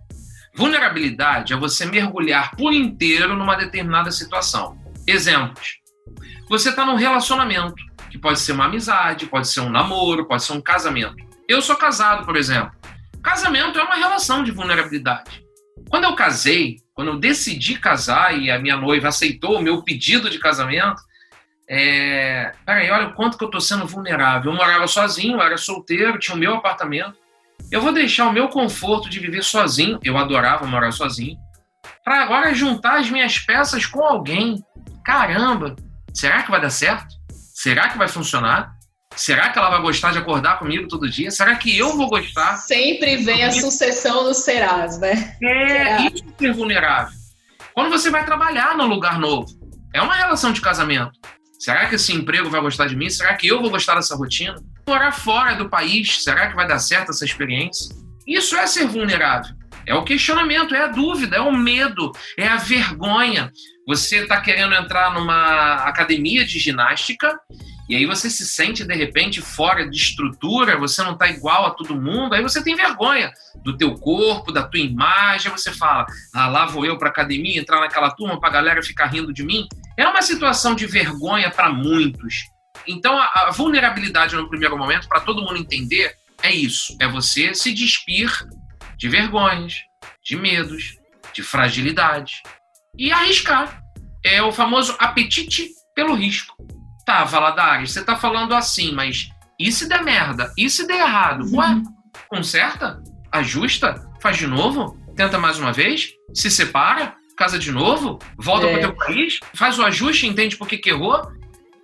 Vulnerabilidade 0.54 1.52
é 1.52 1.58
você 1.58 1.84
mergulhar 1.84 2.56
por 2.56 2.72
inteiro 2.72 3.36
numa 3.36 3.56
determinada 3.56 4.12
situação. 4.12 4.78
Exemplos. 5.08 5.80
Você 6.48 6.70
está 6.70 6.86
num 6.86 6.94
relacionamento, 6.94 7.74
que 8.12 8.20
pode 8.20 8.40
ser 8.40 8.52
uma 8.52 8.66
amizade, 8.66 9.26
pode 9.26 9.48
ser 9.48 9.62
um 9.62 9.70
namoro, 9.70 10.28
pode 10.28 10.44
ser 10.44 10.54
um 10.54 10.62
casamento. 10.62 11.16
Eu 11.50 11.60
sou 11.60 11.76
casado, 11.76 12.24
por 12.24 12.36
exemplo. 12.36 12.72
Casamento 13.24 13.80
é 13.80 13.84
uma 13.84 13.96
relação 13.96 14.44
de 14.44 14.52
vulnerabilidade. 14.52 15.44
Quando 15.90 16.04
eu 16.04 16.14
casei, 16.14 16.78
quando 16.94 17.08
eu 17.08 17.20
decidi 17.20 17.80
casar 17.80 18.38
e 18.38 18.52
a 18.52 18.60
minha 18.60 18.78
noiva 18.78 19.08
aceitou 19.08 19.58
o 19.58 19.62
meu 19.62 19.82
pedido 19.82 20.30
de 20.30 20.38
casamento, 20.38 21.02
é, 21.68 22.52
peraí, 22.66 22.90
olha 22.92 23.08
o 23.08 23.14
quanto 23.14 23.38
que 23.38 23.44
eu 23.44 23.48
estou 23.48 23.62
sendo 23.62 23.88
vulnerável. 23.88 24.52
Eu 24.52 24.58
morava 24.58 24.88
sozinho, 24.88 25.38
eu 25.38 25.42
era 25.42 25.58
solteiro, 25.58 26.20
tinha 26.20 26.36
o 26.36 26.40
meu 26.40 26.56
apartamento. 26.56 27.16
Eu 27.72 27.82
vou 27.82 27.92
deixar 27.92 28.28
o 28.28 28.34
meu 28.34 28.48
conforto 28.48 29.10
de 29.10 29.20
viver 29.20 29.44
sozinho, 29.44 30.00
eu 30.04 30.18
adorava 30.18 30.66
morar 30.68 30.92
sozinho, 30.92 31.38
para 32.04 32.22
agora 32.22 32.54
juntar 32.54 33.00
as 33.00 33.10
minhas 33.10 33.40
peças 33.40 33.86
com 33.86 34.04
alguém. 34.04 34.64
Caramba, 35.04 35.76
será 36.14 36.44
que 36.44 36.52
vai 36.52 36.62
dar 36.62 36.70
certo? 36.70 37.16
Será 37.54 37.90
que 37.90 37.98
vai 37.98 38.08
funcionar? 38.08 38.76
Será 39.16 39.50
que 39.50 39.58
ela 39.58 39.70
vai 39.70 39.82
gostar 39.82 40.12
de 40.12 40.18
acordar 40.18 40.60
comigo 40.60 40.88
todo 40.88 41.10
dia? 41.10 41.32
Será 41.32 41.56
que 41.56 41.76
eu 41.76 41.96
vou 41.96 42.10
gostar? 42.10 42.58
Sempre 42.58 43.18
vem 43.18 43.44
a 43.46 43.52
sucessão 43.52 44.26
dos 44.26 44.38
serás, 44.40 45.00
né? 45.00 45.38
É, 45.42 46.02
isso 46.02 46.24
é 46.42 46.52
vulnerável. 46.52 47.14
Quando 47.74 47.90
você 47.90 48.10
vai 48.10 48.26
trabalhar 48.26 48.78
num 48.78 48.88
lugar 48.88 49.18
novo, 49.18 49.48
é 49.94 50.02
uma 50.02 50.16
relação 50.16 50.52
de 50.52 50.60
casamento. 50.60 51.18
Será 51.60 51.88
que 51.88 51.96
esse 51.96 52.14
emprego 52.14 52.50
vai 52.50 52.62
gostar 52.62 52.88
de 52.88 52.96
mim? 52.96 53.10
Será 53.10 53.34
que 53.34 53.48
eu 53.48 53.62
vou 53.62 53.70
gostar 53.70 53.96
dessa 53.96 54.16
rotina? 54.16 54.56
Morar 54.88 55.12
fora 55.12 55.56
do 55.56 55.70
país, 55.70 56.24
será 56.24 56.48
que 56.48 56.56
vai 56.56 56.68
dar 56.68 56.80
certo 56.80 57.12
essa 57.12 57.26
experiência? 57.26 57.96
Isso 58.28 58.56
é 58.56 58.68
ser 58.68 58.88
vulnerável. 58.88 59.56
É 59.86 59.94
o 59.94 60.04
questionamento, 60.04 60.74
é 60.74 60.84
a 60.84 60.88
dúvida, 60.88 61.38
é 61.38 61.42
o 61.42 61.52
medo, 61.52 62.12
é 62.38 62.48
a 62.48 62.58
vergonha. 62.58 63.52
Você 63.88 64.24
está 64.24 64.42
querendo 64.42 64.74
entrar 64.74 65.14
numa 65.14 65.76
academia 65.76 66.44
de 66.44 66.58
ginástica 66.58 67.40
e 67.88 67.96
aí 67.96 68.06
você 68.08 68.32
se 68.32 68.46
sente 68.48 68.84
de 68.84 68.96
repente 68.96 69.42
fora 69.42 69.88
de 69.88 69.96
estrutura, 69.96 70.76
você 70.76 71.04
não 71.04 71.14
está 71.14 71.28
igual 71.28 71.68
a 71.68 71.70
todo 71.70 72.00
mundo, 72.00 72.34
aí 72.34 72.42
você 72.42 72.64
tem 72.64 72.76
vergonha 72.76 73.32
do 73.64 73.78
teu 73.78 73.94
corpo, 73.94 74.52
da 74.52 74.64
tua 74.64 74.80
imagem, 74.80 75.52
você 75.52 75.72
fala: 75.72 76.06
"Ah, 76.34 76.48
lá 76.48 76.66
vou 76.66 76.84
eu 76.84 76.98
para 76.98 77.10
academia, 77.10 77.60
entrar 77.60 77.80
naquela 77.80 78.10
turma 78.10 78.40
para 78.40 78.50
a 78.50 78.54
galera 78.54 78.82
ficar 78.82 79.06
rindo 79.06 79.32
de 79.32 79.44
mim". 79.44 79.68
É 79.98 80.08
uma 80.08 80.22
situação 80.22 80.76
de 80.76 80.86
vergonha 80.86 81.50
para 81.50 81.72
muitos. 81.72 82.36
Então 82.88 83.18
a, 83.18 83.48
a 83.48 83.52
vulnerabilidade 83.52 84.36
no 84.36 84.50
primeiro 84.50 84.78
momento 84.78 85.08
para 85.08 85.22
todo 85.22 85.42
mundo 85.42 85.58
entender 85.58 86.16
é 86.44 86.52
isso, 86.52 86.96
é 87.00 87.08
você 87.08 87.54
se 87.54 87.74
despir 87.74 88.30
de 88.98 89.10
vergonhas, 89.10 89.76
de 90.24 90.36
medos, 90.36 90.98
de 91.34 91.42
fragilidade 91.42 92.42
e 92.98 93.12
arriscar. 93.12 93.82
É 94.24 94.42
o 94.42 94.52
famoso 94.52 94.96
apetite 95.00 95.70
pelo 95.96 96.16
risco. 96.16 96.56
Tá, 97.06 97.24
Valadares, 97.24 97.92
você 97.92 98.04
tá 98.04 98.16
falando 98.16 98.54
assim, 98.54 98.92
mas 98.92 99.30
e 99.60 99.72
se 99.72 99.88
der 99.88 100.04
merda? 100.04 100.52
E 100.58 100.70
se 100.70 100.88
der 100.88 101.00
errado? 101.00 101.46
Uhum. 101.46 101.58
Ué, 101.58 101.82
conserta? 102.28 103.02
Ajusta? 103.32 104.04
Faz 104.22 104.38
de 104.38 104.48
novo? 104.48 104.98
Tenta 105.16 105.38
mais 105.38 105.60
uma 105.60 105.72
vez? 105.72 106.10
Se 106.34 106.50
separa? 106.50 107.16
Casa 107.38 107.60
de 107.60 107.72
novo? 107.72 108.20
Volta 108.38 108.68
é. 108.68 108.72
para 108.72 108.78
o 108.78 108.82
teu 108.82 108.96
país? 108.96 109.40
Faz 109.54 109.78
o 109.78 109.84
ajuste, 109.84 110.28
entende 110.28 110.58
por 110.58 110.68
que, 110.68 110.78
que 110.78 110.90
errou? 110.90 111.32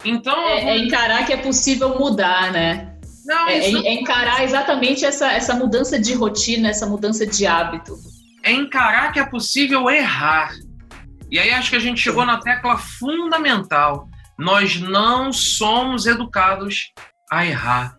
Então. 0.03 0.37
É, 0.49 0.69
é, 0.69 0.77
encarar 0.77 1.25
que 1.25 1.33
é 1.33 1.37
possível 1.37 1.99
mudar, 1.99 2.51
né? 2.51 2.95
Não, 3.25 3.47
é, 3.47 3.57
isso... 3.59 3.85
é 3.85 3.93
encarar 3.93 4.43
exatamente 4.43 5.05
essa, 5.05 5.31
essa 5.31 5.53
mudança 5.53 5.99
de 5.99 6.13
rotina, 6.13 6.69
essa 6.69 6.85
mudança 6.85 7.25
de 7.25 7.45
hábito. 7.45 7.95
É 8.43 8.51
encarar 8.51 9.11
que 9.11 9.19
é 9.19 9.25
possível 9.25 9.89
errar. 9.89 10.53
E 11.29 11.37
aí 11.37 11.51
acho 11.51 11.69
que 11.69 11.75
a 11.75 11.79
gente 11.79 12.01
chegou 12.01 12.25
na 12.25 12.39
tecla 12.39 12.77
fundamental 12.77 14.09
nós 14.41 14.79
não 14.81 15.31
somos 15.31 16.07
educados 16.07 16.91
a 17.31 17.45
errar. 17.45 17.95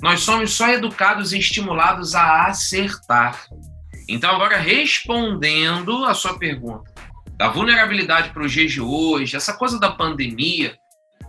Nós 0.00 0.20
somos 0.20 0.54
só 0.54 0.68
educados 0.68 1.34
e 1.34 1.38
estimulados 1.38 2.14
a 2.14 2.46
acertar. 2.46 3.46
Então, 4.08 4.34
agora 4.34 4.56
respondendo 4.56 6.04
a 6.06 6.14
sua 6.14 6.38
pergunta, 6.38 6.91
da 7.42 7.48
vulnerabilidade 7.48 8.30
para 8.30 8.44
os 8.44 8.52
dias 8.52 8.70
de 8.70 8.80
hoje, 8.80 9.34
essa 9.34 9.52
coisa 9.52 9.76
da 9.76 9.90
pandemia, 9.90 10.78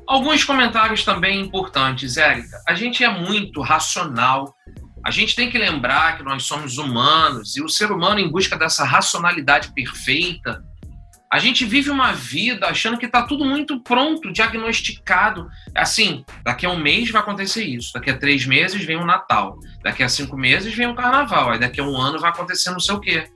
alguns 0.07 0.43
comentários 0.43 1.03
também 1.03 1.41
importantes, 1.41 2.17
Érica. 2.17 2.61
A 2.67 2.75
gente 2.75 3.03
é 3.03 3.09
muito 3.09 3.61
racional 3.61 4.53
A 5.03 5.09
gente 5.09 5.35
tem 5.35 5.49
que 5.49 5.57
lembrar 5.57 6.15
que 6.15 6.23
nós 6.23 6.43
somos 6.43 6.77
humanos 6.77 7.57
e 7.57 7.63
o 7.63 7.67
ser 7.67 7.91
humano, 7.91 8.19
em 8.19 8.29
busca 8.29 8.55
dessa 8.55 8.85
racionalidade 8.85 9.73
perfeita, 9.73 10.63
a 11.31 11.39
gente 11.39 11.65
vive 11.65 11.89
uma 11.89 12.13
vida 12.13 12.67
achando 12.67 12.97
que 12.97 13.07
está 13.07 13.23
tudo 13.23 13.43
muito 13.43 13.81
pronto, 13.81 14.31
diagnosticado. 14.31 15.49
Assim, 15.75 16.23
daqui 16.43 16.63
a 16.65 16.69
um 16.69 16.77
mês 16.77 17.09
vai 17.09 17.21
acontecer 17.21 17.65
isso, 17.65 17.91
daqui 17.91 18.11
a 18.11 18.17
três 18.17 18.45
meses 18.45 18.85
vem 18.85 18.97
o 18.97 19.05
Natal, 19.05 19.57
daqui 19.83 20.03
a 20.03 20.07
cinco 20.07 20.37
meses 20.37 20.75
vem 20.75 20.87
o 20.87 20.95
Carnaval, 20.95 21.49
aí 21.49 21.59
daqui 21.59 21.81
a 21.81 21.83
um 21.83 21.99
ano 21.99 22.19
vai 22.19 22.29
acontecer 22.29 22.69
não 22.69 22.79
sei 22.79 22.93
o 22.93 22.99
quê. 22.99 23.27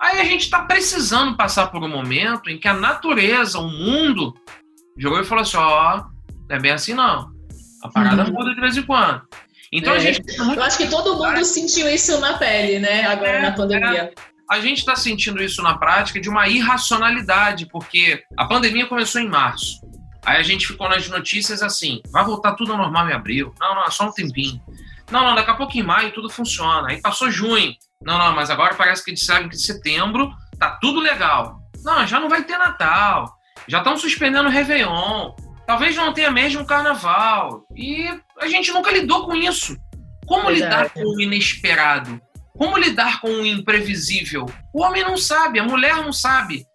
Aí 0.00 0.20
a 0.20 0.24
gente 0.24 0.42
está 0.42 0.62
precisando 0.62 1.36
passar 1.36 1.66
por 1.68 1.82
um 1.82 1.88
momento 1.88 2.48
em 2.48 2.58
que 2.58 2.66
a 2.66 2.74
natureza, 2.74 3.58
o 3.58 3.68
mundo, 3.68 4.34
jogou 4.96 5.20
e 5.20 5.24
falou 5.24 5.42
assim: 5.42 5.56
ó, 5.56 6.04
não 6.48 6.56
é 6.56 6.58
bem 6.58 6.72
assim 6.72 6.94
não. 6.94 7.30
A 7.82 7.88
parada 7.88 8.24
uhum. 8.24 8.32
muda 8.32 8.54
de 8.54 8.60
vez 8.60 8.76
em 8.76 8.82
quando. 8.82 9.22
Então 9.72 9.92
é. 9.92 9.96
a 9.96 10.00
gente. 10.00 10.22
Eu 10.38 10.62
acho 10.62 10.78
que 10.78 10.88
todo 10.88 11.16
mundo 11.16 11.44
sentiu 11.44 11.88
isso 11.88 12.18
na 12.20 12.38
pele, 12.38 12.78
né, 12.78 13.06
agora 13.06 13.30
é, 13.30 13.42
na 13.42 13.52
pandemia. 13.52 14.12
É 14.16 14.30
a 14.50 14.58
gente 14.58 14.78
está 14.78 14.96
sentindo 14.96 15.40
isso 15.40 15.62
na 15.62 15.78
prática 15.78 16.20
de 16.20 16.28
uma 16.28 16.48
irracionalidade, 16.48 17.66
porque 17.66 18.24
a 18.36 18.44
pandemia 18.44 18.84
começou 18.84 19.20
em 19.20 19.28
março. 19.28 19.80
Aí 20.26 20.38
a 20.38 20.42
gente 20.42 20.66
ficou 20.66 20.88
nas 20.88 21.08
notícias 21.08 21.62
assim: 21.62 22.02
vai 22.10 22.24
voltar 22.24 22.54
tudo 22.54 22.72
ao 22.72 22.78
normal 22.78 23.08
em 23.08 23.12
abril. 23.12 23.54
Não, 23.60 23.76
não, 23.76 23.84
é 23.84 23.90
só 23.92 24.08
um 24.08 24.12
tempinho. 24.12 24.60
Não, 25.08 25.24
não, 25.24 25.36
daqui 25.36 25.50
a 25.50 25.54
pouco 25.54 25.78
em 25.78 25.84
maio 25.84 26.12
tudo 26.12 26.28
funciona. 26.28 26.88
Aí 26.88 27.00
passou 27.00 27.30
junho. 27.30 27.72
Não, 28.02 28.16
não, 28.16 28.34
mas 28.34 28.48
agora 28.48 28.74
parece 28.74 29.04
que 29.04 29.12
disseram 29.12 29.48
que 29.48 29.56
em 29.56 29.58
setembro 29.58 30.30
tá 30.58 30.78
tudo 30.80 31.00
legal. 31.00 31.60
Não, 31.84 32.06
já 32.06 32.18
não 32.18 32.28
vai 32.28 32.42
ter 32.44 32.56
Natal. 32.56 33.34
Já 33.68 33.78
estão 33.78 33.96
suspendendo 33.96 34.48
o 34.48 34.52
Réveillon. 34.52 35.34
Talvez 35.66 35.94
não 35.94 36.12
tenha 36.12 36.30
mesmo 36.30 36.64
Carnaval. 36.64 37.62
E 37.76 38.08
a 38.38 38.48
gente 38.48 38.72
nunca 38.72 38.90
lidou 38.90 39.26
com 39.26 39.34
isso. 39.36 39.76
Como 40.26 40.46
Verdade. 40.46 40.64
lidar 40.64 40.90
com 40.90 41.02
o 41.02 41.20
inesperado? 41.20 42.20
Como 42.56 42.78
lidar 42.78 43.20
com 43.20 43.28
o 43.28 43.46
imprevisível? 43.46 44.46
O 44.72 44.82
homem 44.82 45.02
não 45.02 45.16
sabe, 45.16 45.58
a 45.58 45.64
mulher 45.64 45.96
não 45.96 46.12
sabe. 46.12 46.66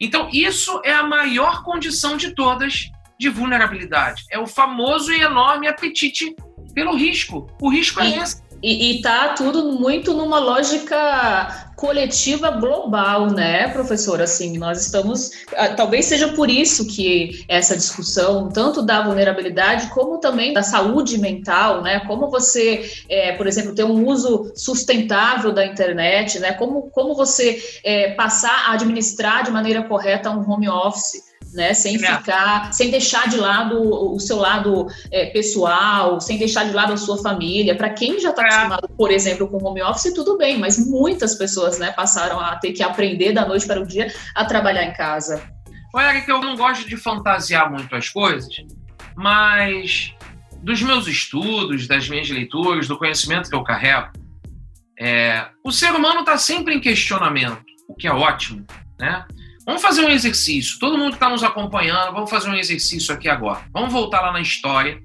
Então, 0.00 0.28
isso 0.32 0.80
é 0.84 0.92
a 0.92 1.04
maior 1.04 1.62
condição 1.62 2.16
de 2.16 2.34
todas 2.34 2.90
de 3.18 3.28
vulnerabilidade. 3.28 4.24
É 4.30 4.38
o 4.38 4.48
famoso 4.48 5.12
e 5.12 5.20
enorme 5.20 5.68
apetite 5.68 6.34
pelo 6.74 6.96
risco. 6.96 7.46
O 7.60 7.70
risco 7.70 8.00
é 8.00 8.16
esse. 8.16 8.41
E, 8.62 8.92
e 8.92 9.02
tá 9.02 9.30
tudo 9.30 9.72
muito 9.72 10.14
numa 10.14 10.38
lógica 10.38 11.72
coletiva 11.74 12.48
global, 12.52 13.26
né, 13.32 13.66
professor? 13.68 14.22
Assim, 14.22 14.56
nós 14.56 14.80
estamos. 14.80 15.32
Ah, 15.56 15.70
talvez 15.70 16.06
seja 16.06 16.28
por 16.28 16.48
isso 16.48 16.86
que 16.86 17.44
essa 17.48 17.76
discussão, 17.76 18.48
tanto 18.48 18.80
da 18.80 19.02
vulnerabilidade, 19.02 19.88
como 19.88 20.18
também 20.18 20.52
da 20.52 20.62
saúde 20.62 21.18
mental, 21.18 21.82
né? 21.82 22.00
Como 22.06 22.30
você, 22.30 22.88
é, 23.08 23.32
por 23.32 23.48
exemplo, 23.48 23.74
ter 23.74 23.84
um 23.84 24.06
uso 24.06 24.52
sustentável 24.54 25.52
da 25.52 25.66
internet, 25.66 26.38
né? 26.38 26.52
Como, 26.52 26.88
como 26.90 27.16
você 27.16 27.60
é, 27.82 28.12
passar 28.12 28.68
a 28.68 28.74
administrar 28.74 29.42
de 29.42 29.50
maneira 29.50 29.82
correta 29.82 30.30
um 30.30 30.48
home 30.48 30.68
office 30.68 31.31
né? 31.52 31.74
Sem 31.74 31.98
ficar, 31.98 32.72
sem 32.72 32.90
deixar 32.90 33.28
de 33.28 33.36
lado 33.36 33.80
o 33.80 34.18
seu 34.18 34.36
lado 34.36 34.86
é, 35.10 35.26
pessoal, 35.26 36.20
sem 36.20 36.38
deixar 36.38 36.64
de 36.64 36.72
lado 36.72 36.92
a 36.92 36.96
sua 36.96 37.18
família. 37.22 37.76
Para 37.76 37.90
quem 37.90 38.20
já 38.20 38.30
está 38.30 38.42
acostumado, 38.42 38.88
por 38.96 39.10
exemplo, 39.10 39.48
com 39.48 39.64
home 39.64 39.82
office, 39.82 40.12
tudo 40.14 40.36
bem, 40.38 40.58
mas 40.58 40.78
muitas 40.78 41.34
pessoas, 41.34 41.78
né, 41.78 41.92
passaram 41.92 42.40
a 42.40 42.56
ter 42.56 42.72
que 42.72 42.82
aprender 42.82 43.32
da 43.32 43.46
noite 43.46 43.66
para 43.66 43.80
o 43.80 43.86
dia 43.86 44.12
a 44.34 44.44
trabalhar 44.44 44.84
em 44.84 44.92
casa. 44.92 45.42
Olha, 45.94 46.20
que 46.20 46.32
eu 46.32 46.40
não 46.40 46.56
gosto 46.56 46.88
de 46.88 46.96
fantasiar 46.96 47.70
muito 47.70 47.94
as 47.94 48.08
coisas, 48.08 48.54
mas 49.14 50.14
dos 50.62 50.80
meus 50.80 51.06
estudos, 51.06 51.86
das 51.86 52.08
minhas 52.08 52.30
leituras, 52.30 52.88
do 52.88 52.96
conhecimento 52.96 53.50
que 53.50 53.56
eu 53.56 53.62
carrego, 53.62 54.10
é, 54.98 55.46
o 55.64 55.72
ser 55.72 55.92
humano 55.92 56.20
está 56.20 56.38
sempre 56.38 56.74
em 56.74 56.80
questionamento, 56.80 57.62
o 57.88 57.94
que 57.94 58.06
é 58.06 58.12
ótimo, 58.12 58.64
né? 58.98 59.24
Vamos 59.64 59.80
fazer 59.80 60.04
um 60.04 60.10
exercício. 60.10 60.78
Todo 60.78 60.98
mundo 60.98 61.10
que 61.10 61.16
está 61.16 61.28
nos 61.28 61.44
acompanhando, 61.44 62.12
vamos 62.12 62.30
fazer 62.30 62.50
um 62.50 62.54
exercício 62.54 63.14
aqui 63.14 63.28
agora. 63.28 63.64
Vamos 63.72 63.92
voltar 63.92 64.20
lá 64.20 64.32
na 64.32 64.40
história. 64.40 65.00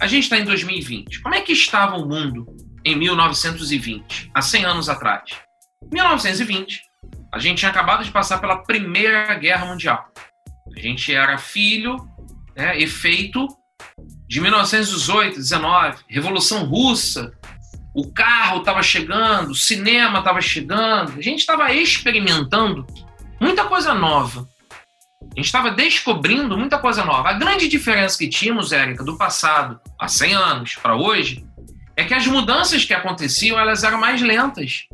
A 0.00 0.06
gente 0.06 0.24
está 0.24 0.38
em 0.38 0.44
2020. 0.44 1.20
Como 1.22 1.34
é 1.34 1.40
que 1.40 1.52
estava 1.52 1.96
o 1.96 2.06
mundo 2.06 2.46
em 2.84 2.94
1920, 2.96 4.30
há 4.34 4.42
100 4.42 4.64
anos 4.64 4.88
atrás? 4.88 5.22
1920, 5.90 6.82
a 7.32 7.38
gente 7.38 7.58
tinha 7.58 7.70
acabado 7.70 8.04
de 8.04 8.10
passar 8.10 8.38
pela 8.38 8.62
Primeira 8.64 9.34
Guerra 9.34 9.66
Mundial. 9.66 10.04
A 10.76 10.80
gente 10.80 11.12
era 11.14 11.38
filho, 11.38 11.96
né, 12.54 12.78
efeito 12.78 13.46
de 14.28 14.40
1918, 14.40 15.36
19, 15.36 16.02
Revolução 16.08 16.64
Russa. 16.64 17.32
O 17.94 18.12
carro 18.12 18.60
estava 18.60 18.82
chegando, 18.82 19.50
o 19.50 19.54
cinema 19.54 20.18
estava 20.18 20.40
chegando. 20.40 21.18
A 21.18 21.22
gente 21.22 21.40
estava 21.40 21.72
experimentando 21.72 22.86
muita 23.42 23.64
coisa 23.64 23.92
nova. 23.92 24.48
A 25.20 25.34
gente 25.36 25.46
estava 25.46 25.70
descobrindo 25.70 26.56
muita 26.56 26.78
coisa 26.78 27.04
nova. 27.04 27.30
A 27.30 27.32
grande 27.32 27.68
diferença 27.68 28.16
que 28.16 28.28
tínhamos, 28.28 28.70
Érica, 28.70 29.02
do 29.02 29.18
passado, 29.18 29.80
há 29.98 30.06
100 30.06 30.34
anos, 30.34 30.74
para 30.76 30.94
hoje, 30.94 31.44
é 31.96 32.04
que 32.04 32.14
as 32.14 32.26
mudanças 32.26 32.84
que 32.84 32.94
aconteciam, 32.94 33.58
elas 33.58 33.82
eram 33.82 33.98
mais 33.98 34.22
lentas. 34.22 34.84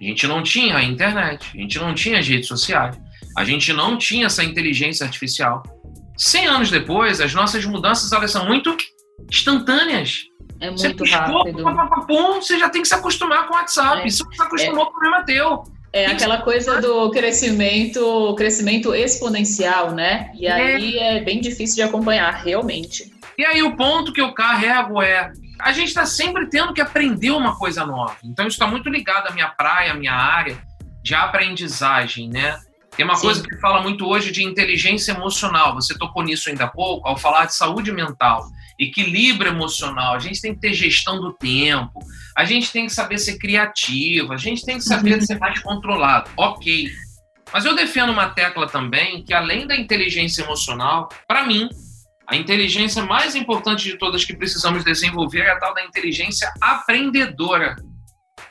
A 0.00 0.04
gente 0.04 0.26
não 0.26 0.42
tinha 0.42 0.76
a 0.76 0.82
internet, 0.82 1.50
a 1.54 1.56
gente 1.60 1.78
não 1.78 1.94
tinha 1.94 2.18
as 2.18 2.26
redes 2.26 2.48
sociais, 2.48 2.98
a 3.36 3.44
gente 3.44 3.72
não 3.72 3.98
tinha 3.98 4.26
essa 4.26 4.42
inteligência 4.42 5.04
artificial. 5.04 5.62
100 6.16 6.46
anos 6.46 6.70
depois, 6.70 7.20
as 7.20 7.34
nossas 7.34 7.64
mudanças, 7.66 8.12
elas 8.12 8.30
são 8.30 8.46
muito 8.46 8.74
instantâneas. 9.30 10.22
É 10.60 10.70
muito 10.70 11.04
você 11.06 11.14
rápido. 11.14 11.64
Pum, 12.06 12.34
você 12.34 12.58
já 12.58 12.68
tem 12.68 12.82
que 12.82 12.88
se 12.88 12.94
acostumar 12.94 13.46
com 13.46 13.54
o 13.54 13.56
WhatsApp. 13.56 14.06
É. 14.06 14.10
Se 14.10 14.24
você 14.24 14.36
se 14.36 14.42
acostumou, 14.42 14.84
é. 14.84 14.88
o 14.88 14.90
problema 14.90 15.18
é 15.18 15.24
teu. 15.24 15.64
É 15.92 16.06
aquela 16.06 16.42
coisa 16.42 16.80
do 16.80 17.10
crescimento, 17.10 18.34
crescimento 18.36 18.94
exponencial, 18.94 19.92
né? 19.92 20.30
E 20.34 20.46
é. 20.46 20.52
aí 20.52 20.98
é. 20.98 21.16
é 21.16 21.20
bem 21.20 21.40
difícil 21.40 21.76
de 21.76 21.82
acompanhar, 21.82 22.30
realmente. 22.32 23.12
E 23.36 23.44
aí 23.44 23.62
o 23.62 23.76
ponto 23.76 24.12
que 24.12 24.20
eu 24.20 24.32
carrego 24.32 25.02
é 25.02 25.32
a 25.58 25.72
gente 25.72 25.88
está 25.88 26.06
sempre 26.06 26.46
tendo 26.46 26.72
que 26.72 26.80
aprender 26.80 27.30
uma 27.30 27.56
coisa 27.56 27.84
nova. 27.84 28.16
Então 28.24 28.46
isso 28.46 28.54
está 28.54 28.66
muito 28.66 28.88
ligado 28.88 29.28
à 29.28 29.30
minha 29.32 29.48
praia, 29.48 29.92
à 29.92 29.94
minha 29.94 30.14
área 30.14 30.58
de 31.02 31.14
aprendizagem, 31.14 32.28
né? 32.28 32.58
Tem 32.96 33.04
uma 33.04 33.14
Sim. 33.14 33.22
coisa 33.22 33.42
que 33.42 33.56
fala 33.58 33.82
muito 33.82 34.06
hoje 34.06 34.32
de 34.32 34.42
inteligência 34.42 35.12
emocional. 35.12 35.74
Você 35.74 35.96
tocou 35.96 36.22
nisso 36.22 36.48
ainda 36.48 36.64
há 36.64 36.68
pouco, 36.68 37.06
ao 37.08 37.16
falar 37.16 37.46
de 37.46 37.54
saúde 37.54 37.92
mental, 37.92 38.46
equilíbrio 38.80 39.52
emocional. 39.52 40.14
A 40.14 40.18
gente 40.18 40.40
tem 40.40 40.54
que 40.54 40.60
ter 40.60 40.72
gestão 40.72 41.20
do 41.20 41.32
tempo, 41.32 42.00
a 42.36 42.44
gente 42.44 42.72
tem 42.72 42.86
que 42.86 42.92
saber 42.92 43.18
ser 43.18 43.38
criativo, 43.38 44.32
a 44.32 44.36
gente 44.36 44.64
tem 44.64 44.78
que 44.78 44.84
saber 44.84 45.14
uhum. 45.14 45.20
ser 45.20 45.38
mais 45.38 45.60
controlado. 45.60 46.30
Ok. 46.36 46.90
Mas 47.52 47.64
eu 47.64 47.74
defendo 47.74 48.10
uma 48.10 48.30
tecla 48.30 48.66
também 48.66 49.22
que, 49.22 49.34
além 49.34 49.66
da 49.66 49.76
inteligência 49.76 50.42
emocional, 50.42 51.08
para 51.28 51.44
mim, 51.44 51.68
a 52.26 52.36
inteligência 52.36 53.04
mais 53.04 53.34
importante 53.34 53.84
de 53.84 53.98
todas 53.98 54.24
que 54.24 54.36
precisamos 54.36 54.84
desenvolver 54.84 55.40
é 55.40 55.50
a 55.50 55.58
tal 55.58 55.74
da 55.74 55.84
inteligência 55.84 56.52
aprendedora. 56.60 57.76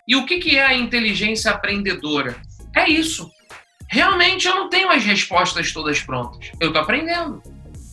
E 0.07 0.15
o 0.15 0.25
que, 0.25 0.39
que 0.39 0.57
é 0.57 0.65
a 0.65 0.73
inteligência 0.73 1.51
aprendedora? 1.51 2.35
É 2.75 2.89
isso 2.89 3.29
realmente 3.89 4.47
eu 4.47 4.55
não 4.55 4.69
tenho 4.69 4.89
as 4.89 5.03
respostas 5.03 5.73
todas 5.73 5.99
prontas. 5.99 6.51
Eu 6.59 6.67
estou 6.67 6.81
aprendendo. 6.81 7.41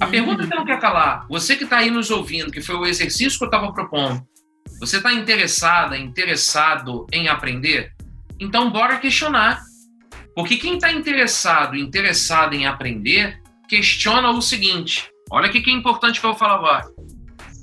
A 0.00 0.04
uhum. 0.04 0.10
pergunta 0.10 0.46
que 0.46 0.54
não 0.54 0.64
quer 0.64 0.78
calar, 0.78 1.26
você 1.28 1.56
que 1.56 1.64
está 1.64 1.78
aí 1.78 1.90
nos 1.90 2.10
ouvindo, 2.10 2.50
que 2.50 2.60
foi 2.60 2.74
o 2.76 2.86
exercício 2.86 3.38
que 3.38 3.44
eu 3.44 3.48
estava 3.48 3.72
propondo, 3.72 4.22
você 4.78 4.98
está 4.98 5.12
interessada, 5.12 5.96
interessado 5.96 7.06
em 7.12 7.28
aprender? 7.28 7.92
Então 8.38 8.70
bora 8.70 8.98
questionar. 8.98 9.62
Porque 10.34 10.58
quem 10.58 10.74
está 10.74 10.92
interessado, 10.92 11.76
interessado 11.76 12.54
em 12.54 12.66
aprender, 12.66 13.40
questiona 13.68 14.30
o 14.30 14.42
seguinte: 14.42 15.08
olha 15.30 15.48
o 15.48 15.52
que 15.52 15.70
é 15.70 15.72
importante 15.72 16.20
que 16.20 16.26
eu 16.26 16.30
vou 16.30 16.38
falar 16.38 16.56
agora. 16.56 16.84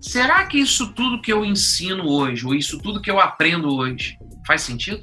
Será 0.01 0.45
que 0.47 0.59
isso 0.59 0.91
tudo 0.93 1.21
que 1.21 1.31
eu 1.31 1.45
ensino 1.45 2.09
hoje, 2.09 2.45
ou 2.45 2.55
isso 2.55 2.79
tudo 2.79 3.01
que 3.01 3.11
eu 3.11 3.19
aprendo 3.19 3.73
hoje, 3.73 4.17
faz 4.45 4.61
sentido? 4.61 5.01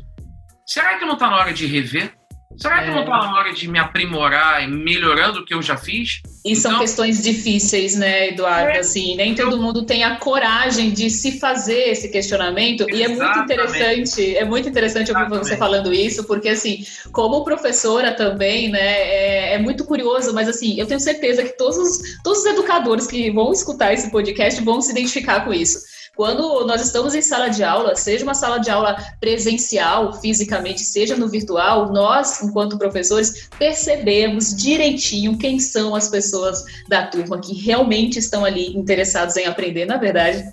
Será 0.67 0.99
que 0.99 1.05
não 1.05 1.15
está 1.15 1.31
na 1.31 1.37
hora 1.37 1.53
de 1.53 1.65
rever? 1.65 2.20
Será 2.61 2.83
que 2.83 2.91
é... 2.91 2.95
não 2.95 3.01
está 3.01 3.19
na 3.19 3.39
hora 3.39 3.53
de 3.55 3.67
me 3.67 3.79
aprimorar, 3.79 4.69
melhorando 4.69 5.41
o 5.41 5.45
que 5.45 5.55
eu 5.55 5.63
já 5.63 5.79
fiz? 5.79 6.21
E 6.45 6.53
então... 6.53 6.73
são 6.73 6.79
questões 6.79 7.23
difíceis, 7.23 7.97
né, 7.97 8.29
Eduardo? 8.29 8.73
É. 8.73 8.79
Assim, 8.81 9.17
nem 9.17 9.35
todo 9.35 9.61
mundo 9.61 9.83
tem 9.85 10.05
a 10.05 10.17
coragem 10.17 10.91
de 10.91 11.09
se 11.09 11.39
fazer 11.39 11.89
esse 11.91 12.11
questionamento. 12.11 12.83
Exatamente. 12.89 12.99
E 12.99 13.03
é 13.03 13.09
muito 13.09 13.39
interessante, 13.41 14.37
é 14.37 14.45
muito 14.45 14.69
interessante 14.69 15.13
ouvir 15.13 15.29
você 15.29 15.57
falando 15.57 15.93
isso, 15.93 16.25
porque 16.25 16.51
assim, 16.51 16.85
como 17.13 17.45
professora 17.45 18.13
também, 18.13 18.69
né, 18.69 18.79
é, 18.79 19.55
é, 19.55 19.59
muito 19.59 19.85
curioso, 19.85 20.35
mas 20.35 20.47
assim, 20.47 20.79
eu 20.79 20.87
tenho 20.87 21.01
certeza 21.01 21.43
que 21.43 21.57
todos 21.57 21.79
os, 21.79 22.23
todos 22.23 22.41
os 22.41 22.47
educadores 22.47 23.07
que 23.07 23.31
vão 23.31 23.53
escutar 23.53 23.95
esse 23.95 24.11
podcast 24.11 24.63
vão 24.63 24.83
se 24.83 24.93
identificar 24.93 25.45
com 25.45 25.55
isso 25.55 26.00
quando 26.21 26.67
nós 26.67 26.83
estamos 26.83 27.15
em 27.15 27.23
sala 27.23 27.49
de 27.49 27.65
aula, 27.65 27.97
seja 27.97 28.25
uma 28.25 28.35
sala 28.35 28.59
de 28.59 28.71
aula 28.71 28.95
presencial, 29.19 30.13
fisicamente, 30.21 30.81
seja 30.83 31.17
no 31.17 31.31
virtual, 31.31 31.91
nós, 31.91 32.43
enquanto 32.43 32.77
professores, 32.77 33.49
percebemos 33.59 34.55
direitinho 34.55 35.39
quem 35.39 35.59
são 35.59 35.95
as 35.95 36.11
pessoas 36.11 36.63
da 36.91 37.07
turma 37.07 37.41
que 37.41 37.55
realmente 37.55 38.19
estão 38.19 38.45
ali 38.45 38.67
interessados 38.77 39.35
em 39.39 39.47
aprender, 39.47 39.87
na 39.87 39.97
verdade. 39.97 40.45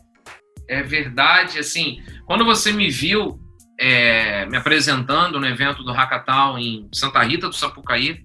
é 0.70 0.82
verdade. 0.82 1.60
Assim, 1.60 2.02
quando 2.26 2.46
você 2.46 2.72
me 2.72 2.90
viu 2.90 3.38
é, 3.78 4.46
me 4.46 4.56
apresentando 4.56 5.38
no 5.38 5.48
evento 5.48 5.84
do 5.84 5.92
Hackathon 5.92 6.58
em 6.58 6.88
Santa 6.94 7.22
Rita 7.24 7.50
do 7.50 7.54
Sapucaí, 7.54 8.24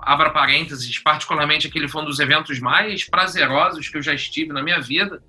abra 0.00 0.30
parênteses, 0.30 0.96
particularmente 1.00 1.66
aquele 1.66 1.88
foi 1.88 2.02
um 2.02 2.04
dos 2.04 2.20
eventos 2.20 2.60
mais 2.60 3.02
prazerosos 3.02 3.88
que 3.88 3.98
eu 3.98 4.02
já 4.02 4.14
estive 4.14 4.52
na 4.52 4.62
minha 4.62 4.80
vida, 4.80 5.20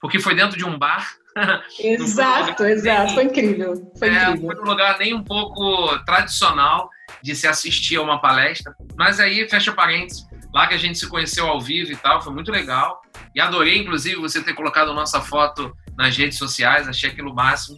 porque 0.00 0.18
foi 0.18 0.34
dentro 0.34 0.56
de 0.56 0.64
um 0.64 0.78
bar. 0.78 1.14
Exato, 1.78 2.62
um 2.62 2.66
exato, 2.66 3.12
foi 3.12 3.24
incrível. 3.24 3.92
Foi, 3.98 4.08
é, 4.08 4.30
incrível. 4.30 4.46
foi 4.46 4.62
um 4.62 4.64
lugar 4.64 4.98
nem 4.98 5.12
um 5.12 5.22
pouco 5.22 5.98
tradicional 6.06 6.88
de 7.22 7.36
se 7.36 7.46
assistir 7.46 7.96
a 7.96 8.02
uma 8.02 8.20
palestra, 8.20 8.74
mas 8.96 9.20
aí, 9.20 9.46
fecha 9.48 9.72
parênteses, 9.72 10.24
lá 10.54 10.66
que 10.66 10.74
a 10.74 10.78
gente 10.78 10.98
se 10.98 11.06
conheceu 11.08 11.46
ao 11.46 11.60
vivo 11.60 11.92
e 11.92 11.96
tal, 11.96 12.22
foi 12.22 12.32
muito 12.32 12.50
legal. 12.50 13.02
E 13.34 13.40
adorei, 13.40 13.78
inclusive, 13.78 14.16
você 14.16 14.42
ter 14.42 14.54
colocado 14.54 14.94
nossa 14.94 15.20
foto 15.20 15.76
nas 15.96 16.16
redes 16.16 16.38
sociais, 16.38 16.88
achei 16.88 17.10
aquilo 17.10 17.34
máximo. 17.34 17.76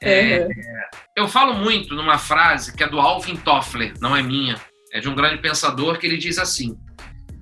É, 0.00 0.40
uhum. 0.40 0.48
eu 1.16 1.28
falo 1.28 1.54
muito 1.54 1.94
numa 1.94 2.18
frase 2.18 2.76
que 2.76 2.84
é 2.84 2.88
do 2.88 3.00
Alvin 3.00 3.36
Toffler, 3.36 3.94
não 4.00 4.14
é 4.14 4.22
minha, 4.22 4.56
é 4.92 5.00
de 5.00 5.08
um 5.08 5.14
grande 5.14 5.38
pensador 5.38 5.98
que 5.98 6.06
ele 6.06 6.16
diz 6.16 6.38
assim: 6.38 6.78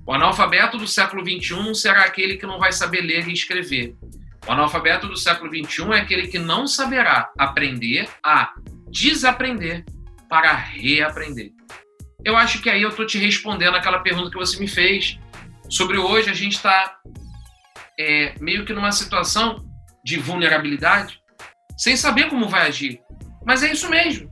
o 0.07 0.13
analfabeto 0.13 0.77
do 0.77 0.87
século 0.87 1.21
XXI 1.21 1.55
não 1.55 1.73
será 1.73 2.05
aquele 2.05 2.37
que 2.37 2.45
não 2.45 2.57
vai 2.57 2.71
saber 2.71 3.01
ler 3.01 3.27
e 3.27 3.33
escrever. 3.33 3.93
O 4.47 4.51
analfabeto 4.53 5.05
do 5.05 5.17
século 5.17 5.49
XXI 5.49 5.91
é 5.91 5.99
aquele 5.99 6.27
que 6.27 6.39
não 6.39 6.65
saberá 6.65 7.29
aprender 7.37 8.07
a 8.23 8.53
desaprender 8.89 9.83
para 10.29 10.53
reaprender. 10.53 11.51
Eu 12.23 12.37
acho 12.37 12.61
que 12.61 12.69
aí 12.69 12.81
eu 12.81 12.89
estou 12.89 13.05
te 13.05 13.17
respondendo 13.17 13.75
aquela 13.75 13.99
pergunta 13.99 14.31
que 14.31 14.37
você 14.37 14.57
me 14.57 14.67
fez 14.67 15.19
sobre 15.69 15.97
hoje 15.97 16.29
a 16.29 16.33
gente 16.33 16.55
está 16.55 16.97
é, 17.99 18.33
meio 18.39 18.63
que 18.65 18.71
numa 18.71 18.93
situação 18.93 19.65
de 20.05 20.17
vulnerabilidade, 20.17 21.19
sem 21.77 21.97
saber 21.97 22.29
como 22.29 22.47
vai 22.47 22.67
agir. 22.67 23.01
Mas 23.45 23.61
é 23.61 23.73
isso 23.73 23.89
mesmo. 23.89 24.31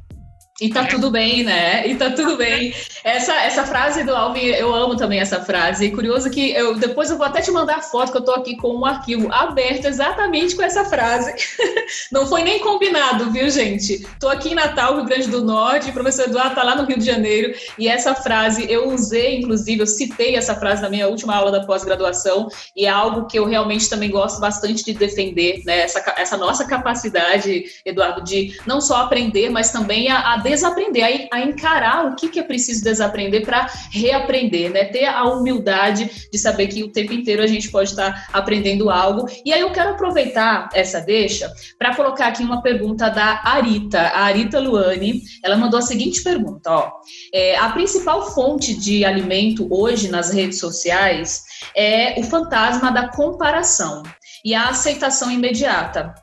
E 0.62 0.70
tá 0.70 0.86
tudo 0.86 1.12
bem, 1.12 1.44
né? 1.44 1.86
E 1.86 1.96
tá 1.96 2.12
tudo 2.12 2.38
bem. 2.38 2.74
Essa, 3.04 3.34
essa 3.42 3.66
frase 3.66 4.06
do 4.06 4.16
Alvin, 4.16 4.46
eu 4.46 4.74
amo 4.74 4.96
também 4.96 5.20
essa 5.20 5.42
frase. 5.42 5.86
E 5.86 5.92
curioso 5.92 6.30
que 6.30 6.52
eu 6.52 6.76
depois 6.76 7.10
eu 7.10 7.18
vou 7.18 7.26
até 7.26 7.42
te 7.42 7.52
mandar 7.52 7.80
a 7.80 7.82
foto 7.82 8.10
que 8.10 8.18
eu 8.18 8.24
tô 8.24 8.32
aqui 8.32 8.56
com 8.56 8.70
um 8.70 8.86
arquivo 8.86 9.30
aberto 9.34 9.84
exatamente 9.84 10.56
com 10.56 10.64
essa 10.64 10.86
frase. 10.86 11.34
Não 12.10 12.26
foi 12.26 12.42
nem 12.44 12.60
combinado, 12.60 13.32
viu, 13.32 13.50
gente? 13.50 14.08
Tô 14.18 14.30
aqui 14.30 14.52
em 14.52 14.56
Natal, 14.56 14.96
Rio 14.96 15.04
Grande 15.04 15.28
do 15.28 15.44
Norte, 15.44 15.90
o 15.90 15.94
professor 15.94 16.24
Eduardo 16.24 16.56
tá 16.56 16.64
lá 16.64 16.74
no 16.74 16.86
Rio 16.86 16.98
de 16.98 17.06
Janeiro, 17.06 17.54
e 17.78 17.90
essa 17.90 18.16
frase 18.16 18.66
eu 18.72 18.90
usei, 18.90 19.40
inclusive, 19.40 19.82
eu 19.82 19.88
citei 19.88 20.38
essa 20.38 20.56
frase 20.56 20.82
na 20.82 20.90
minha 20.90 21.10
última 21.10 21.36
aula 21.36 21.52
da 21.52 21.66
pós-graduação, 21.66 22.48
e 22.74 22.86
é 22.86 22.90
algo 22.90 23.28
que 23.28 23.38
eu 23.38 23.46
realmente 23.46 23.90
também 23.90 24.10
gosto 24.10 24.40
bastante 24.40 24.86
de 24.86 24.94
defender, 24.94 25.62
né? 25.66 25.82
Essa, 25.82 26.14
essa 26.18 26.38
nossa 26.38 26.66
capacidade, 26.66 27.66
Eduardo, 27.84 28.24
de 28.24 28.58
não 28.66 28.80
só 28.80 29.02
aprender, 29.02 29.50
mas 29.50 29.72
também 29.72 30.10
a 30.10 30.45
desaprender, 30.46 31.28
a, 31.32 31.38
a 31.38 31.42
encarar 31.42 32.06
o 32.06 32.16
que, 32.16 32.30
que 32.30 32.40
é 32.40 32.44
preciso 32.44 32.84
desaprender 32.84 33.44
para 33.44 33.66
reaprender, 33.92 34.72
né? 34.72 34.86
Ter 34.86 35.06
a 35.06 35.24
humildade 35.26 36.30
de 36.32 36.38
saber 36.38 36.68
que 36.68 36.84
o 36.84 36.92
tempo 36.92 37.12
inteiro 37.12 37.42
a 37.42 37.48
gente 37.48 37.70
pode 37.72 37.90
estar 37.90 38.30
aprendendo 38.32 38.90
algo. 38.90 39.28
E 39.44 39.52
aí 39.52 39.62
eu 39.62 39.72
quero 39.72 39.92
aproveitar 39.92 40.70
essa 40.74 41.02
deixa 41.02 41.52
para 41.80 41.96
colocar 41.96 42.28
aqui 42.28 42.44
uma 42.44 42.62
pergunta 42.62 43.10
da 43.10 43.42
Arita, 43.44 44.00
a 44.00 44.26
Arita 44.26 44.60
Luani. 44.60 45.24
Ela 45.44 45.58
mandou 45.58 45.80
a 45.80 45.82
seguinte 45.84 46.22
pergunta: 46.22 46.72
ó, 46.72 46.92
é, 47.34 47.58
a 47.58 47.70
principal 47.70 48.32
fonte 48.34 48.76
de 48.76 49.04
alimento 49.04 49.68
hoje 49.72 50.10
nas 50.10 50.32
redes 50.32 50.60
sociais 50.60 51.44
é 51.76 52.20
o 52.20 52.24
fantasma 52.24 52.92
da 52.92 53.10
comparação 53.10 54.04
e 54.44 54.54
a 54.54 54.70
aceitação 54.70 55.32
imediata. 55.32 56.14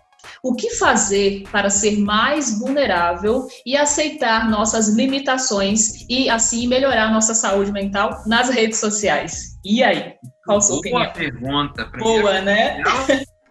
O 0.43 0.57
que 0.57 0.71
fazer 0.71 1.45
para 1.53 1.71
ser 1.71 1.99
mais 1.99 2.59
vulnerável 2.59 3.47
e 3.65 3.77
aceitar 3.77 4.51
nossas 4.51 4.89
limitações 4.89 6.05
e 6.09 6.29
assim 6.29 6.67
melhorar 6.67 7.13
nossa 7.13 7.33
saúde 7.33 7.71
mental 7.71 8.25
nas 8.27 8.51
redes 8.51 8.81
sociais? 8.81 9.57
E 9.65 9.85
aí? 9.85 10.15
Qual 10.45 10.59
a 10.59 10.61
sua 10.61 10.81
Boa 10.83 11.05
opinião? 11.05 11.13
pergunta. 11.13 11.87
Primeiro, 11.87 12.23
Boa, 12.23 12.41
né? 12.41 12.83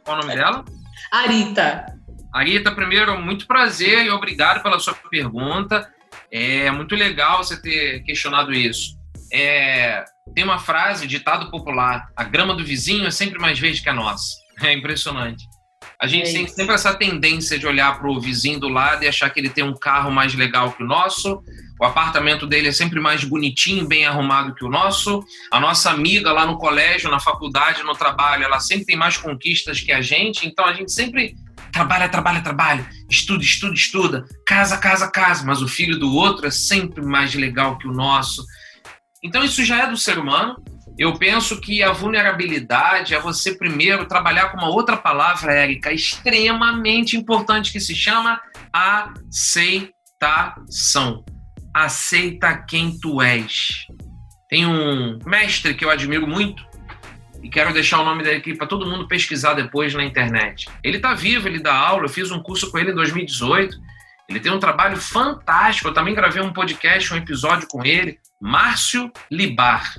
Qual 0.04 0.18
o 0.18 0.22
nome 0.22 0.36
dela? 0.36 0.66
Arita. 1.14 1.86
Arita, 2.34 2.72
primeiro, 2.74 3.18
muito 3.22 3.48
prazer 3.48 4.06
e 4.06 4.10
obrigado 4.10 4.62
pela 4.62 4.78
sua 4.78 4.94
pergunta. 4.94 5.90
É 6.30 6.70
muito 6.72 6.94
legal 6.94 7.38
você 7.38 7.62
ter 7.62 8.04
questionado 8.04 8.54
isso. 8.54 8.98
É, 9.32 10.04
tem 10.36 10.44
uma 10.44 10.60
frase, 10.60 11.08
ditado 11.08 11.50
popular: 11.50 12.10
a 12.18 12.24
grama 12.26 12.54
do 12.54 12.66
vizinho 12.66 13.08
é 13.08 13.12
sempre 13.12 13.40
mais 13.40 13.58
verde 13.58 13.82
que 13.82 13.90
a 13.90 13.94
nossa. 13.94 14.42
É 14.62 14.74
impressionante. 14.74 15.44
A 16.02 16.08
gente 16.08 16.30
é 16.30 16.34
tem 16.34 16.48
sempre 16.48 16.74
essa 16.74 16.96
tendência 16.96 17.60
de 17.60 17.68
olhar 17.68 18.00
para 18.00 18.10
o 18.10 18.20
vizinho 18.20 18.60
do 18.60 18.68
lado 18.68 19.04
e 19.04 19.08
achar 19.08 19.30
que 19.30 19.40
ele 19.40 19.50
tem 19.50 19.64
um 19.64 19.78
carro 19.78 20.10
mais 20.10 20.34
legal 20.34 20.72
que 20.72 20.82
o 20.82 20.88
nosso, 20.88 21.44
o 21.80 21.86
apartamento 21.86 22.48
dele 22.48 22.70
é 22.70 22.72
sempre 22.72 23.00
mais 23.00 23.24
bonitinho, 23.24 23.88
bem 23.88 24.08
arrumado 24.08 24.56
que 24.56 24.66
o 24.66 24.70
nosso, 24.70 25.24
a 25.52 25.60
nossa 25.60 25.92
amiga 25.92 26.32
lá 26.32 26.44
no 26.44 26.58
colégio, 26.58 27.12
na 27.12 27.20
faculdade, 27.20 27.84
no 27.84 27.94
trabalho, 27.94 28.44
ela 28.44 28.60
sempre 28.60 28.86
tem 28.86 28.96
mais 28.96 29.16
conquistas 29.16 29.80
que 29.80 29.92
a 29.92 30.02
gente, 30.02 30.48
então 30.48 30.66
a 30.66 30.74
gente 30.74 30.92
sempre 30.92 31.36
trabalha, 31.72 32.10
trabalha, 32.10 32.42
trabalha, 32.42 32.90
estuda, 33.08 33.44
estuda, 33.44 33.74
estuda, 33.76 34.26
casa, 34.46 34.78
casa, 34.78 35.08
casa, 35.08 35.46
mas 35.46 35.62
o 35.62 35.68
filho 35.68 36.00
do 36.00 36.12
outro 36.16 36.48
é 36.48 36.52
sempre 36.52 37.06
mais 37.06 37.36
legal 37.36 37.78
que 37.78 37.88
o 37.88 37.94
nosso. 37.94 38.44
Então 39.24 39.44
isso 39.44 39.64
já 39.64 39.84
é 39.84 39.88
do 39.88 39.98
ser 39.98 40.18
humano, 40.18 40.56
eu 41.02 41.14
penso 41.14 41.60
que 41.60 41.82
a 41.82 41.92
vulnerabilidade 41.92 43.16
é 43.16 43.20
você 43.20 43.56
primeiro 43.56 44.06
trabalhar 44.06 44.50
com 44.50 44.58
uma 44.58 44.70
outra 44.70 44.96
palavra, 44.96 45.52
Érica, 45.52 45.92
extremamente 45.92 47.18
importante 47.18 47.72
que 47.72 47.80
se 47.80 47.96
chama 47.96 48.40
aceitação. 48.72 50.06
Aceita 51.74 52.56
quem 52.56 53.00
tu 53.00 53.20
és. 53.20 53.88
Tem 54.48 54.68
um 54.68 55.18
mestre 55.26 55.74
que 55.74 55.84
eu 55.84 55.90
admiro 55.90 56.28
muito 56.28 56.64
e 57.42 57.50
quero 57.50 57.74
deixar 57.74 58.00
o 58.02 58.06
nome 58.06 58.22
dele 58.22 58.38
aqui 58.38 58.54
para 58.54 58.68
todo 58.68 58.86
mundo 58.86 59.08
pesquisar 59.08 59.56
depois 59.56 59.96
na 59.96 60.04
internet. 60.04 60.70
Ele 60.84 60.98
está 60.98 61.16
vivo, 61.16 61.48
ele 61.48 61.64
dá 61.64 61.74
aula, 61.74 62.04
eu 62.06 62.10
fiz 62.10 62.30
um 62.30 62.44
curso 62.44 62.70
com 62.70 62.78
ele 62.78 62.92
em 62.92 62.96
2018. 62.96 63.76
Ele 64.30 64.40
tem 64.40 64.52
um 64.52 64.60
trabalho 64.60 64.98
fantástico. 64.98 65.88
Eu 65.88 65.96
também 65.96 66.14
gravei 66.14 66.44
um 66.44 66.54
podcast, 66.54 67.12
um 67.12 67.18
episódio 67.18 67.68
com 67.68 67.84
ele. 67.84 68.20
Márcio 68.40 69.12
Libar. 69.32 69.96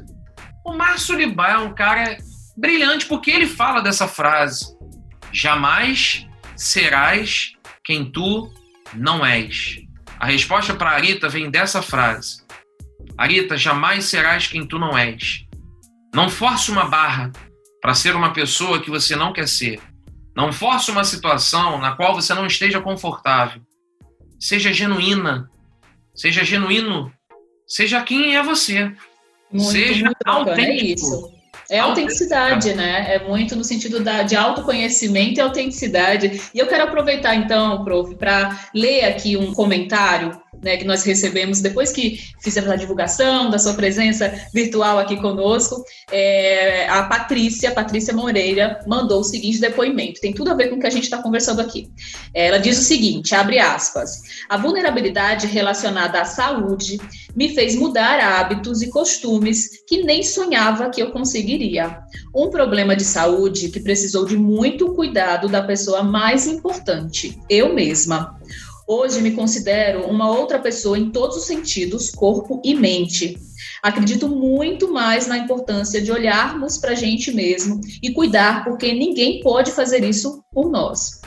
O 0.64 0.72
Márcio 0.72 1.16
Libá 1.16 1.50
é 1.50 1.58
um 1.58 1.74
cara 1.74 2.16
brilhante 2.56 3.06
porque 3.06 3.30
ele 3.30 3.46
fala 3.46 3.80
dessa 3.80 4.06
frase: 4.06 4.76
jamais 5.32 6.26
serás 6.56 7.52
quem 7.84 8.10
tu 8.10 8.52
não 8.94 9.24
és. 9.24 9.80
A 10.18 10.26
resposta 10.26 10.74
para 10.74 10.90
Arita 10.90 11.28
vem 11.28 11.50
dessa 11.50 11.82
frase: 11.82 12.44
Arita, 13.18 13.56
jamais 13.56 14.04
serás 14.04 14.46
quem 14.46 14.66
tu 14.66 14.78
não 14.78 14.96
és. 14.96 15.44
Não 16.14 16.28
force 16.28 16.70
uma 16.70 16.84
barra 16.84 17.32
para 17.80 17.94
ser 17.94 18.14
uma 18.14 18.32
pessoa 18.32 18.80
que 18.80 18.90
você 18.90 19.16
não 19.16 19.32
quer 19.32 19.48
ser. 19.48 19.80
Não 20.36 20.52
force 20.52 20.90
uma 20.90 21.04
situação 21.04 21.78
na 21.78 21.96
qual 21.96 22.14
você 22.14 22.32
não 22.34 22.46
esteja 22.46 22.80
confortável. 22.80 23.60
Seja 24.38 24.72
genuína. 24.72 25.50
Seja 26.14 26.44
genuíno. 26.44 27.12
Seja 27.66 28.02
quem 28.02 28.36
é 28.36 28.42
você. 28.42 28.94
Muito, 29.52 29.70
Seja 29.70 30.06
muito 30.06 30.18
bacana, 30.24 30.62
é 30.62 30.76
isso. 30.76 31.32
É 31.70 31.78
autenticidade, 31.78 32.74
né? 32.74 33.14
É 33.14 33.18
muito 33.26 33.56
no 33.56 33.64
sentido 33.64 34.00
da, 34.00 34.22
de 34.22 34.36
autoconhecimento 34.36 35.38
e 35.38 35.40
autenticidade. 35.40 36.40
E 36.54 36.58
eu 36.58 36.66
quero 36.66 36.84
aproveitar, 36.84 37.34
então, 37.34 37.84
prof, 37.84 38.14
para 38.16 38.58
ler 38.74 39.04
aqui 39.04 39.36
um 39.36 39.54
comentário 39.54 40.38
né, 40.62 40.76
que 40.76 40.84
nós 40.84 41.02
recebemos 41.02 41.60
depois 41.60 41.90
que 41.92 42.20
fizemos 42.40 42.70
a 42.70 42.76
divulgação 42.76 43.50
da 43.50 43.58
sua 43.58 43.74
presença 43.74 44.32
virtual 44.54 44.98
aqui 44.98 45.16
conosco. 45.16 45.84
É, 46.10 46.88
a 46.88 47.02
Patrícia, 47.02 47.72
Patrícia 47.72 48.14
Moreira, 48.14 48.80
mandou 48.86 49.20
o 49.20 49.24
seguinte 49.24 49.60
depoimento. 49.60 50.20
Tem 50.20 50.32
tudo 50.32 50.50
a 50.50 50.54
ver 50.54 50.68
com 50.68 50.76
o 50.76 50.80
que 50.80 50.86
a 50.86 50.90
gente 50.90 51.04
está 51.04 51.18
conversando 51.18 51.60
aqui. 51.60 51.90
Ela 52.32 52.58
diz 52.58 52.78
o 52.78 52.82
seguinte: 52.82 53.34
abre 53.34 53.58
aspas. 53.58 54.22
A 54.48 54.56
vulnerabilidade 54.56 55.46
relacionada 55.46 56.20
à 56.20 56.24
saúde 56.24 56.98
me 57.34 57.48
fez 57.54 57.74
mudar 57.74 58.20
hábitos 58.20 58.82
e 58.82 58.90
costumes 58.90 59.82
que 59.88 60.02
nem 60.04 60.22
sonhava 60.22 60.90
que 60.90 61.02
eu 61.02 61.10
conseguiria. 61.10 61.98
Um 62.34 62.50
problema 62.50 62.94
de 62.94 63.04
saúde 63.04 63.68
que 63.68 63.80
precisou 63.80 64.24
de 64.24 64.36
muito 64.36 64.94
cuidado 64.94 65.48
da 65.48 65.62
pessoa 65.62 66.02
mais 66.02 66.46
importante, 66.46 67.38
eu 67.48 67.74
mesma. 67.74 68.38
Hoje 68.86 69.20
me 69.20 69.30
considero 69.30 70.06
uma 70.06 70.30
outra 70.30 70.58
pessoa 70.58 70.98
em 70.98 71.10
todos 71.10 71.36
os 71.36 71.46
sentidos, 71.46 72.10
corpo 72.10 72.60
e 72.64 72.74
mente. 72.74 73.38
Acredito 73.82 74.28
muito 74.28 74.92
mais 74.92 75.26
na 75.26 75.38
importância 75.38 76.02
de 76.02 76.10
olharmos 76.10 76.78
para 76.78 76.92
a 76.92 76.96
gente 76.96 77.32
mesmo 77.32 77.80
e 78.02 78.12
cuidar, 78.12 78.64
porque 78.64 78.92
ninguém 78.92 79.40
pode 79.40 79.70
fazer 79.70 80.04
isso 80.04 80.44
por 80.52 80.70
nós. 80.70 81.21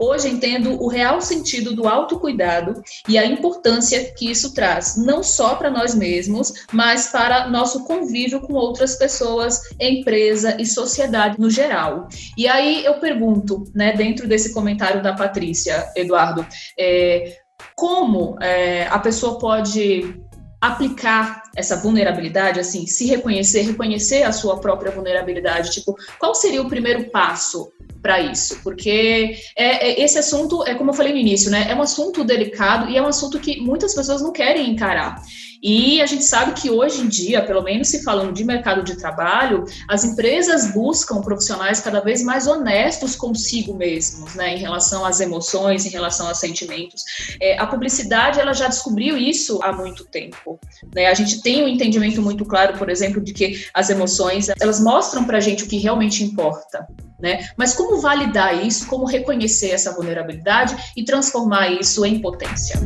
Hoje 0.00 0.30
entendo 0.30 0.82
o 0.82 0.88
real 0.88 1.20
sentido 1.20 1.76
do 1.76 1.86
autocuidado 1.86 2.82
e 3.06 3.18
a 3.18 3.26
importância 3.26 4.12
que 4.14 4.30
isso 4.30 4.54
traz, 4.54 4.96
não 4.96 5.22
só 5.22 5.56
para 5.56 5.68
nós 5.68 5.94
mesmos, 5.94 6.54
mas 6.72 7.08
para 7.08 7.50
nosso 7.50 7.84
convívio 7.84 8.40
com 8.40 8.54
outras 8.54 8.96
pessoas, 8.96 9.60
empresa 9.78 10.56
e 10.58 10.64
sociedade 10.64 11.38
no 11.38 11.50
geral. 11.50 12.08
E 12.34 12.48
aí 12.48 12.82
eu 12.82 12.94
pergunto, 12.94 13.64
né, 13.74 13.92
dentro 13.92 14.26
desse 14.26 14.54
comentário 14.54 15.02
da 15.02 15.12
Patrícia, 15.12 15.92
Eduardo, 15.94 16.46
é, 16.78 17.36
como 17.76 18.38
é, 18.40 18.86
a 18.86 18.98
pessoa 18.98 19.38
pode 19.38 20.18
aplicar 20.62 21.42
essa 21.54 21.76
vulnerabilidade, 21.76 22.58
assim, 22.58 22.86
se 22.86 23.06
reconhecer, 23.06 23.62
reconhecer 23.62 24.22
a 24.22 24.32
sua 24.32 24.58
própria 24.58 24.92
vulnerabilidade, 24.92 25.70
tipo, 25.70 25.94
qual 26.18 26.34
seria 26.34 26.62
o 26.62 26.68
primeiro 26.68 27.10
passo 27.10 27.70
para 28.00 28.20
isso? 28.20 28.60
Porque 28.62 29.36
é, 29.56 29.88
é, 29.88 30.02
esse 30.02 30.18
assunto, 30.18 30.64
é 30.66 30.74
como 30.74 30.90
eu 30.90 30.94
falei 30.94 31.12
no 31.12 31.18
início, 31.18 31.50
né, 31.50 31.66
é 31.68 31.74
um 31.74 31.82
assunto 31.82 32.24
delicado 32.24 32.88
e 32.88 32.96
é 32.96 33.02
um 33.02 33.06
assunto 33.06 33.38
que 33.38 33.60
muitas 33.60 33.94
pessoas 33.94 34.22
não 34.22 34.32
querem 34.32 34.70
encarar. 34.70 35.22
E 35.62 36.00
a 36.00 36.06
gente 36.06 36.24
sabe 36.24 36.52
que 36.52 36.70
hoje 36.70 37.02
em 37.02 37.08
dia, 37.08 37.44
pelo 37.44 37.62
menos 37.62 37.88
se 37.88 38.02
falando 38.02 38.32
de 38.32 38.42
mercado 38.44 38.82
de 38.82 38.96
trabalho, 38.96 39.64
as 39.88 40.04
empresas 40.04 40.72
buscam 40.72 41.20
profissionais 41.20 41.80
cada 41.80 42.00
vez 42.00 42.22
mais 42.22 42.46
honestos 42.46 43.14
consigo 43.14 43.74
mesmos, 43.74 44.34
né, 44.34 44.54
em 44.54 44.58
relação 44.58 45.04
às 45.04 45.20
emoções, 45.20 45.84
em 45.84 45.90
relação 45.90 46.28
aos 46.28 46.38
sentimentos. 46.38 47.04
É, 47.40 47.58
a 47.58 47.66
publicidade 47.66 48.40
ela 48.40 48.54
já 48.54 48.68
descobriu 48.68 49.18
isso 49.18 49.60
há 49.62 49.70
muito 49.70 50.04
tempo. 50.04 50.58
Né? 50.94 51.06
A 51.06 51.14
gente 51.14 51.42
tem 51.42 51.62
um 51.62 51.68
entendimento 51.68 52.22
muito 52.22 52.44
claro, 52.46 52.78
por 52.78 52.88
exemplo, 52.88 53.20
de 53.20 53.34
que 53.34 53.66
as 53.74 53.90
emoções 53.90 54.48
elas 54.60 54.80
mostram 54.80 55.24
para 55.24 55.36
a 55.36 55.40
gente 55.40 55.64
o 55.64 55.66
que 55.66 55.76
realmente 55.76 56.24
importa. 56.24 56.86
Né? 57.20 57.48
Mas 57.56 57.74
como 57.74 58.00
validar 58.00 58.64
isso, 58.64 58.86
como 58.86 59.04
reconhecer 59.04 59.70
essa 59.70 59.94
vulnerabilidade 59.94 60.74
e 60.96 61.04
transformar 61.04 61.68
isso 61.68 62.04
em 62.04 62.20
potência? 62.20 62.80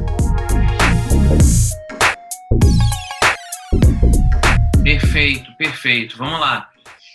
Perfeito, 4.83 5.57
perfeito. 5.57 6.18
Vamos 6.18 6.40
lá. 6.40 6.68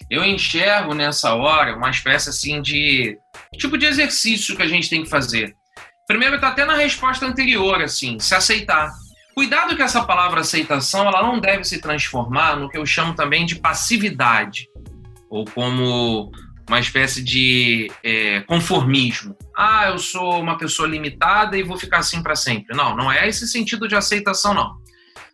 Eu 0.10 0.24
enxergo 0.24 0.96
nessa 0.96 1.36
hora 1.36 1.76
uma 1.76 1.92
espécie 1.92 2.30
assim 2.30 2.62
de 2.62 3.18
tipo 3.58 3.78
de 3.78 3.86
exercício 3.86 4.56
que 4.56 4.64
a 4.64 4.68
gente 4.68 4.90
tem 4.90 5.04
que 5.04 5.10
fazer. 5.10 5.56
Primeiro 6.08 6.36
está 6.36 6.48
até 6.48 6.66
na 6.66 6.76
resposta 6.76 7.26
anterior, 7.28 7.80
assim, 7.82 8.18
se 8.20 8.34
aceitar. 8.34 8.92
Cuidado 9.36 9.76
que 9.76 9.82
essa 9.84 10.04
palavra 10.04 10.42
aceitação 10.42 11.08
ela 11.08 11.22
não 11.22 11.40
deve 11.40 11.64
se 11.64 11.80
transformar 11.80 12.56
no 12.56 12.68
que 12.68 12.78
eu 12.78 12.86
chamo 12.86 13.14
também 13.14 13.46
de 13.46 13.56
passividade 13.56 14.66
ou 15.30 15.46
como 15.46 16.32
uma 16.70 16.80
espécie 16.80 17.24
de 17.24 17.92
é, 18.04 18.42
conformismo. 18.42 19.36
Ah, 19.58 19.88
eu 19.90 19.98
sou 19.98 20.40
uma 20.40 20.56
pessoa 20.56 20.88
limitada 20.88 21.58
e 21.58 21.64
vou 21.64 21.78
ficar 21.78 21.98
assim 21.98 22.22
para 22.22 22.36
sempre. 22.36 22.78
Não, 22.78 22.96
não 22.96 23.12
é 23.12 23.28
esse 23.28 23.48
sentido 23.48 23.88
de 23.88 23.96
aceitação, 23.96 24.54
não. 24.54 24.78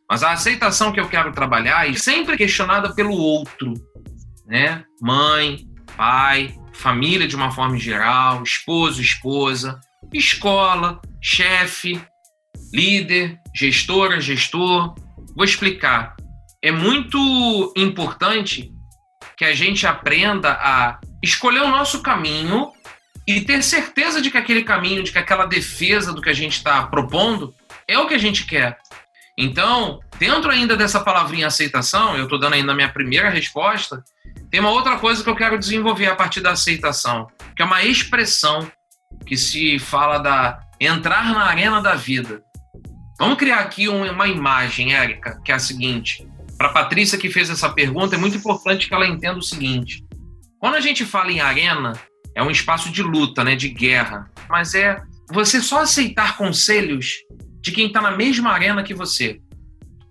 Mas 0.10 0.24
a 0.24 0.32
aceitação 0.32 0.94
que 0.94 1.00
eu 1.00 1.10
quero 1.10 1.34
trabalhar 1.34 1.90
é 1.90 1.94
sempre 1.94 2.38
questionada 2.38 2.94
pelo 2.96 3.14
outro, 3.14 3.74
né? 4.48 4.86
Mãe, 5.02 5.68
pai, 5.98 6.56
família 6.74 7.28
de 7.28 7.36
uma 7.36 7.52
forma 7.52 7.78
geral, 7.78 8.42
esposo, 8.42 9.02
esposa, 9.02 9.78
escola, 10.14 11.02
chefe, 11.22 12.02
líder, 12.74 13.38
gestora, 13.54 14.22
gestor. 14.22 14.96
Vou 15.36 15.44
explicar. 15.44 16.16
É 16.64 16.72
muito 16.72 17.74
importante 17.76 18.72
que 19.38 19.44
a 19.44 19.54
gente 19.54 19.86
aprenda 19.86 20.54
a 20.54 20.98
escolher 21.26 21.62
o 21.62 21.70
nosso 21.70 22.02
caminho 22.02 22.72
e 23.28 23.42
ter 23.42 23.64
certeza 23.64 24.22
de 24.22 24.30
que 24.30 24.38
aquele 24.38 24.64
caminho, 24.64 25.04
de 25.04 25.12
que 25.12 25.18
aquela 25.18 25.46
defesa 25.46 26.14
do 26.14 26.22
que 26.22 26.30
a 26.30 26.34
gente 26.34 26.54
está 26.54 26.86
propondo 26.86 27.54
é 27.88 27.98
o 27.98 28.08
que 28.08 28.14
a 28.14 28.20
gente 28.20 28.46
quer. 28.46 28.78
Então, 29.38 30.00
dentro 30.18 30.52
ainda 30.52 30.78
dessa 30.78 31.00
palavrinha 31.00 31.48
aceitação, 31.48 32.16
eu 32.16 32.24
estou 32.24 32.40
dando 32.40 32.54
ainda 32.54 32.72
a 32.72 32.76
minha 32.76 32.90
primeira 32.90 33.30
resposta, 33.30 34.04
tem 34.50 34.60
uma 34.60 34.70
outra 34.70 34.98
coisa 34.98 35.24
que 35.24 35.30
eu 35.30 35.36
quero 35.36 35.60
desenvolver 35.60 36.06
a 36.06 36.16
partir 36.16 36.42
da 36.42 36.52
aceitação, 36.52 37.28
que 37.56 37.62
é 37.62 37.66
uma 37.66 37.84
expressão 37.84 38.72
que 39.26 39.36
se 39.36 39.80
fala 39.80 40.20
da 40.20 40.60
entrar 40.80 41.34
na 41.34 41.46
arena 41.46 41.82
da 41.82 41.96
vida. 41.96 42.44
Vamos 43.18 43.38
criar 43.38 43.60
aqui 43.60 43.88
uma 43.88 44.28
imagem, 44.28 44.94
Érica, 44.94 45.42
que 45.44 45.52
é 45.52 45.56
a 45.56 45.60
seguinte. 45.60 46.28
Para 46.58 46.70
Patrícia 46.70 47.18
que 47.18 47.30
fez 47.30 47.50
essa 47.50 47.70
pergunta, 47.70 48.16
é 48.16 48.20
muito 48.20 48.38
importante 48.38 48.88
que 48.88 48.94
ela 48.94 49.08
entenda 49.08 49.40
o 49.40 49.44
seguinte. 49.44 50.05
Quando 50.60 50.76
a 50.76 50.82
gente 50.82 51.06
fala 51.06 51.32
em 51.32 51.40
arena, 51.40 51.94
é 52.34 52.42
um 52.42 52.52
espaço 52.52 52.92
de 52.92 53.04
luta, 53.04 53.44
né, 53.44 53.56
de 53.56 53.70
guerra, 53.70 54.30
mas 54.50 54.74
é 54.74 55.02
você 55.32 55.62
só 55.62 55.82
aceitar 55.82 56.38
conselhos 56.38 57.16
de 57.62 57.72
quem 57.72 57.88
está 57.88 58.02
na 58.02 58.12
mesma 58.12 58.52
arena 58.52 58.84
que 58.84 58.94
você. 58.94 59.40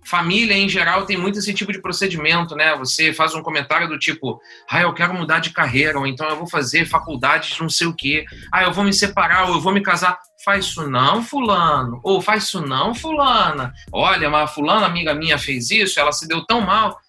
Família, 0.05 0.55
em 0.55 0.69
geral, 0.69 1.05
tem 1.05 1.17
muito 1.17 1.39
esse 1.39 1.51
tipo 1.51 1.71
de 1.71 1.81
procedimento, 1.81 2.55
né? 2.55 2.75
Você 2.77 3.11
faz 3.11 3.33
um 3.33 3.41
comentário 3.41 3.87
do 3.87 3.97
tipo, 3.97 4.39
ah, 4.69 4.81
eu 4.81 4.93
quero 4.93 5.15
mudar 5.15 5.39
de 5.39 5.49
carreira, 5.49 5.97
ou 5.97 6.05
então 6.05 6.29
eu 6.29 6.35
vou 6.35 6.47
fazer 6.47 6.85
faculdade 6.85 7.53
de 7.53 7.61
não 7.61 7.69
sei 7.69 7.87
o 7.87 7.95
quê, 7.95 8.23
ah, 8.51 8.63
eu 8.63 8.71
vou 8.71 8.83
me 8.83 8.93
separar, 8.93 9.49
ou 9.49 9.55
eu 9.55 9.61
vou 9.61 9.73
me 9.73 9.81
casar. 9.81 10.19
Faz 10.43 10.65
isso 10.65 10.87
não, 10.87 11.23
fulano, 11.23 11.99
ou 12.03 12.21
faz 12.21 12.43
isso 12.43 12.61
não, 12.61 12.93
fulana. 12.93 13.73
Olha, 13.91 14.29
uma 14.29 14.45
fulana 14.45 14.85
amiga 14.85 15.15
minha 15.15 15.39
fez 15.39 15.71
isso, 15.71 15.99
ela 15.99 16.11
se 16.11 16.27
deu 16.27 16.45
tão 16.45 16.61
mal. 16.61 16.99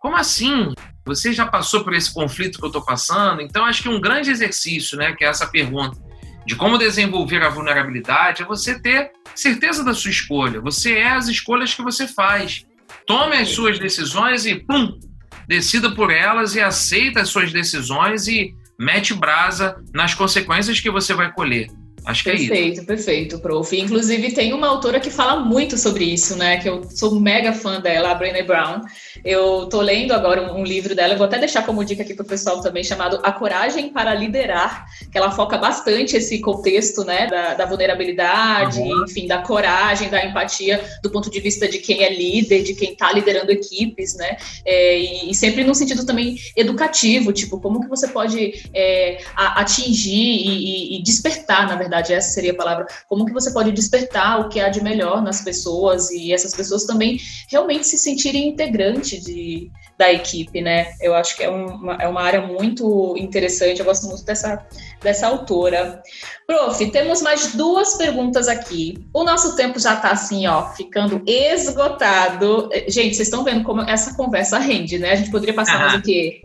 Como 0.00 0.16
assim? 0.16 0.72
Você 1.04 1.32
já 1.32 1.46
passou 1.46 1.82
por 1.82 1.94
esse 1.94 2.12
conflito 2.12 2.58
que 2.58 2.64
eu 2.64 2.68
estou 2.68 2.84
passando? 2.84 3.40
Então, 3.40 3.64
acho 3.64 3.82
que 3.82 3.88
um 3.88 4.00
grande 4.00 4.30
exercício, 4.30 4.98
né, 4.98 5.12
que 5.12 5.24
é 5.24 5.28
essa 5.28 5.46
pergunta 5.46 5.98
de 6.46 6.54
como 6.56 6.78
desenvolver 6.78 7.42
a 7.42 7.48
vulnerabilidade 7.48 8.42
é 8.42 8.46
você 8.46 8.78
ter 8.78 9.12
certeza 9.34 9.84
da 9.84 9.94
sua 9.94 10.10
escolha. 10.10 10.60
Você 10.60 10.94
é 10.94 11.10
as 11.10 11.28
escolhas 11.28 11.74
que 11.74 11.82
você 11.82 12.06
faz. 12.08 12.66
Tome 13.06 13.36
as 13.36 13.50
suas 13.50 13.78
decisões 13.78 14.46
e, 14.46 14.56
pum, 14.56 14.98
decida 15.46 15.90
por 15.94 16.10
elas 16.10 16.54
e 16.54 16.60
aceita 16.60 17.20
as 17.20 17.28
suas 17.28 17.52
decisões 17.52 18.26
e 18.26 18.54
mete 18.78 19.14
brasa 19.14 19.76
nas 19.92 20.14
consequências 20.14 20.80
que 20.80 20.90
você 20.90 21.14
vai 21.14 21.32
colher. 21.32 21.68
Acho 22.04 22.24
que 22.24 22.30
perfeito, 22.30 22.52
é 22.52 22.60
isso. 22.60 22.84
Perfeito, 22.84 22.86
perfeito, 22.86 23.38
prof. 23.40 23.78
Inclusive, 23.78 24.32
tem 24.32 24.52
uma 24.52 24.68
autora 24.68 24.98
que 25.00 25.10
fala 25.10 25.40
muito 25.40 25.76
sobre 25.76 26.04
isso, 26.04 26.36
né? 26.36 26.56
Que 26.58 26.68
eu 26.68 26.82
sou 26.90 27.18
mega 27.20 27.52
fã 27.52 27.80
dela, 27.80 28.10
a 28.10 28.14
Brené 28.14 28.42
Brown. 28.42 28.80
Eu 29.24 29.66
tô 29.66 29.80
lendo 29.80 30.12
agora 30.12 30.52
um, 30.52 30.64
livro 30.64 30.94
dela, 30.94 31.16
vou 31.16 31.26
até 31.26 31.38
deixar 31.38 31.64
como 31.66 31.84
dica 31.84 32.02
aqui 32.02 32.14
pro 32.14 32.24
pessoal 32.24 32.60
também, 32.60 32.82
chamado 32.82 33.20
A 33.22 33.32
Coragem 33.32 33.90
para 33.90 34.14
Liderar, 34.14 34.86
que 35.10 35.18
ela 35.18 35.30
foca 35.30 35.58
bastante 35.58 36.16
esse 36.16 36.40
contexto, 36.40 37.04
né? 37.04 37.26
Da, 37.26 37.54
da 37.54 37.66
vulnerabilidade, 37.66 38.80
uhum. 38.80 39.04
enfim, 39.04 39.26
da 39.26 39.38
coragem, 39.38 40.08
da 40.08 40.24
empatia, 40.24 40.82
do 41.02 41.10
ponto 41.10 41.30
de 41.30 41.40
vista 41.40 41.68
de 41.68 41.78
quem 41.78 42.02
é 42.02 42.14
líder, 42.14 42.62
de 42.62 42.74
quem 42.74 42.94
tá 42.94 43.12
liderando 43.12 43.52
equipes, 43.52 44.16
né? 44.16 44.36
É, 44.64 44.98
e, 44.98 45.30
e, 45.30 45.34
sempre 45.34 45.64
num 45.64 45.74
sentido 45.74 46.06
também 46.06 46.36
educativo, 46.56 47.32
tipo, 47.32 47.60
como 47.60 47.80
que 47.80 47.88
você 47.88 48.08
pode 48.08 48.62
é, 48.72 49.18
atingir 49.36 50.10
e, 50.10 50.96
e 50.96 51.02
despertar, 51.02 51.68
na 51.68 51.76
verdade, 51.76 51.89
verdade, 51.90 52.14
essa 52.14 52.30
seria 52.30 52.52
a 52.52 52.56
palavra, 52.56 52.86
como 53.08 53.26
que 53.26 53.32
você 53.32 53.52
pode 53.52 53.72
despertar 53.72 54.40
o 54.40 54.48
que 54.48 54.60
há 54.60 54.68
de 54.68 54.82
melhor 54.82 55.20
nas 55.20 55.42
pessoas 55.42 56.10
e 56.10 56.32
essas 56.32 56.54
pessoas 56.54 56.84
também 56.84 57.18
realmente 57.50 57.86
se 57.86 57.98
sentirem 57.98 58.48
integrantes 58.48 59.24
de, 59.24 59.68
da 59.98 60.12
equipe, 60.12 60.60
né? 60.62 60.92
Eu 61.00 61.14
acho 61.14 61.36
que 61.36 61.42
é 61.42 61.48
uma, 61.48 61.94
é 61.96 62.06
uma 62.06 62.22
área 62.22 62.40
muito 62.40 63.16
interessante, 63.18 63.80
eu 63.80 63.84
gosto 63.84 64.06
muito 64.06 64.24
dessa, 64.24 64.64
dessa 65.02 65.26
autora. 65.26 66.00
Prof, 66.46 66.90
temos 66.90 67.20
mais 67.22 67.54
duas 67.54 67.94
perguntas 67.94 68.46
aqui. 68.46 69.04
O 69.12 69.24
nosso 69.24 69.56
tempo 69.56 69.78
já 69.80 69.94
está 69.94 70.12
assim, 70.12 70.46
ó, 70.46 70.70
ficando 70.72 71.22
esgotado. 71.26 72.70
Gente, 72.88 73.16
vocês 73.16 73.28
estão 73.28 73.42
vendo 73.42 73.64
como 73.64 73.82
essa 73.82 74.14
conversa 74.14 74.58
rende, 74.58 74.98
né? 74.98 75.12
A 75.12 75.16
gente 75.16 75.30
poderia 75.30 75.54
passar 75.54 75.78
mais 75.78 75.94
o 75.94 76.02
quê? 76.02 76.42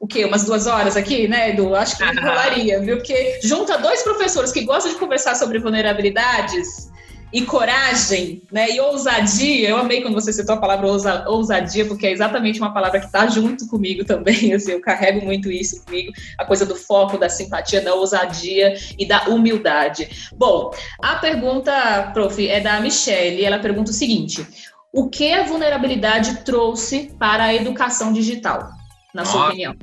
O 0.00 0.06
quê? 0.06 0.24
Umas 0.24 0.44
duas 0.44 0.66
horas 0.66 0.96
aqui, 0.96 1.26
né, 1.26 1.50
Edu? 1.50 1.74
Acho 1.74 1.96
que 1.96 2.04
rolaria, 2.04 2.80
viu? 2.80 2.98
Porque 2.98 3.40
junta 3.42 3.78
dois 3.78 4.02
professores 4.02 4.52
que 4.52 4.64
gostam 4.64 4.92
de 4.92 4.98
conversar 4.98 5.34
sobre 5.34 5.58
vulnerabilidades 5.58 6.88
e 7.30 7.42
coragem, 7.42 8.42
né, 8.50 8.70
e 8.70 8.80
ousadia. 8.80 9.68
Eu 9.68 9.76
amei 9.76 10.00
quando 10.00 10.14
você 10.14 10.32
citou 10.32 10.54
a 10.54 10.58
palavra 10.58 10.86
ousa, 10.86 11.28
ousadia, 11.28 11.84
porque 11.84 12.06
é 12.06 12.12
exatamente 12.12 12.58
uma 12.58 12.72
palavra 12.72 13.00
que 13.00 13.06
está 13.06 13.26
junto 13.26 13.68
comigo 13.68 14.02
também. 14.04 14.52
Assim, 14.54 14.72
eu 14.72 14.80
carrego 14.80 15.24
muito 15.26 15.50
isso 15.50 15.84
comigo, 15.84 16.10
a 16.38 16.44
coisa 16.46 16.64
do 16.64 16.74
foco, 16.74 17.18
da 17.18 17.28
simpatia, 17.28 17.82
da 17.82 17.94
ousadia 17.94 18.74
e 18.98 19.04
da 19.04 19.24
humildade. 19.24 20.30
Bom, 20.36 20.70
a 21.02 21.16
pergunta, 21.16 22.10
prof, 22.14 22.48
é 22.48 22.60
da 22.60 22.80
Michelle. 22.80 23.44
Ela 23.44 23.58
pergunta 23.58 23.90
o 23.90 23.94
seguinte: 23.94 24.46
o 24.90 25.10
que 25.10 25.34
a 25.34 25.42
vulnerabilidade 25.42 26.44
trouxe 26.44 27.12
para 27.18 27.44
a 27.44 27.54
educação 27.54 28.10
digital? 28.10 28.78
na 29.14 29.22
Nossa. 29.22 29.32
sua 29.32 29.46
opinião? 29.48 29.74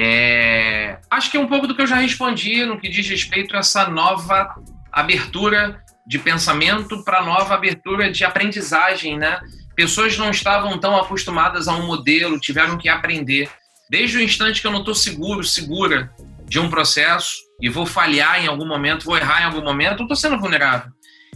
É, 0.00 1.00
acho 1.10 1.28
que 1.28 1.36
é 1.36 1.40
um 1.40 1.48
pouco 1.48 1.66
do 1.66 1.74
que 1.74 1.82
eu 1.82 1.86
já 1.86 1.96
respondi 1.96 2.64
no 2.64 2.78
que 2.78 2.88
diz 2.88 3.08
respeito 3.08 3.56
a 3.56 3.58
essa 3.58 3.88
nova 3.88 4.54
abertura 4.92 5.82
de 6.06 6.20
pensamento 6.20 7.02
para 7.02 7.24
nova 7.24 7.54
abertura 7.54 8.08
de 8.08 8.24
aprendizagem, 8.24 9.18
né? 9.18 9.40
Pessoas 9.74 10.16
não 10.16 10.30
estavam 10.30 10.78
tão 10.78 10.96
acostumadas 10.96 11.66
a 11.66 11.74
um 11.74 11.84
modelo, 11.84 12.38
tiveram 12.38 12.78
que 12.78 12.88
aprender. 12.88 13.50
Desde 13.90 14.18
o 14.18 14.22
instante 14.22 14.60
que 14.60 14.68
eu 14.68 14.70
não 14.70 14.80
estou 14.80 14.94
seguro, 14.94 15.42
segura 15.42 16.12
de 16.44 16.60
um 16.60 16.70
processo, 16.70 17.34
e 17.60 17.68
vou 17.68 17.84
falhar 17.84 18.40
em 18.40 18.46
algum 18.46 18.66
momento, 18.66 19.04
vou 19.04 19.16
errar 19.16 19.42
em 19.42 19.46
algum 19.46 19.64
momento, 19.64 19.98
eu 19.98 20.04
estou 20.04 20.16
sendo 20.16 20.38
vulnerável. 20.38 20.92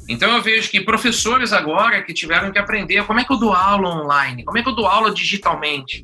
Então 0.08 0.30
eu 0.36 0.40
vejo 0.40 0.70
que 0.70 0.80
professores 0.80 1.52
agora 1.52 2.00
que 2.00 2.14
tiveram 2.14 2.52
que 2.52 2.60
aprender 2.60 3.04
como 3.06 3.18
é 3.18 3.24
que 3.24 3.32
eu 3.32 3.38
dou 3.38 3.52
aula 3.52 3.88
online, 3.88 4.44
como 4.44 4.56
é 4.56 4.62
que 4.62 4.68
eu 4.68 4.74
dou 4.74 4.86
aula 4.86 5.12
digitalmente. 5.12 6.00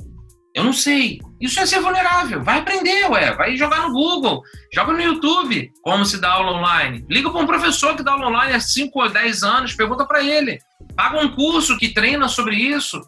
Eu 0.59 0.65
não 0.65 0.73
sei. 0.73 1.21
Isso 1.41 1.61
é 1.61 1.65
ser 1.65 1.79
vulnerável. 1.79 2.43
Vai 2.43 2.59
aprender, 2.59 3.09
ué. 3.11 3.33
Vai 3.37 3.57
jogar 3.57 3.83
no 3.83 3.93
Google, 3.93 4.43
joga 4.75 4.93
no 4.93 5.01
YouTube 5.01 5.71
como 5.83 6.05
se 6.05 6.21
dá 6.21 6.33
aula 6.33 6.59
online. 6.59 7.07
Liga 7.09 7.31
para 7.31 7.41
um 7.41 7.47
professor 7.47 7.95
que 7.95 8.03
dá 8.03 8.11
aula 8.11 8.27
online 8.27 8.55
há 8.55 8.61
5 8.61 9.01
ou 9.01 9.09
10 9.09 9.45
anos, 9.45 9.75
pergunta 9.75 10.05
para 10.05 10.21
ele. 10.21 10.59
Paga 10.97 11.21
um 11.21 11.29
curso 11.29 11.79
que 11.79 11.95
treina 11.95 12.27
sobre 12.27 12.57
isso. 12.57 13.01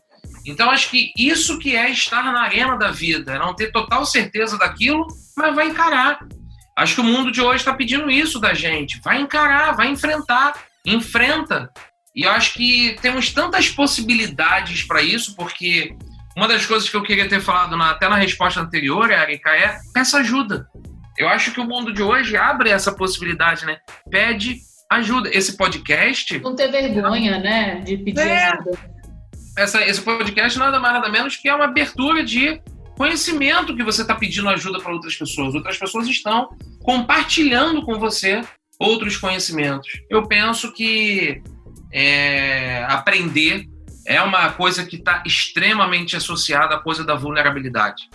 Então 0.47 0.71
acho 0.71 0.91
que 0.91 1.13
isso 1.19 1.59
que 1.59 1.75
é 1.75 1.91
estar 1.91 2.23
na 2.23 2.43
arena 2.43 2.77
da 2.79 2.93
vida, 2.93 3.37
não 3.37 3.53
ter 3.53 3.73
total 3.73 4.07
certeza 4.07 4.57
daquilo, 4.57 5.09
mas 5.37 5.53
vai 5.53 5.67
encarar. 5.67 6.21
Acho 6.79 6.95
que 6.95 7.01
o 7.01 7.05
mundo 7.05 7.33
de 7.33 7.43
hoje 7.43 7.57
está 7.57 7.75
pedindo 7.75 8.09
isso 8.09 8.39
da 8.39 8.55
gente. 8.55 9.01
Vai 9.03 9.21
encarar, 9.21 9.75
vai 9.75 9.89
enfrentar 9.89 10.55
enfrenta. 10.87 11.69
E 12.15 12.23
eu 12.23 12.31
acho 12.31 12.55
que 12.55 12.97
temos 13.03 13.33
tantas 13.33 13.69
possibilidades 13.69 14.85
para 14.85 15.03
isso, 15.03 15.35
porque 15.35 15.97
uma 16.37 16.47
das 16.47 16.65
coisas 16.65 16.89
que 16.89 16.97
eu 16.97 17.03
queria 17.03 17.29
ter 17.29 17.41
falado 17.41 17.77
na, 17.77 17.91
até 17.91 18.09
na 18.09 18.17
resposta 18.17 18.61
anterior, 18.61 19.11
Erika, 19.11 19.51
é 19.51 19.79
peça 19.93 20.19
ajuda. 20.19 20.69
Eu 21.19 21.29
acho 21.29 21.53
que 21.53 21.61
o 21.61 21.65
mundo 21.65 21.93
de 21.93 22.03
hoje 22.03 22.37
abre 22.37 22.71
essa 22.71 22.93
possibilidade, 22.93 23.67
né? 23.67 23.79
Pede 24.11 24.59
ajuda. 24.91 25.29
Esse 25.33 25.57
podcast. 25.57 26.39
Não 26.39 26.55
ter 26.55 26.71
vergonha, 26.71 27.39
né? 27.39 27.81
De 27.81 27.99
pedir 27.99 28.21
é, 28.21 28.47
ajuda. 28.47 28.79
Essa, 29.57 29.83
esse 29.85 30.01
podcast 30.01 30.59
nada 30.59 30.79
mais 30.81 30.95
nada 30.95 31.09
menos 31.09 31.37
que 31.37 31.49
é 31.49 31.55
uma 31.55 31.67
abertura 31.67 32.25
de 32.25 32.61
conhecimento 32.97 33.75
que 33.75 33.83
você 33.83 34.03
está 34.03 34.15
pedindo 34.15 34.49
ajuda 34.49 34.79
para 34.79 34.93
outras 34.93 35.17
pessoas. 35.17 35.55
Outras 35.55 35.77
pessoas 35.77 36.07
estão 36.07 36.49
compartilhando 36.83 37.83
com 37.83 37.99
você 37.99 38.43
outros 38.79 39.17
conhecimentos. 39.17 39.91
Eu 40.09 40.27
penso 40.27 40.73
que 40.73 41.43
é, 41.93 42.85
aprender 42.89 43.67
é 44.11 44.21
uma 44.21 44.51
coisa 44.51 44.85
que 44.85 44.97
está 44.97 45.23
extremamente 45.25 46.17
associada 46.17 46.75
à 46.75 46.79
coisa 46.79 47.05
da 47.05 47.15
vulnerabilidade. 47.15 48.11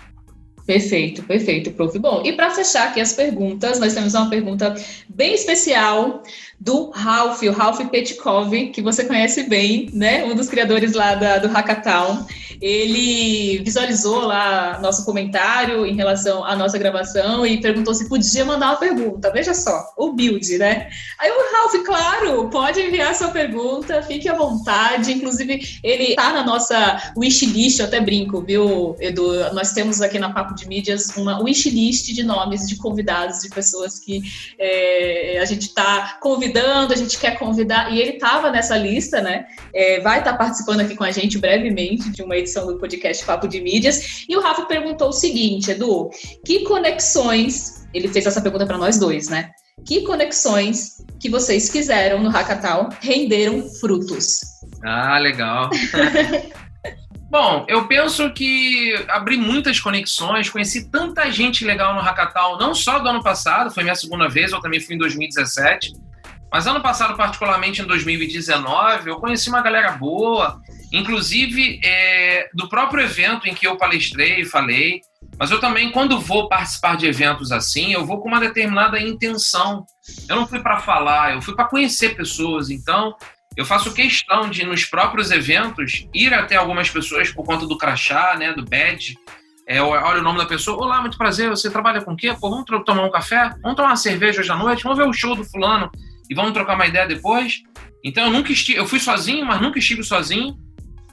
Perfeito, 0.68 1.24
perfeito, 1.24 1.72
prof. 1.72 1.98
Bom, 1.98 2.22
e 2.26 2.34
para 2.34 2.50
fechar 2.50 2.90
aqui 2.90 3.00
as 3.00 3.14
perguntas, 3.14 3.80
nós 3.80 3.94
temos 3.94 4.14
uma 4.14 4.30
pergunta 4.30 4.76
bem 5.08 5.34
especial 5.34 6.22
do 6.60 6.90
Ralph, 6.92 7.42
o 7.44 7.52
Ralph 7.52 7.80
Petkov, 7.90 8.52
que 8.72 8.82
você 8.82 9.06
conhece 9.06 9.44
bem, 9.44 9.90
né? 9.94 10.24
Um 10.26 10.36
dos 10.36 10.50
criadores 10.50 10.94
lá 10.94 11.16
da, 11.16 11.38
do 11.38 11.48
Hackathon 11.48 12.26
ele 12.62 13.62
visualizou 13.64 14.22
lá 14.22 14.80
nosso 14.82 15.06
comentário 15.06 15.86
em 15.86 15.96
relação 15.96 16.44
à 16.44 16.56
nossa 16.56 16.78
gravação 16.78 17.46
e 17.46 17.60
perguntou 17.60 17.94
se 17.94 18.08
podia 18.08 18.46
mandar 18.46 18.70
uma 18.70 18.78
pergunta. 18.78 19.32
Veja 19.32 19.54
só, 19.54 19.94
o 19.98 20.14
build, 20.14 20.58
né? 20.58 20.90
Aí 21.20 21.32
o 21.32 21.54
Ralph, 21.54 21.86
claro, 21.86 22.50
pode 22.50 22.82
enviar 22.82 23.16
sua 23.16 23.30
pergunta, 23.30 24.02
fique 24.04 24.28
à 24.30 24.36
vontade. 24.36 25.12
Inclusive, 25.12 25.80
ele 25.84 26.16
tá 26.16 26.34
na 26.34 26.44
nossa 26.44 27.14
wishlist, 27.18 27.80
eu 27.80 27.86
até 27.86 28.00
brinco, 28.00 28.42
viu, 28.42 28.96
Edu? 29.00 29.54
Nós 29.54 29.72
temos 29.72 30.02
aqui 30.02 30.20
na 30.20 30.32
Papo 30.32 30.56
de 30.56 30.68
Mídias 30.68 31.08
uma 31.18 31.42
wishlist 31.42 32.14
de 32.14 32.24
nomes 32.24 32.68
de 32.68 32.78
convidados, 32.78 33.42
de 33.42 33.50
pessoas 33.50 34.00
que 34.00 34.22
é, 34.60 35.40
a 35.42 35.46
gente 35.46 35.74
tá 35.74 36.18
convidando, 36.22 36.45
a 36.92 36.96
gente 36.96 37.18
quer 37.18 37.38
convidar, 37.38 37.92
e 37.92 38.00
ele 38.00 38.14
tava 38.14 38.52
nessa 38.52 38.78
lista, 38.78 39.22
né? 39.22 39.46
É, 39.74 40.00
vai 40.02 40.20
estar 40.20 40.34
tá 40.34 40.38
participando 40.38 40.82
aqui 40.82 40.96
com 40.96 41.04
a 41.04 41.12
gente 41.12 41.38
brevemente 41.38 42.10
de 42.10 42.22
uma 42.22 42.36
edição 42.36 42.68
do 42.68 42.78
podcast 42.78 43.26
Papo 43.26 43.48
de 43.48 43.62
Mídias. 43.62 44.26
E 44.28 44.36
o 44.36 44.42
Rafa 44.42 44.66
perguntou 44.66 45.10
o 45.10 45.14
seguinte, 45.14 45.72
Edu, 45.72 46.10
que 46.46 46.64
conexões, 46.64 47.88
ele 47.94 48.08
fez 48.08 48.26
essa 48.26 48.42
pergunta 48.42 48.66
para 48.66 48.78
nós 48.78 49.00
dois, 49.00 49.30
né? 49.30 49.52
Que 49.86 50.02
conexões 50.02 51.04
que 51.20 51.30
vocês 51.30 51.70
fizeram 51.70 52.22
no 52.22 52.30
Hackathon 52.30 52.90
renderam 53.02 53.68
frutos? 53.80 54.42
Ah, 54.84 55.18
legal. 55.20 55.70
Bom, 57.30 57.66
eu 57.68 57.88
penso 57.88 58.32
que 58.32 58.94
abri 59.10 59.36
muitas 59.36 59.80
conexões, 59.80 60.50
conheci 60.50 60.90
tanta 60.90 61.30
gente 61.30 61.66
legal 61.66 61.94
no 61.94 62.00
Hackathon, 62.00 62.58
não 62.58 62.74
só 62.74 63.00
do 63.00 63.10
ano 63.10 63.22
passado, 63.22 63.72
foi 63.72 63.84
minha 63.84 63.96
segunda 63.96 64.30
vez, 64.30 64.52
eu 64.52 64.62
também 64.62 64.80
fui 64.80 64.96
em 64.96 64.98
2017, 64.98 65.94
mas 66.52 66.68
ano 66.68 66.82
passado, 66.82 67.16
particularmente 67.16 67.82
em 67.82 67.86
2019, 67.86 69.10
eu 69.10 69.18
conheci 69.18 69.50
uma 69.50 69.62
galera 69.62 69.92
boa, 69.92 70.62
inclusive 70.92 71.80
é, 71.84 72.50
do 72.54 72.70
próprio 72.70 73.04
evento 73.04 73.48
em 73.48 73.54
que 73.54 73.68
eu 73.68 73.78
palestrei 73.78 74.42
e 74.42 74.46
falei. 74.46 75.02
Mas 75.38 75.52
eu 75.52 75.60
também, 75.60 75.92
quando 75.92 76.20
vou 76.20 76.48
participar 76.48 76.96
de 76.96 77.08
eventos 77.08 77.52
assim, 77.52 77.92
eu 77.92 78.06
vou 78.06 78.22
com 78.22 78.30
uma 78.30 78.40
determinada 78.40 79.00
intenção. 79.00 79.86
Eu 80.30 80.36
não 80.36 80.48
fui 80.48 80.62
para 80.62 80.80
falar, 80.80 81.34
eu 81.34 81.42
fui 81.42 81.56
para 81.56 81.66
conhecer 81.66 82.16
pessoas. 82.16 82.70
Então, 82.70 83.16
eu 83.58 83.66
faço 83.66 83.94
questão 83.94 84.50
de, 84.50 84.66
nos 84.66 84.86
próprios 84.86 85.32
eventos, 85.32 86.08
ir 86.14 86.34
até 86.34 86.56
algumas 86.56 86.90
pessoas 86.90 87.32
por 87.32 87.44
conta 87.44 87.66
do 87.66 87.78
crachá, 87.78 88.36
né, 88.38 88.54
do 88.54 88.64
badge. 88.64 89.16
É, 89.68 89.82
olha 89.82 90.20
o 90.20 90.24
nome 90.24 90.38
da 90.38 90.46
pessoa. 90.46 90.78
Olá, 90.78 91.02
muito 91.02 91.18
prazer. 91.18 91.50
Você 91.50 91.70
trabalha 91.70 92.02
com 92.02 92.14
o 92.14 92.16
quê? 92.16 92.34
Pô, 92.40 92.50
vamos 92.50 92.66
tomar 92.86 93.04
um 93.04 93.12
café? 93.12 93.50
Vamos 93.62 93.76
tomar 93.76 93.90
uma 93.90 93.96
cerveja 93.98 94.40
hoje 94.40 94.52
à 94.52 94.56
noite? 94.56 94.84
Vamos 94.84 94.98
ver 94.98 95.08
o 95.08 95.14
show 95.14 95.36
do 95.36 95.44
fulano 95.44 95.92
e 96.30 96.36
vamos 96.36 96.54
trocar 96.54 96.76
uma 96.76 96.88
ideia 96.88 97.08
depois? 97.08 97.62
Então, 98.04 98.26
eu 98.26 98.32
nunca 98.32 98.52
estive... 98.52 98.78
Eu 98.78 98.86
fui 98.86 99.00
sozinho, 99.00 99.46
mas 99.46 99.62
nunca 99.62 99.80
estive 99.80 100.04
sozinho. 100.04 100.58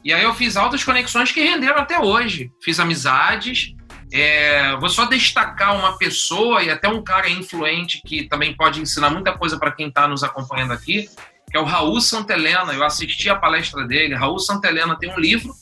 E 0.04 0.12
aí 0.12 0.24
eu 0.24 0.34
fiz 0.34 0.56
altas 0.56 0.82
conexões 0.82 1.30
que 1.30 1.40
renderam 1.40 1.78
até 1.78 1.98
hoje. 1.98 2.50
Fiz 2.62 2.80
amizades. 2.80 3.74
É, 4.12 4.76
vou 4.76 4.88
só 4.88 5.06
destacar 5.06 5.74
uma 5.74 5.96
pessoa 5.96 6.62
e 6.62 6.68
até 6.68 6.88
um 6.88 7.02
cara 7.02 7.30
influente 7.30 8.02
que 8.04 8.24
também 8.24 8.54
pode 8.54 8.80
ensinar 8.80 9.10
muita 9.10 9.32
coisa 9.32 9.58
para 9.58 9.72
quem 9.72 9.88
está 9.88 10.06
nos 10.06 10.22
acompanhando 10.22 10.72
aqui, 10.72 11.08
que 11.50 11.56
é 11.56 11.60
o 11.60 11.64
Raul 11.64 12.00
Santelena. 12.00 12.74
Eu 12.74 12.84
assisti 12.84 13.30
a 13.30 13.36
palestra 13.36 13.86
dele. 13.86 14.14
Raul 14.14 14.38
Santelena 14.38 14.98
tem 14.98 15.10
um 15.10 15.18
livro 15.18 15.54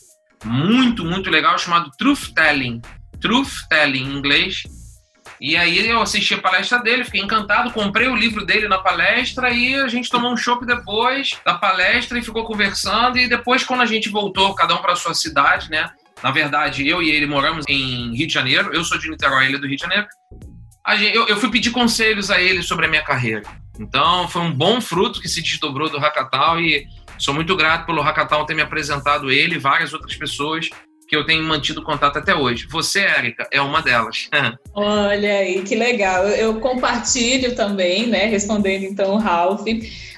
muito, 0.43 1.05
muito 1.05 1.29
legal 1.29 1.57
chamado 1.57 1.91
Truth 1.97 2.33
Telling. 2.33 2.81
Truth 3.21 3.51
Telling 3.69 4.03
em 4.03 4.17
inglês 4.17 4.63
e 5.41 5.57
aí 5.57 5.89
eu 5.89 5.99
assisti 5.99 6.35
a 6.35 6.37
palestra 6.37 6.77
dele, 6.77 7.03
fiquei 7.03 7.19
encantado, 7.19 7.71
comprei 7.71 8.07
o 8.07 8.15
livro 8.15 8.45
dele 8.45 8.67
na 8.67 8.77
palestra 8.77 9.49
e 9.49 9.73
a 9.73 9.87
gente 9.87 10.07
tomou 10.07 10.31
um 10.31 10.37
chopp 10.37 10.63
depois 10.67 11.31
da 11.43 11.55
palestra 11.55 12.19
e 12.19 12.21
ficou 12.21 12.45
conversando. 12.45 13.17
E 13.17 13.27
depois, 13.27 13.63
quando 13.63 13.81
a 13.81 13.87
gente 13.87 14.07
voltou, 14.07 14.53
cada 14.53 14.75
um 14.75 14.77
para 14.77 14.95
sua 14.95 15.15
cidade, 15.15 15.71
né? 15.71 15.89
Na 16.21 16.29
verdade, 16.29 16.87
eu 16.87 17.01
e 17.01 17.09
ele 17.09 17.25
moramos 17.25 17.65
em 17.67 18.15
Rio 18.15 18.27
de 18.27 18.33
Janeiro. 18.33 18.71
Eu 18.71 18.83
sou 18.83 18.99
de 18.99 19.09
Niterói, 19.09 19.47
ele 19.47 19.55
é 19.55 19.59
do 19.59 19.65
Rio 19.65 19.77
de 19.77 19.81
Janeiro. 19.81 20.05
Gente, 20.89 21.15
eu, 21.15 21.27
eu, 21.27 21.37
fui 21.37 21.49
pedir 21.49 21.71
conselhos 21.71 22.29
a 22.29 22.39
ele 22.39 22.61
sobre 22.61 22.85
a 22.85 22.89
minha 22.89 23.03
carreira. 23.03 23.41
Então, 23.79 24.27
foi 24.27 24.43
um 24.43 24.51
bom 24.51 24.79
fruto 24.79 25.19
que 25.19 25.27
se 25.27 25.41
desdobrou 25.41 25.89
do 25.89 25.97
Hackathon 25.97 26.59
e 26.59 26.85
sou 27.17 27.33
muito 27.33 27.55
grato 27.55 27.87
pelo 27.87 28.03
Hackathon 28.03 28.45
ter 28.45 28.53
me 28.53 28.61
apresentado 28.61 29.31
ele 29.31 29.55
e 29.55 29.59
várias 29.59 29.91
outras 29.91 30.15
pessoas 30.15 30.69
que 31.11 31.15
eu 31.17 31.25
tenho 31.25 31.43
mantido 31.43 31.83
contato 31.83 32.19
até 32.19 32.33
hoje. 32.33 32.65
Você, 32.69 33.01
Érica, 33.01 33.45
é 33.51 33.61
uma 33.61 33.81
delas. 33.81 34.29
Olha 34.73 35.39
aí, 35.39 35.61
que 35.61 35.75
legal. 35.75 36.25
Eu 36.29 36.61
compartilho 36.61 37.53
também, 37.53 38.07
né? 38.07 38.27
Respondendo 38.27 38.83
então 38.83 39.15
o 39.15 39.17
Ralph. 39.17 39.65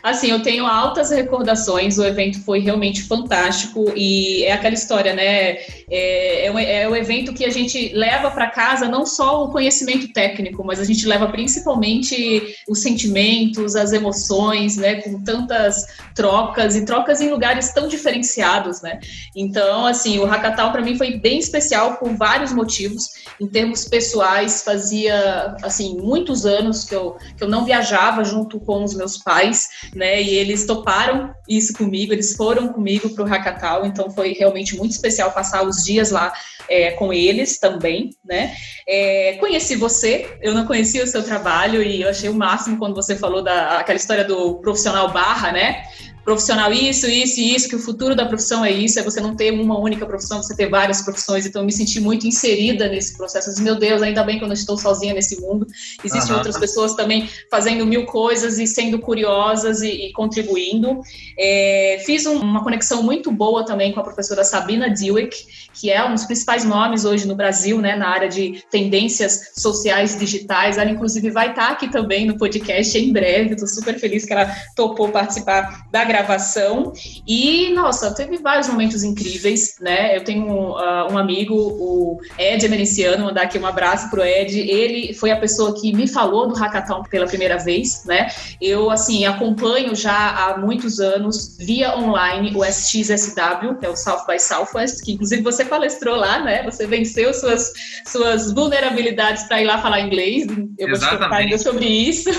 Assim, 0.04 0.32
eu 0.32 0.42
tenho 0.42 0.66
altas 0.66 1.12
recordações, 1.12 1.98
o 1.98 2.04
evento 2.04 2.44
foi 2.44 2.60
realmente 2.60 3.04
fantástico 3.04 3.86
e 3.96 4.44
é 4.44 4.52
aquela 4.52 4.74
história, 4.74 5.14
né? 5.14 5.56
É, 5.90 6.48
é, 6.48 6.52
um, 6.52 6.60
é 6.60 6.90
um 6.90 6.94
evento 6.94 7.34
que 7.34 7.46
a 7.46 7.50
gente 7.50 7.94
leva 7.94 8.30
para 8.30 8.50
casa 8.50 8.90
não 8.90 9.06
só 9.06 9.46
o 9.46 9.50
conhecimento 9.50 10.12
técnico, 10.12 10.62
mas 10.62 10.82
a 10.82 10.84
gente 10.84 11.08
leva 11.08 11.30
principalmente 11.30 12.54
os 12.68 12.80
sentimentos, 12.80 13.78
as 13.78 13.94
emoções, 13.94 14.76
né? 14.76 14.96
Com 14.96 15.24
tantas 15.24 15.88
trocas 16.14 16.76
e 16.76 16.84
trocas 16.84 17.22
em 17.22 17.30
lugares 17.30 17.72
tão 17.72 17.88
diferenciados, 17.88 18.82
né? 18.82 19.00
Então, 19.34 19.86
assim, 19.86 20.20
o 20.20 20.26
Hackathon 20.26 20.74
para 20.74 20.82
mim 20.82 20.98
foi 20.98 21.18
bem 21.18 21.40
especial 21.40 21.96
por 21.96 22.14
vários 22.18 22.52
motivos. 22.52 23.24
Em 23.40 23.48
termos 23.48 23.86
pessoais, 23.86 24.64
fazia, 24.64 25.56
assim, 25.64 25.96
muitos 25.96 26.46
anos 26.46 26.84
que 26.84 26.94
eu, 26.94 27.16
que 27.38 27.44
eu 27.46 27.48
não 27.48 27.64
viajava 27.64 28.26
junto 28.26 28.60
com 28.60 28.84
os 28.84 28.94
meus 28.94 29.18
pais 29.18 29.70
né? 29.96 30.22
E 30.22 30.36
eles 30.36 30.66
toparam 30.66 31.34
isso 31.48 31.74
comigo, 31.74 32.14
eles 32.14 32.36
foram 32.36 32.70
comigo 32.70 33.10
para 33.10 33.24
o 33.24 33.28
Hackathon, 33.28 33.86
então 33.86 34.10
foi 34.10 34.34
realmente 34.34 34.76
muito 34.76 34.92
especial 34.92 35.32
passar 35.32 35.64
os 35.64 35.84
dias 35.84 36.12
lá 36.12 36.34
é, 36.70 36.92
com 36.92 37.14
eles 37.14 37.60
também, 37.60 38.12
né? 38.26 38.56
É, 38.88 39.38
conheci 39.40 39.76
você, 39.76 40.38
eu 40.42 40.54
não 40.54 40.66
conhecia 40.66 41.04
o 41.04 41.08
seu 41.08 41.24
trabalho 41.24 41.82
e 41.84 42.02
eu 42.02 42.10
achei 42.10 42.30
o 42.30 42.34
máximo 42.34 42.78
quando 42.78 42.96
você 42.96 43.16
falou 43.16 43.44
da 43.44 43.80
aquela 43.80 43.98
história 43.98 44.24
do 44.24 44.56
profissional 44.56 45.12
barra, 45.12 45.52
né? 45.52 45.84
Profissional 46.24 46.72
isso, 46.72 47.08
isso 47.08 47.40
e 47.40 47.56
isso, 47.56 47.68
que 47.68 47.76
o 47.76 47.80
futuro 47.80 48.16
da 48.16 48.26
profissão 48.26 48.64
é 48.64 48.72
isso, 48.72 49.00
é 49.00 49.04
você 49.04 49.20
não 49.20 49.36
ter 49.36 49.52
uma 49.52 49.78
única 49.78 50.06
profissão, 50.06 50.42
você 50.42 50.56
ter 50.56 50.70
várias 50.70 51.02
profissões. 51.02 51.46
Então, 51.46 51.62
eu 51.62 51.66
me 51.66 51.72
senti 51.72 52.00
muito 52.00 52.26
inserida 52.26 52.88
nesse 52.88 53.18
processo. 53.18 53.50
Eu 53.50 53.54
disse, 53.54 53.64
meu 53.64 53.76
Deus, 53.76 54.02
ainda 54.02 54.24
bem 54.24 54.38
que 54.38 54.44
eu 54.44 54.48
não 54.48 54.54
estou 54.54 54.78
sozinha 54.78 55.14
nesse 55.14 55.40
mundo. 55.42 55.68
Existem 56.04 56.32
uhum. 56.32 56.38
outras 56.38 56.58
pessoas 56.58 56.94
também 56.94 57.30
fazendo 57.50 57.86
mil 57.86 58.06
coisas 58.06 58.58
e 58.60 58.66
sendo 58.66 59.00
curiosas 59.00 59.82
e, 59.82 60.08
e 60.08 60.14
contribuindo. 60.14 61.02
É, 61.38 62.02
fiz 62.06 62.26
um, 62.26 62.38
uma 62.40 62.64
conexão 62.64 63.04
muito 63.04 63.32
boa 63.32 63.66
também 63.66 63.92
com 63.92 64.00
a 64.00 64.04
professora 64.04 64.44
Sabina 64.44 64.90
Dewick, 64.90 65.46
que 65.74 65.90
é 65.90 66.04
um 66.06 66.14
dos 66.14 66.26
principais 66.26 66.64
nomes 66.64 67.04
hoje 67.06 67.28
no 67.28 67.36
Brasil, 67.36 67.80
né, 67.80 67.96
na 67.96 68.08
área 68.08 68.30
de 68.30 68.64
tendências 68.72 69.52
sociais 69.58 70.18
digitais. 70.18 70.78
Ela, 70.78 70.90
inclusive, 70.90 71.30
vai 71.32 71.50
estar 71.50 71.70
aqui 71.70 71.90
também 71.90 72.26
no 72.26 72.38
podcast 72.38 72.98
em 72.98 73.12
breve. 73.12 73.54
Estou 73.54 73.68
super 73.68 74.00
feliz 74.00 74.26
que 74.26 74.34
ela 74.34 74.50
topou 74.76 75.10
participar 75.10 75.88
da 75.92 76.06
gravação. 76.14 76.94
E, 77.28 77.72
nossa, 77.74 78.14
teve 78.14 78.38
vários 78.38 78.68
momentos 78.68 79.04
incríveis, 79.04 79.76
né? 79.82 80.16
Eu 80.16 80.24
tenho 80.24 80.46
uh, 80.46 81.12
um 81.12 81.18
amigo, 81.18 81.56
o 81.56 82.20
Ed 82.38 82.64
Emerenciano, 82.64 83.26
mandar 83.26 83.44
aqui 83.44 83.58
um 83.58 83.66
abraço 83.66 84.10
pro 84.12 84.24
Ed. 84.24 84.60
Ele 84.60 85.14
foi 85.14 85.32
a 85.32 85.38
pessoa 85.38 85.74
que 85.80 85.92
me 85.94 86.08
falou 86.08 86.48
do 86.48 86.54
Hackathon 86.54 87.04
pela 87.10 87.26
primeira 87.26 87.58
vez, 87.58 88.04
né? 88.06 88.28
Eu, 88.62 88.92
assim, 88.92 89.26
acompanho 89.26 89.96
já 89.96 90.30
há 90.30 90.58
muitos 90.58 91.00
anos, 91.00 91.58
via 91.58 91.98
online, 91.98 92.54
o 92.56 92.64
SXSW, 92.64 93.80
que 93.80 93.86
é 93.86 93.90
o 93.90 93.96
South 93.96 94.26
by 94.28 94.40
Southwest, 94.40 95.04
que 95.04 95.14
inclusive 95.14 95.42
você 95.42 95.66
palestrou 95.66 96.16
lá, 96.16 96.40
né? 96.40 96.64
Você 96.64 96.86
venceu 96.86 97.34
suas, 97.34 97.72
suas 98.06 98.52
vulnerabilidades 98.52 99.44
para 99.44 99.62
ir 99.62 99.66
lá 99.66 99.82
falar 99.82 100.02
inglês. 100.02 100.46
Eu 100.78 100.88
vou 100.88 100.96
Exatamente. 100.96 101.00
te 101.00 101.10
perguntar 101.10 101.36
ainda 101.38 101.58
sobre 101.58 101.86
isso. 101.88 102.30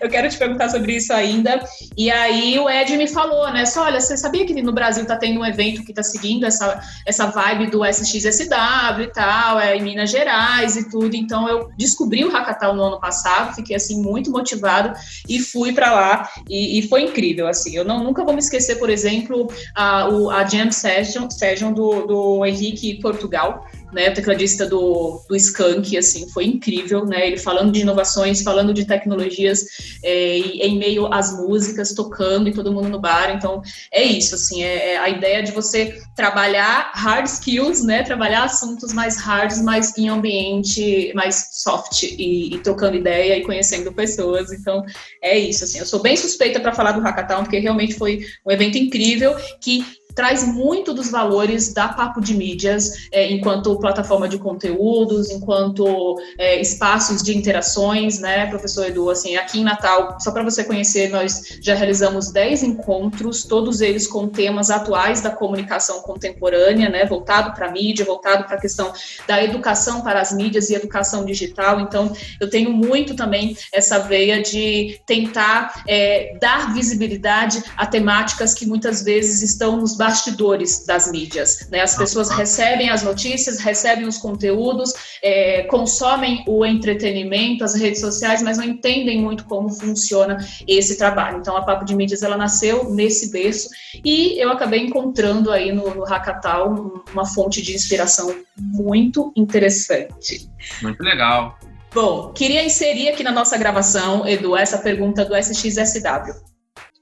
Eu 0.00 0.08
quero 0.10 0.28
te 0.28 0.36
perguntar 0.36 0.68
sobre 0.68 0.96
isso 0.96 1.12
ainda. 1.12 1.62
E 1.96 2.10
aí 2.10 2.58
o 2.58 2.68
Ed 2.68 2.96
me 2.96 3.06
falou, 3.06 3.21
né? 3.52 3.66
Só, 3.66 3.84
olha, 3.84 4.00
você 4.00 4.16
sabia 4.16 4.44
que 4.46 4.60
no 4.62 4.72
Brasil 4.72 5.04
tá 5.06 5.16
tendo 5.16 5.40
um 5.40 5.44
evento 5.44 5.84
que 5.84 5.92
tá 5.92 6.02
seguindo 6.02 6.44
essa, 6.44 6.80
essa 7.06 7.26
vibe 7.26 7.70
do 7.70 7.84
SXSW 7.84 9.02
e 9.02 9.12
tal, 9.12 9.60
é 9.60 9.76
em 9.76 9.82
Minas 9.82 10.10
Gerais 10.10 10.76
e 10.76 10.88
tudo. 10.88 11.14
Então 11.14 11.48
eu 11.48 11.70
descobri 11.76 12.24
o 12.24 12.30
Hackathon 12.30 12.74
no 12.74 12.82
ano 12.84 13.00
passado, 13.00 13.54
fiquei 13.54 13.76
assim 13.76 14.02
muito 14.02 14.30
motivado 14.30 14.92
e 15.28 15.38
fui 15.38 15.72
para 15.72 15.92
lá 15.92 16.28
e, 16.48 16.78
e, 16.78 16.88
foi 16.88 17.02
incrível, 17.02 17.46
assim. 17.48 17.76
Eu 17.76 17.84
não, 17.84 18.02
nunca 18.02 18.24
vou 18.24 18.32
me 18.32 18.40
esquecer, 18.40 18.76
por 18.76 18.90
exemplo, 18.90 19.52
a, 19.74 20.08
o, 20.08 20.30
a 20.30 20.44
Jam 20.44 20.70
Session, 20.70 21.30
session 21.30 21.72
do, 21.72 22.06
do 22.06 22.46
Henrique 22.46 23.00
Portugal, 23.00 23.66
né, 23.92 24.10
o 24.10 24.14
tecladista 24.14 24.66
do, 24.66 25.22
do 25.28 25.36
Skank, 25.36 25.96
assim, 25.96 26.28
foi 26.30 26.46
incrível, 26.46 27.04
né, 27.04 27.26
ele 27.26 27.36
falando 27.38 27.70
de 27.70 27.80
inovações, 27.80 28.42
falando 28.42 28.72
de 28.72 28.86
tecnologias 28.86 29.64
é, 30.02 30.38
em 30.38 30.78
meio 30.78 31.12
às 31.12 31.36
músicas, 31.36 31.94
tocando 31.94 32.48
e 32.48 32.52
todo 32.52 32.72
mundo 32.72 32.88
no 32.88 33.00
bar, 33.00 33.34
então 33.34 33.62
é 33.92 34.02
isso, 34.02 34.34
assim, 34.34 34.62
é, 34.62 34.92
é, 34.92 34.98
a 34.98 35.08
ideia 35.08 35.42
de 35.42 35.52
você 35.52 36.00
trabalhar 36.16 36.90
hard 36.94 37.26
skills, 37.26 37.84
né, 37.84 38.02
trabalhar 38.02 38.44
assuntos 38.44 38.92
mais 38.92 39.16
hards, 39.18 39.60
mas 39.60 39.96
em 39.98 40.08
ambiente 40.08 41.12
mais 41.14 41.48
soft 41.52 42.02
e, 42.02 42.54
e 42.54 42.58
trocando 42.60 42.96
ideia 42.96 43.36
e 43.36 43.42
conhecendo 43.42 43.92
pessoas, 43.92 44.52
então 44.52 44.82
é 45.22 45.38
isso, 45.38 45.64
assim, 45.64 45.78
eu 45.78 45.86
sou 45.86 46.00
bem 46.00 46.16
suspeita 46.16 46.60
para 46.60 46.72
falar 46.72 46.92
do 46.92 47.00
Hackathon, 47.00 47.42
porque 47.42 47.58
realmente 47.58 47.94
foi 47.94 48.20
um 48.46 48.50
evento 48.50 48.78
incrível 48.78 49.36
que 49.60 49.84
traz 50.14 50.46
muito 50.46 50.92
dos 50.92 51.10
valores 51.10 51.72
da 51.72 51.88
Papo 51.88 52.20
de 52.20 52.34
Mídias, 52.34 53.08
é, 53.10 53.30
enquanto 53.30 53.78
plataforma 53.78 54.28
de 54.28 54.38
conteúdos, 54.38 55.30
enquanto 55.30 56.16
é, 56.38 56.60
espaços 56.60 57.22
de 57.22 57.36
interações, 57.36 58.18
né, 58.18 58.46
professor 58.46 58.86
Edu? 58.86 59.10
Assim, 59.10 59.36
aqui 59.36 59.60
em 59.60 59.64
Natal, 59.64 60.16
só 60.20 60.30
para 60.30 60.42
você 60.42 60.64
conhecer, 60.64 61.10
nós 61.10 61.58
já 61.60 61.74
realizamos 61.74 62.30
10 62.30 62.62
encontros, 62.62 63.44
todos 63.44 63.80
eles 63.80 64.06
com 64.06 64.28
temas 64.28 64.70
atuais 64.70 65.20
da 65.20 65.30
comunicação 65.30 66.02
contemporânea, 66.02 66.88
né, 66.88 67.06
voltado 67.06 67.54
para 67.54 67.68
a 67.68 67.70
mídia, 67.70 68.04
voltado 68.04 68.44
para 68.44 68.56
a 68.56 68.60
questão 68.60 68.92
da 69.26 69.42
educação 69.42 70.02
para 70.02 70.20
as 70.20 70.32
mídias 70.32 70.70
e 70.70 70.74
educação 70.74 71.24
digital. 71.24 71.80
Então, 71.80 72.12
eu 72.40 72.48
tenho 72.48 72.72
muito 72.72 73.14
também 73.14 73.56
essa 73.72 73.98
veia 73.98 74.42
de 74.42 75.00
tentar 75.06 75.82
é, 75.86 76.36
dar 76.40 76.72
visibilidade 76.72 77.62
a 77.76 77.86
temáticas 77.86 78.54
que 78.54 78.66
muitas 78.66 79.02
vezes 79.02 79.42
estão 79.42 79.76
nos 79.76 79.96
bastidores 80.02 80.84
das 80.84 81.08
mídias. 81.12 81.68
Né? 81.70 81.80
As 81.80 81.96
pessoas 81.96 82.28
recebem 82.28 82.90
as 82.90 83.04
notícias, 83.04 83.60
recebem 83.60 84.04
os 84.04 84.18
conteúdos, 84.18 84.92
é, 85.22 85.62
consomem 85.62 86.42
o 86.48 86.66
entretenimento, 86.66 87.62
as 87.62 87.76
redes 87.76 88.00
sociais, 88.00 88.42
mas 88.42 88.58
não 88.58 88.64
entendem 88.64 89.20
muito 89.20 89.44
como 89.44 89.68
funciona 89.68 90.44
esse 90.66 90.98
trabalho. 90.98 91.38
Então, 91.38 91.56
a 91.56 91.62
Papo 91.62 91.84
de 91.84 91.94
Mídias 91.94 92.24
ela 92.24 92.36
nasceu 92.36 92.90
nesse 92.90 93.30
berço 93.30 93.68
e 94.04 94.42
eu 94.42 94.50
acabei 94.50 94.80
encontrando 94.80 95.52
aí 95.52 95.70
no, 95.70 95.94
no 95.94 96.02
Hackathon 96.02 97.04
uma 97.12 97.24
fonte 97.24 97.62
de 97.62 97.72
inspiração 97.72 98.34
muito 98.56 99.32
interessante. 99.36 100.50
Muito 100.82 101.00
legal. 101.00 101.56
Bom, 101.94 102.32
queria 102.32 102.64
inserir 102.64 103.10
aqui 103.10 103.22
na 103.22 103.30
nossa 103.30 103.56
gravação, 103.56 104.26
Edu, 104.26 104.56
essa 104.56 104.78
pergunta 104.78 105.24
do 105.24 105.36
SXSW. 105.36 106.51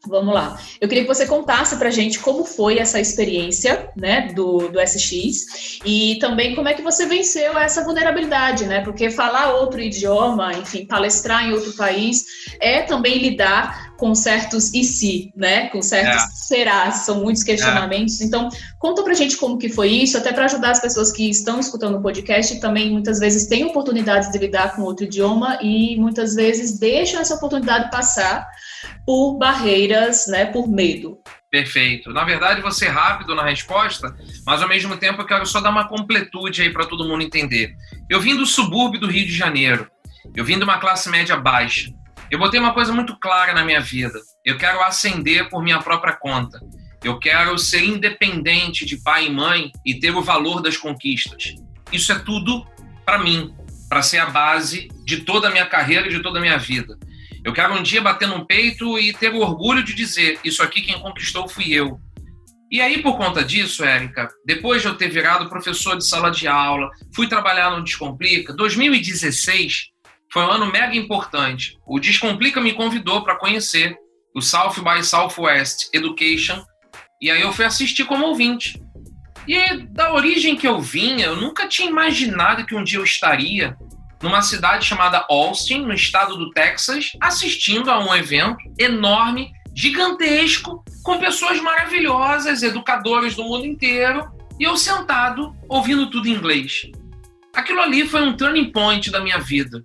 Vamos 0.07 0.33
lá. 0.33 0.59
Eu 0.81 0.89
queria 0.89 1.05
que 1.05 1.09
você 1.09 1.27
contasse 1.27 1.77
para 1.77 1.89
a 1.89 1.93
gente 1.93 2.21
como 2.21 2.43
foi 2.43 2.79
essa 2.79 2.99
experiência, 2.99 3.91
né, 3.95 4.33
do, 4.35 4.69
do 4.69 4.81
SX 4.81 5.79
e 5.85 6.19
também 6.19 6.55
como 6.55 6.69
é 6.69 6.75
que 6.75 6.81
você 6.81 7.05
venceu 7.05 7.59
essa 7.59 7.85
vulnerabilidade, 7.85 8.65
né? 8.65 8.81
Porque 8.81 9.11
falar 9.11 9.53
outro 9.57 9.79
idioma, 9.79 10.55
enfim, 10.55 10.87
palestrar 10.87 11.47
em 11.47 11.53
outro 11.53 11.75
país 11.75 12.25
é 12.61 12.81
também 12.81 13.19
lidar 13.19 13.90
com 14.01 14.15
certos 14.15 14.73
e 14.73 14.83
se, 14.83 15.31
né? 15.37 15.69
Com 15.69 15.83
certos 15.83 16.23
é. 16.23 16.27
será, 16.33 16.91
são 16.91 17.21
muitos 17.21 17.45
questionamentos. 17.45 18.19
É. 18.21 18.25
Então, 18.25 18.49
conta 18.79 19.03
pra 19.03 19.13
gente 19.13 19.37
como 19.37 19.59
que 19.59 19.69
foi 19.69 19.89
isso, 19.91 20.17
até 20.17 20.33
para 20.33 20.47
ajudar 20.47 20.71
as 20.71 20.81
pessoas 20.81 21.13
que 21.13 21.29
estão 21.29 21.61
escutando 21.61 21.99
o 21.99 22.03
podcast 22.03 22.57
e 22.57 22.61
também 22.61 22.91
muitas 22.91 23.21
vezes 23.21 23.47
têm 23.47 23.67
oportunidade 23.67 24.33
de 24.33 24.39
lidar 24.39 24.75
com 24.75 24.83
outro 24.83 25.05
idioma 25.05 25.59
e 25.61 25.99
muitas 25.99 26.35
vezes 26.35 26.79
deixam 26.79 27.21
essa 27.21 27.35
oportunidade 27.35 27.91
passar 27.91 28.49
por 29.05 29.37
barreiras, 29.37 30.27
né, 30.27 30.47
por 30.47 30.67
medo. 30.67 31.19
Perfeito. 31.51 32.11
Na 32.11 32.25
verdade, 32.25 32.63
vou 32.63 32.73
ser 32.73 32.89
rápido 32.89 33.35
na 33.35 33.45
resposta, 33.45 34.17
mas 34.47 34.63
ao 34.63 34.69
mesmo 34.69 34.97
tempo 34.97 35.21
eu 35.21 35.27
quero 35.27 35.45
só 35.45 35.61
dar 35.61 35.71
uma 35.71 35.87
completude 35.87 36.63
aí 36.63 36.73
para 36.73 36.87
todo 36.87 37.07
mundo 37.07 37.23
entender. 37.23 37.75
Eu 38.09 38.21
vim 38.21 38.35
do 38.35 38.47
subúrbio 38.47 39.01
do 39.01 39.09
Rio 39.09 39.27
de 39.27 39.35
Janeiro. 39.35 39.87
Eu 40.35 40.45
vim 40.45 40.57
de 40.57 40.65
uma 40.65 40.79
classe 40.79 41.11
média 41.11 41.37
baixa. 41.37 41.93
Eu 42.31 42.39
botei 42.39 42.61
uma 42.61 42.73
coisa 42.73 42.93
muito 42.93 43.19
clara 43.19 43.53
na 43.53 43.65
minha 43.65 43.81
vida. 43.81 44.21
Eu 44.45 44.57
quero 44.57 44.81
ascender 44.83 45.49
por 45.49 45.65
minha 45.65 45.81
própria 45.81 46.15
conta. 46.15 46.61
Eu 47.03 47.19
quero 47.19 47.59
ser 47.59 47.83
independente 47.83 48.87
de 48.87 48.99
pai 48.99 49.27
e 49.27 49.31
mãe 49.31 49.73
e 49.85 49.99
ter 49.99 50.15
o 50.15 50.23
valor 50.23 50.63
das 50.63 50.77
conquistas. 50.77 51.55
Isso 51.93 52.13
é 52.13 52.19
tudo 52.21 52.65
para 53.05 53.19
mim, 53.19 53.53
para 53.89 54.01
ser 54.01 54.19
a 54.19 54.27
base 54.27 54.87
de 55.05 55.23
toda 55.23 55.49
a 55.49 55.51
minha 55.51 55.67
carreira 55.67 56.07
e 56.07 56.11
de 56.11 56.23
toda 56.23 56.39
a 56.39 56.43
minha 56.43 56.57
vida. 56.57 56.97
Eu 57.45 57.53
quero 57.53 57.75
um 57.75 57.83
dia 57.83 58.01
bater 58.01 58.29
no 58.29 58.47
peito 58.47 58.97
e 58.97 59.13
ter 59.13 59.35
o 59.35 59.41
orgulho 59.41 59.83
de 59.83 59.93
dizer: 59.93 60.39
isso 60.45 60.63
aqui 60.63 60.83
quem 60.83 61.01
conquistou 61.01 61.49
fui 61.49 61.73
eu. 61.73 61.99
E 62.71 62.81
aí, 62.81 63.03
por 63.03 63.17
conta 63.17 63.43
disso, 63.43 63.83
Érica, 63.83 64.29
depois 64.47 64.81
de 64.81 64.87
eu 64.87 64.95
ter 64.95 65.09
virado 65.09 65.49
professor 65.49 65.97
de 65.99 66.07
sala 66.07 66.31
de 66.31 66.47
aula, 66.47 66.89
fui 67.13 67.27
trabalhar 67.27 67.71
no 67.71 67.83
Descomplica, 67.83 68.53
2016 68.53 69.91
foi 70.33 70.43
um 70.43 70.51
ano 70.51 70.71
mega 70.71 70.97
importante. 70.97 71.77
O 71.87 71.99
Descomplica 71.99 72.61
me 72.61 72.73
convidou 72.73 73.23
para 73.23 73.37
conhecer 73.37 73.97
o 74.35 74.41
South 74.41 74.75
by 74.83 75.05
Southwest 75.05 75.89
Education, 75.93 76.65
e 77.21 77.31
aí 77.31 77.43
eu 77.43 77.53
fui 77.53 77.65
assistir 77.65 78.05
como 78.05 78.27
ouvinte. 78.27 78.81
E 79.47 79.79
da 79.89 80.13
origem 80.13 80.57
que 80.57 80.69
eu 80.69 80.81
vinha, 80.81 81.27
eu 81.27 81.37
nunca 81.37 81.67
tinha 81.67 81.91
imaginado 81.91 82.65
que 82.65 82.75
um 82.75 82.85
dia 82.85 82.99
eu 82.99 83.05
estaria 83.05 83.77
numa 84.23 84.43
cidade 84.43 84.87
chamada 84.87 85.25
Austin, 85.29 85.81
no 85.81 85.95
estado 85.95 86.37
do 86.37 86.51
Texas, 86.51 87.13
assistindo 87.21 87.91
a 87.91 87.99
um 87.99 88.15
evento 88.15 88.59
enorme, 88.79 89.51
gigantesco, 89.75 90.85
com 91.03 91.19
pessoas 91.19 91.61
maravilhosas, 91.61 92.63
educadores 92.63 93.35
do 93.35 93.45
mundo 93.45 93.67
inteiro, 93.67 94.31
e 94.59 94.65
eu 94.65 94.77
sentado 94.77 95.55
ouvindo 95.69 96.11
tudo 96.11 96.29
em 96.29 96.35
inglês. 96.35 96.83
Aquilo 97.55 97.81
ali 97.81 98.07
foi 98.07 98.23
um 98.23 98.37
turning 98.37 98.71
point 98.71 99.11
da 99.11 99.21
minha 99.21 99.39
vida. 99.39 99.85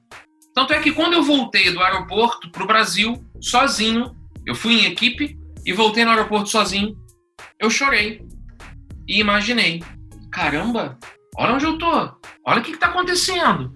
Tanto 0.56 0.74
é 0.74 0.80
que 0.80 0.92
quando 0.92 1.14
eu 1.14 1.24
voltei 1.24 1.72
do 1.72 1.84
aeroporto 1.84 2.50
para 2.50 2.64
o 2.64 2.68
Brasil, 2.68 3.24
sozinho, 3.42 4.16
eu 4.48 4.56
fui 4.56 4.74
em 4.74 4.86
equipe 4.86 5.38
e 5.66 5.74
voltei 5.74 6.06
no 6.06 6.12
aeroporto 6.12 6.50
sozinho, 6.50 6.96
eu 7.60 7.70
chorei 7.70 8.26
e 9.08 9.20
imaginei: 9.20 9.84
caramba, 10.32 10.98
olha 11.38 11.54
onde 11.54 11.66
eu 11.66 11.78
tô, 11.78 11.92
olha 12.46 12.62
o 12.62 12.64
que 12.64 12.72
está 12.72 12.88
acontecendo 12.88 13.72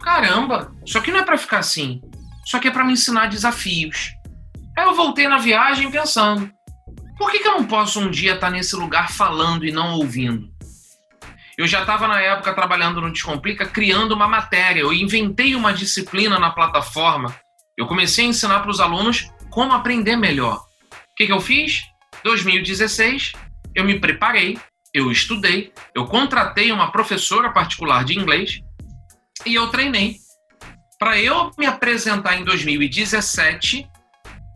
caramba, 0.00 0.72
isso 0.84 0.98
aqui 0.98 1.10
não 1.10 1.20
é 1.20 1.24
para 1.24 1.38
ficar 1.38 1.58
assim. 1.58 2.00
Isso 2.44 2.56
aqui 2.56 2.68
é 2.68 2.70
para 2.70 2.84
me 2.84 2.94
ensinar 2.94 3.26
desafios. 3.26 4.10
Aí 4.76 4.84
eu 4.84 4.94
voltei 4.94 5.28
na 5.28 5.38
viagem 5.38 5.90
pensando: 5.90 6.50
por 7.18 7.30
que, 7.30 7.38
que 7.38 7.48
eu 7.48 7.58
não 7.58 7.66
posso 7.66 8.00
um 8.00 8.10
dia 8.10 8.34
estar 8.34 8.48
tá 8.48 8.52
nesse 8.52 8.74
lugar 8.74 9.12
falando 9.12 9.64
e 9.64 9.70
não 9.70 9.94
ouvindo? 9.94 10.49
Eu 11.60 11.66
já 11.66 11.82
estava 11.82 12.08
na 12.08 12.18
época 12.18 12.54
trabalhando 12.54 13.02
no 13.02 13.12
Descomplica, 13.12 13.66
criando 13.66 14.12
uma 14.12 14.26
matéria. 14.26 14.80
Eu 14.80 14.94
inventei 14.94 15.54
uma 15.54 15.74
disciplina 15.74 16.38
na 16.38 16.48
plataforma. 16.48 17.36
Eu 17.76 17.86
comecei 17.86 18.24
a 18.24 18.28
ensinar 18.28 18.60
para 18.60 18.70
os 18.70 18.80
alunos 18.80 19.30
como 19.50 19.74
aprender 19.74 20.16
melhor. 20.16 20.56
O 20.56 21.14
que, 21.14 21.26
que 21.26 21.32
eu 21.32 21.38
fiz? 21.38 21.82
2016, 22.24 23.34
eu 23.74 23.84
me 23.84 24.00
preparei, 24.00 24.58
eu 24.94 25.12
estudei, 25.12 25.70
eu 25.94 26.06
contratei 26.06 26.72
uma 26.72 26.90
professora 26.90 27.50
particular 27.50 28.06
de 28.06 28.18
inglês 28.18 28.62
e 29.44 29.54
eu 29.54 29.68
treinei 29.68 30.16
para 30.98 31.20
eu 31.20 31.50
me 31.58 31.66
apresentar 31.66 32.38
em 32.38 32.44
2017 32.44 33.86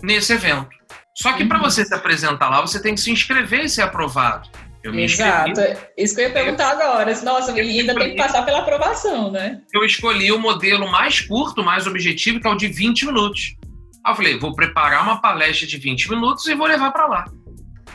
nesse 0.02 0.32
evento. 0.32 0.70
Só 1.14 1.34
que 1.34 1.42
uhum. 1.42 1.50
para 1.50 1.58
você 1.58 1.84
se 1.84 1.92
apresentar 1.92 2.48
lá, 2.48 2.62
você 2.62 2.80
tem 2.80 2.94
que 2.94 3.00
se 3.02 3.10
inscrever 3.10 3.66
e 3.66 3.68
ser 3.68 3.82
aprovado. 3.82 4.48
Eu 4.84 4.92
me 4.92 5.04
Exato. 5.04 5.50
Inscrevi. 5.50 5.80
Isso 5.96 6.14
que 6.14 6.20
eu 6.20 6.26
ia 6.26 6.32
perguntar 6.32 6.72
agora. 6.72 7.10
Nossa, 7.22 7.50
eu 7.52 7.56
ainda 7.56 7.92
escolhi, 7.92 7.98
tem 7.98 8.10
que 8.10 8.16
passar 8.16 8.44
pela 8.44 8.58
aprovação, 8.58 9.30
né? 9.32 9.62
Eu 9.72 9.82
escolhi 9.82 10.30
o 10.30 10.38
modelo 10.38 10.86
mais 10.92 11.22
curto, 11.22 11.64
mais 11.64 11.86
objetivo, 11.86 12.38
que 12.38 12.46
é 12.46 12.50
o 12.50 12.54
de 12.54 12.68
20 12.68 13.06
minutos. 13.06 13.56
Aí 14.04 14.12
eu 14.12 14.16
falei, 14.16 14.38
vou 14.38 14.54
preparar 14.54 15.02
uma 15.02 15.22
palestra 15.22 15.66
de 15.66 15.78
20 15.78 16.10
minutos 16.10 16.46
e 16.46 16.54
vou 16.54 16.66
levar 16.66 16.92
para 16.92 17.06
lá. 17.06 17.24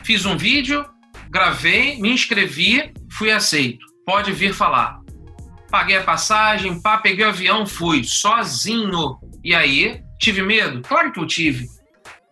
Fiz 0.02 0.26
um 0.26 0.36
vídeo, 0.36 0.84
gravei, 1.30 2.00
me 2.00 2.10
inscrevi, 2.10 2.92
fui 3.12 3.30
aceito. 3.30 3.86
Pode 4.04 4.32
vir 4.32 4.52
falar. 4.52 4.98
Paguei 5.70 5.96
a 5.96 6.02
passagem, 6.02 6.82
pá, 6.82 6.98
peguei 6.98 7.24
o 7.24 7.28
avião, 7.28 7.64
fui 7.64 8.02
sozinho. 8.02 9.16
E 9.44 9.54
aí, 9.54 10.02
tive 10.18 10.42
medo? 10.42 10.82
Claro 10.82 11.12
que 11.12 11.20
eu 11.20 11.26
tive. 11.26 11.66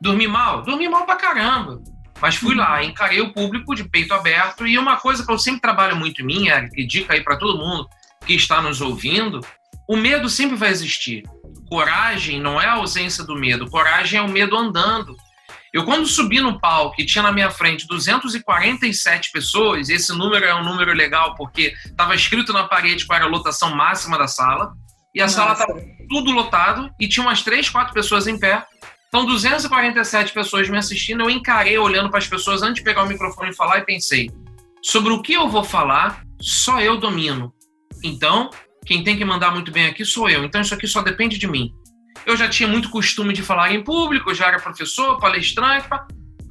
Dormi 0.01 0.27
mal? 0.27 0.63
Dormi 0.63 0.89
mal 0.89 1.07
pra 1.07 1.15
caramba. 1.15 1.81
Mas 2.21 2.37
fui 2.37 2.55
lá, 2.55 2.83
encarei 2.83 3.21
o 3.21 3.33
público 3.33 3.75
de 3.75 3.85
peito 3.85 4.13
aberto. 4.13 4.67
E 4.67 4.79
uma 4.79 4.97
coisa 4.97 5.25
que 5.25 5.33
eu 5.33 5.39
sempre 5.39 5.61
trabalho 5.61 5.97
muito 5.97 6.23
em 6.23 6.25
mim, 6.25 6.49
Eric, 6.49 6.81
e 6.81 6.87
dica 6.87 7.15
aí 7.15 7.23
para 7.23 7.37
todo 7.37 7.59
mundo 7.59 7.89
que 8.27 8.35
está 8.35 8.61
nos 8.61 8.81
ouvindo: 8.81 9.41
o 9.89 9.97
medo 9.97 10.29
sempre 10.29 10.57
vai 10.57 10.71
existir. 10.71 11.23
Coragem 11.69 12.41
não 12.41 12.61
é 12.61 12.67
a 12.67 12.75
ausência 12.75 13.25
do 13.25 13.37
medo, 13.37 13.71
coragem 13.71 14.19
é 14.19 14.23
o 14.23 14.29
medo 14.29 14.57
andando. 14.57 15.17
Eu, 15.73 15.85
quando 15.85 16.07
subi 16.07 16.41
no 16.41 16.59
palco 16.59 17.01
e 17.01 17.05
tinha 17.05 17.23
na 17.23 17.31
minha 17.31 17.51
frente 17.51 17.87
247 17.87 19.31
pessoas, 19.31 19.91
esse 19.91 20.13
número 20.17 20.45
é 20.45 20.55
um 20.55 20.65
número 20.65 20.95
legal 20.95 21.35
porque 21.35 21.75
estava 21.85 22.15
escrito 22.15 22.55
na 22.55 22.65
parede 22.65 23.05
qual 23.05 23.19
era 23.19 23.27
a 23.27 23.31
lotação 23.31 23.75
máxima 23.75 24.17
da 24.17 24.27
sala, 24.27 24.73
e 25.15 25.21
a 25.21 25.25
Nossa. 25.25 25.37
sala 25.37 25.53
estava 25.53 25.81
tudo 26.09 26.31
lotado 26.31 26.91
e 26.99 27.09
tinha 27.09 27.25
umas 27.25 27.43
três, 27.43 27.69
quatro 27.69 27.93
pessoas 27.93 28.27
em 28.27 28.39
pé. 28.39 28.65
Então, 29.09 29.25
247 29.25 30.33
pessoas 30.33 30.69
me 30.69 30.77
assistindo, 30.77 31.23
eu 31.23 31.31
encarei 31.31 31.79
olhando 31.79 32.11
para 32.11 32.19
as 32.19 32.27
pessoas 32.27 32.63
antes 32.63 32.77
de 32.77 32.83
pegar 32.83 33.05
o 33.05 33.09
microfone 33.09 33.51
e 33.51 33.57
falar 33.57 33.79
e 33.79 33.85
pensei: 33.85 34.31
sobre 34.83 35.13
o 35.13 35.23
que 35.23 35.33
eu 35.33 35.49
vou 35.49 35.65
falar, 35.65 36.23
só 36.41 36.81
eu 36.81 36.99
domino. 36.99 37.53
Então, 38.03 38.51
quem 38.85 39.03
tem 39.03 39.17
que 39.17 39.25
mandar 39.25 39.51
muito 39.51 39.73
bem 39.73 39.87
aqui 39.87 40.05
sou 40.05 40.29
eu. 40.29 40.45
Então, 40.45 40.61
isso 40.61 40.75
aqui 40.75 40.87
só 40.87 41.03
depende 41.03 41.39
de 41.39 41.47
mim. 41.47 41.73
Eu 42.27 42.37
já 42.37 42.49
tinha 42.49 42.69
muito 42.69 42.91
costume 42.91 43.33
de 43.33 43.43
falar 43.43 43.73
em 43.73 43.83
público, 43.83 44.35
já 44.35 44.49
era 44.49 44.61
professor, 44.61 45.19
palestrante, 45.19 45.89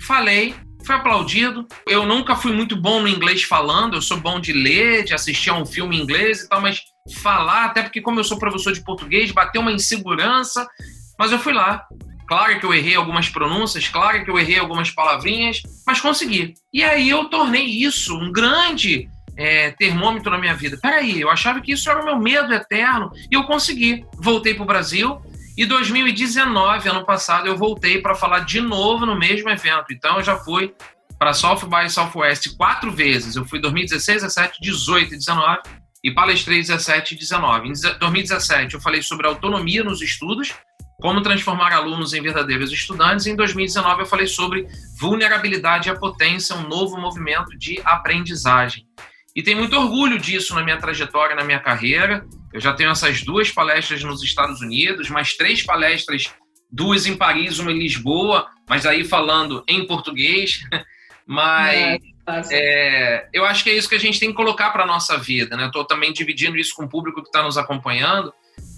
falei, 0.05 0.55
fui 0.83 0.95
aplaudido. 0.95 1.67
Eu 1.85 2.05
nunca 2.05 2.35
fui 2.35 2.51
muito 2.51 2.75
bom 2.75 3.01
no 3.01 3.07
inglês 3.07 3.43
falando, 3.43 3.95
eu 3.95 4.01
sou 4.01 4.17
bom 4.17 4.39
de 4.39 4.53
ler, 4.53 5.03
de 5.03 5.13
assistir 5.13 5.49
a 5.49 5.55
um 5.55 5.65
filme 5.65 5.97
em 5.97 6.01
inglês 6.01 6.41
e 6.41 6.49
tal, 6.49 6.61
mas 6.61 6.81
falar, 7.21 7.65
até 7.65 7.83
porque 7.83 8.01
como 8.01 8.19
eu 8.19 8.23
sou 8.23 8.39
professor 8.39 8.73
de 8.73 8.83
português, 8.83 9.31
bateu 9.31 9.61
uma 9.61 9.71
insegurança, 9.71 10.67
mas 11.19 11.31
eu 11.31 11.39
fui 11.39 11.53
lá. 11.53 11.85
Claro 12.27 12.59
que 12.59 12.65
eu 12.65 12.73
errei 12.73 12.95
algumas 12.95 13.29
pronúncias, 13.29 13.87
claro 13.87 14.23
que 14.23 14.29
eu 14.29 14.37
errei 14.37 14.59
algumas 14.59 14.91
palavrinhas, 14.91 15.61
mas 15.85 16.01
consegui. 16.01 16.55
E 16.73 16.83
aí 16.83 17.09
eu 17.09 17.25
tornei 17.25 17.63
isso 17.63 18.17
um 18.17 18.31
grande 18.31 19.09
é, 19.37 19.71
termômetro 19.71 20.29
na 20.29 20.37
minha 20.37 20.53
vida. 20.53 20.77
Peraí, 20.81 21.21
eu 21.21 21.29
achava 21.29 21.61
que 21.61 21.71
isso 21.71 21.89
era 21.89 22.01
o 22.01 22.05
meu 22.05 22.19
medo 22.19 22.53
eterno 22.53 23.11
e 23.31 23.35
eu 23.35 23.43
consegui. 23.43 24.05
Voltei 24.15 24.53
para 24.53 24.63
o 24.63 24.67
Brasil 24.67 25.21
e 25.55 25.65
2019, 25.65 26.89
ano 26.89 27.05
passado, 27.05 27.47
eu 27.47 27.55
voltei 27.55 28.01
para 28.01 28.13
falar 28.13 28.39
de 28.39 28.59
novo 28.59 29.05
no 29.05 29.17
mesmo 29.17 29.49
evento. 29.49 29.85
Então 29.91 30.17
eu 30.17 30.23
já 30.23 30.35
fui 30.35 30.73
para 31.17 31.33
South 31.33 31.61
by 31.65 31.89
Southwest 31.89 32.55
quatro 32.57 32.91
vezes. 32.91 33.35
Eu 33.35 33.45
fui 33.45 33.59
2016, 33.59 34.21
17, 34.23 34.59
18 34.61 35.13
e 35.13 35.17
19 35.17 35.61
e 36.03 36.11
palestrei 36.11 36.59
17 36.59 37.15
e 37.15 37.17
19. 37.17 37.69
Em 37.69 37.73
2017 37.99 38.75
eu 38.75 38.81
falei 38.81 39.01
sobre 39.01 39.27
autonomia 39.27 39.83
nos 39.83 40.01
estudos 40.01 40.53
como 40.99 41.21
transformar 41.21 41.71
alunos 41.73 42.13
em 42.13 42.21
verdadeiros 42.21 42.71
estudantes. 42.71 43.27
Em 43.27 43.35
2019, 43.35 44.01
eu 44.01 44.05
falei 44.05 44.25
sobre 44.25 44.67
vulnerabilidade 44.99 45.89
à 45.89 45.95
potência, 45.95 46.55
um 46.55 46.67
novo 46.67 46.99
movimento 46.99 47.55
de 47.57 47.79
aprendizagem. 47.85 48.85
E 49.35 49.43
tenho 49.43 49.59
muito 49.59 49.77
orgulho 49.77 50.17
disso 50.17 50.55
na 50.55 50.63
minha 50.63 50.77
trajetória, 50.77 51.35
na 51.35 51.43
minha 51.43 51.59
carreira. 51.59 52.25
Eu 52.51 52.59
já 52.59 52.73
tenho 52.73 52.89
essas 52.89 53.21
duas 53.21 53.51
palestras 53.51 54.03
nos 54.03 54.23
Estados 54.23 54.61
Unidos, 54.61 55.09
mais 55.09 55.35
três 55.35 55.61
palestras, 55.61 56.33
duas 56.71 57.05
em 57.05 57.15
Paris, 57.15 57.59
uma 57.59 57.71
em 57.71 57.77
Lisboa, 57.77 58.47
mas 58.67 58.87
aí 58.87 59.03
falando 59.03 59.63
em 59.67 59.85
português. 59.85 60.61
Mas 61.29 61.99
é, 62.25 62.47
é, 62.53 63.29
eu 63.33 63.43
acho 63.43 63.61
que 63.61 63.69
é 63.69 63.73
isso 63.73 63.89
que 63.89 63.95
a 63.95 63.99
gente 63.99 64.17
tem 64.17 64.29
que 64.29 64.35
colocar 64.35 64.69
para 64.69 64.83
a 64.83 64.87
nossa 64.87 65.17
vida. 65.17 65.57
Né? 65.57 65.65
Estou 65.65 65.83
também 65.83 66.13
dividindo 66.13 66.55
isso 66.55 66.73
com 66.73 66.85
o 66.85 66.89
público 66.89 67.21
que 67.21 67.27
está 67.27 67.43
nos 67.43 67.57
acompanhando 67.57 68.33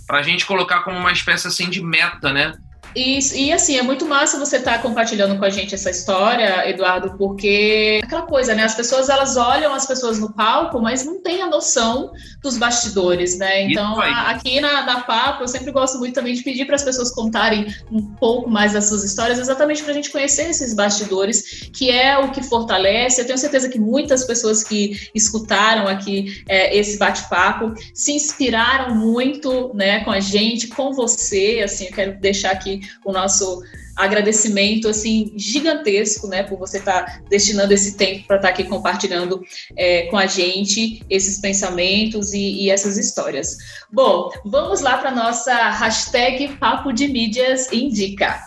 para 0.10 0.18
a 0.18 0.24
gente 0.24 0.43
colocar 0.43 0.80
como 0.80 0.97
uma 0.97 1.12
espécie 1.12 1.47
assim 1.47 1.70
de 1.70 1.84
meta, 1.84 2.34
né? 2.34 2.57
E, 2.96 3.20
e 3.36 3.54
assim, 3.54 3.78
é 3.78 3.82
muito 3.82 4.06
massa 4.06 4.40
você 4.40 4.58
estar 4.58 4.74
tá 4.74 4.80
compartilhando 4.80 5.38
com 5.38 5.46
a 5.46 5.50
gente 5.50 5.76
essa 5.76 5.90
história, 5.90 6.68
Eduardo, 6.70 7.16
porque 7.18 8.00
aquela 8.04 8.24
coisa, 8.24 8.56
né? 8.56 8.64
As 8.64 8.76
pessoas 8.76 9.10
elas 9.10 9.38
olham 9.38 9.74
as 9.74 9.86
pessoas 9.86 10.20
no 10.20 10.34
palco, 10.34 10.82
mas 10.82 11.06
não 11.06 11.22
têm 11.22 11.42
a 11.42 11.48
noção 11.48 12.12
dos 12.42 12.58
bastidores, 12.58 13.38
né? 13.38 13.64
Então, 13.64 14.00
a, 14.00 14.32
aqui 14.32 14.60
na, 14.60 14.84
na 14.86 15.02
Papo, 15.02 15.44
eu 15.44 15.48
sempre 15.48 15.72
gosto 15.72 15.98
muito 15.98 16.14
também 16.14 16.34
de 16.34 16.44
pedir 16.44 16.66
para 16.66 16.76
as 16.76 16.84
pessoas 16.84 17.12
contarem 17.12 17.68
um 17.92 18.02
pouco 18.16 18.50
mais 18.50 18.74
das 18.74 18.86
suas 18.86 19.04
histórias, 19.04 19.40
exatamente 19.40 19.84
para 19.84 19.92
a 19.92 19.96
gente 19.96 20.12
conhecer 20.12 20.50
esses 20.50 20.74
bastidores, 20.74 21.70
que 21.74 21.90
é 21.90 22.18
o 22.18 22.32
que 22.32 22.44
fortalece. 22.44 23.22
Eu 23.22 23.26
tenho 23.26 23.38
certeza 23.38 23.70
que 23.70 23.80
muitas 23.80 24.26
pessoas 24.26 24.64
que 24.64 25.10
escutaram 25.14 25.88
aqui 25.88 26.44
é, 26.48 26.76
esse 26.78 26.98
bate-papo 26.98 27.74
se 27.94 28.12
inspiraram 28.12 28.96
muito, 28.96 29.72
né, 29.74 30.04
com 30.04 30.12
a 30.12 30.20
gente, 30.20 30.68
com 30.68 30.94
você. 30.94 31.62
Assim, 31.64 31.86
eu 31.86 31.92
quero 31.92 32.20
deixar 32.20 32.52
aqui 32.52 32.78
o 33.05 33.11
nosso 33.11 33.61
agradecimento 33.95 34.88
assim 34.88 35.34
gigantesco, 35.36 36.27
né, 36.27 36.43
por 36.43 36.57
você 36.57 36.77
estar 36.77 37.05
tá 37.05 37.21
destinando 37.30 37.73
esse 37.73 37.97
tempo 37.97 38.25
para 38.27 38.38
estar 38.38 38.47
tá 38.47 38.53
aqui 38.53 38.63
compartilhando 38.63 39.43
é, 39.75 40.03
com 40.03 40.17
a 40.17 40.25
gente 40.25 41.03
esses 41.09 41.39
pensamentos 41.39 42.34
e, 42.34 42.63
e, 42.63 42.69
essas 42.69 42.97
histórias. 42.97 43.57
Bom, 43.91 44.32
vamos 44.45 44.80
lá 44.80 44.97
para 44.97 45.11
nossa 45.11 45.53
hashtag 45.71 46.55
Papo 46.57 46.93
de 46.93 47.07
Mídias 47.07 47.71
Indica. 47.73 48.39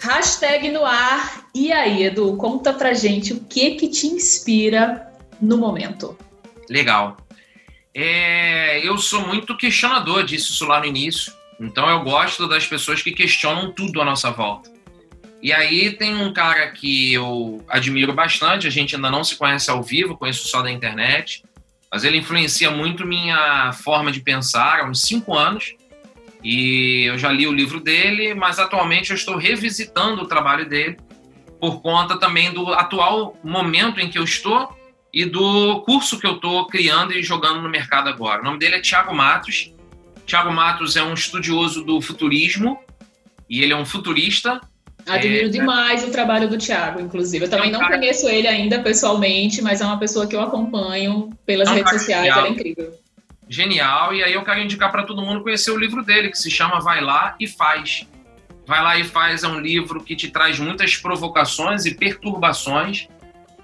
Hashtag 0.00 0.70
no 0.70 0.84
ar. 0.84 1.46
E 1.54 1.70
aí, 1.70 2.04
Edu, 2.04 2.36
conta 2.36 2.72
pra 2.72 2.94
gente 2.94 3.32
o 3.32 3.40
que 3.40 3.72
que 3.72 3.88
te 3.88 4.06
inspira 4.06 5.12
no 5.40 5.58
momento. 5.58 6.16
Legal. 6.68 7.16
É, 7.94 8.86
eu 8.86 8.96
sou 8.98 9.26
muito 9.26 9.56
questionador, 9.56 10.24
disse 10.24 10.52
isso 10.52 10.66
lá 10.66 10.80
no 10.80 10.86
início. 10.86 11.32
Então 11.60 11.88
eu 11.88 12.02
gosto 12.02 12.46
das 12.46 12.66
pessoas 12.66 13.02
que 13.02 13.12
questionam 13.12 13.72
tudo 13.72 14.00
à 14.00 14.04
nossa 14.04 14.30
volta. 14.30 14.70
E 15.42 15.52
aí 15.52 15.92
tem 15.92 16.14
um 16.14 16.32
cara 16.32 16.68
que 16.68 17.12
eu 17.12 17.64
admiro 17.68 18.12
bastante, 18.12 18.66
a 18.66 18.70
gente 18.70 18.94
ainda 18.94 19.10
não 19.10 19.22
se 19.22 19.36
conhece 19.36 19.70
ao 19.70 19.82
vivo, 19.82 20.16
conheço 20.16 20.48
só 20.48 20.62
da 20.62 20.70
internet, 20.70 21.44
mas 21.90 22.04
ele 22.04 22.18
influencia 22.18 22.70
muito 22.70 23.06
minha 23.06 23.72
forma 23.72 24.10
de 24.10 24.20
pensar 24.20 24.80
há 24.80 24.84
uns 24.84 25.02
cinco 25.02 25.34
anos. 25.34 25.74
E 26.42 27.04
eu 27.04 27.18
já 27.18 27.32
li 27.32 27.46
o 27.46 27.52
livro 27.52 27.80
dele, 27.80 28.34
mas 28.34 28.58
atualmente 28.58 29.10
eu 29.10 29.16
estou 29.16 29.36
revisitando 29.36 30.22
o 30.22 30.26
trabalho 30.26 30.68
dele 30.68 30.96
por 31.60 31.82
conta 31.82 32.16
também 32.16 32.52
do 32.52 32.72
atual 32.72 33.36
momento 33.42 33.98
em 33.98 34.08
que 34.08 34.18
eu 34.18 34.22
estou 34.22 34.77
e 35.18 35.24
do 35.24 35.80
curso 35.80 36.16
que 36.16 36.24
eu 36.24 36.36
estou 36.36 36.64
criando 36.68 37.12
e 37.12 37.24
jogando 37.24 37.60
no 37.60 37.68
mercado 37.68 38.08
agora. 38.08 38.40
O 38.40 38.44
nome 38.44 38.56
dele 38.56 38.76
é 38.76 38.80
Tiago 38.80 39.12
Matos. 39.12 39.74
Tiago 40.24 40.52
Matos 40.52 40.94
é 40.94 41.02
um 41.02 41.12
estudioso 41.12 41.82
do 41.82 42.00
futurismo 42.00 42.78
e 43.50 43.60
ele 43.60 43.72
é 43.72 43.76
um 43.76 43.84
futurista. 43.84 44.60
Admiro 45.04 45.46
é, 45.46 45.48
demais 45.48 46.04
o 46.04 46.12
trabalho 46.12 46.48
do 46.48 46.56
Tiago, 46.56 47.00
inclusive. 47.00 47.46
Eu 47.46 47.50
também 47.50 47.72
é 47.72 47.76
um 47.76 47.80
não 47.80 47.88
conheço 47.88 48.28
ele 48.28 48.46
ainda 48.46 48.78
pessoalmente, 48.78 49.60
mas 49.60 49.80
é 49.80 49.84
uma 49.84 49.98
pessoa 49.98 50.24
que 50.24 50.36
eu 50.36 50.40
acompanho 50.40 51.30
pelas 51.44 51.66
é 51.66 51.72
um 51.72 51.74
redes 51.74 51.92
sociais, 51.94 52.22
genial. 52.22 52.38
ela 52.38 52.46
é 52.46 52.50
incrível. 52.52 52.94
Genial, 53.48 54.14
e 54.14 54.22
aí 54.22 54.32
eu 54.32 54.44
quero 54.44 54.60
indicar 54.60 54.92
para 54.92 55.02
todo 55.02 55.20
mundo 55.20 55.42
conhecer 55.42 55.72
o 55.72 55.76
livro 55.76 56.04
dele, 56.04 56.28
que 56.28 56.38
se 56.38 56.48
chama 56.48 56.78
Vai 56.78 57.00
Lá 57.00 57.34
e 57.40 57.48
Faz. 57.48 58.06
Vai 58.64 58.80
Lá 58.80 58.96
e 58.96 59.02
Faz 59.02 59.42
é 59.42 59.48
um 59.48 59.58
livro 59.58 60.00
que 60.00 60.14
te 60.14 60.28
traz 60.28 60.60
muitas 60.60 60.96
provocações 60.96 61.86
e 61.86 61.94
perturbações 61.96 63.08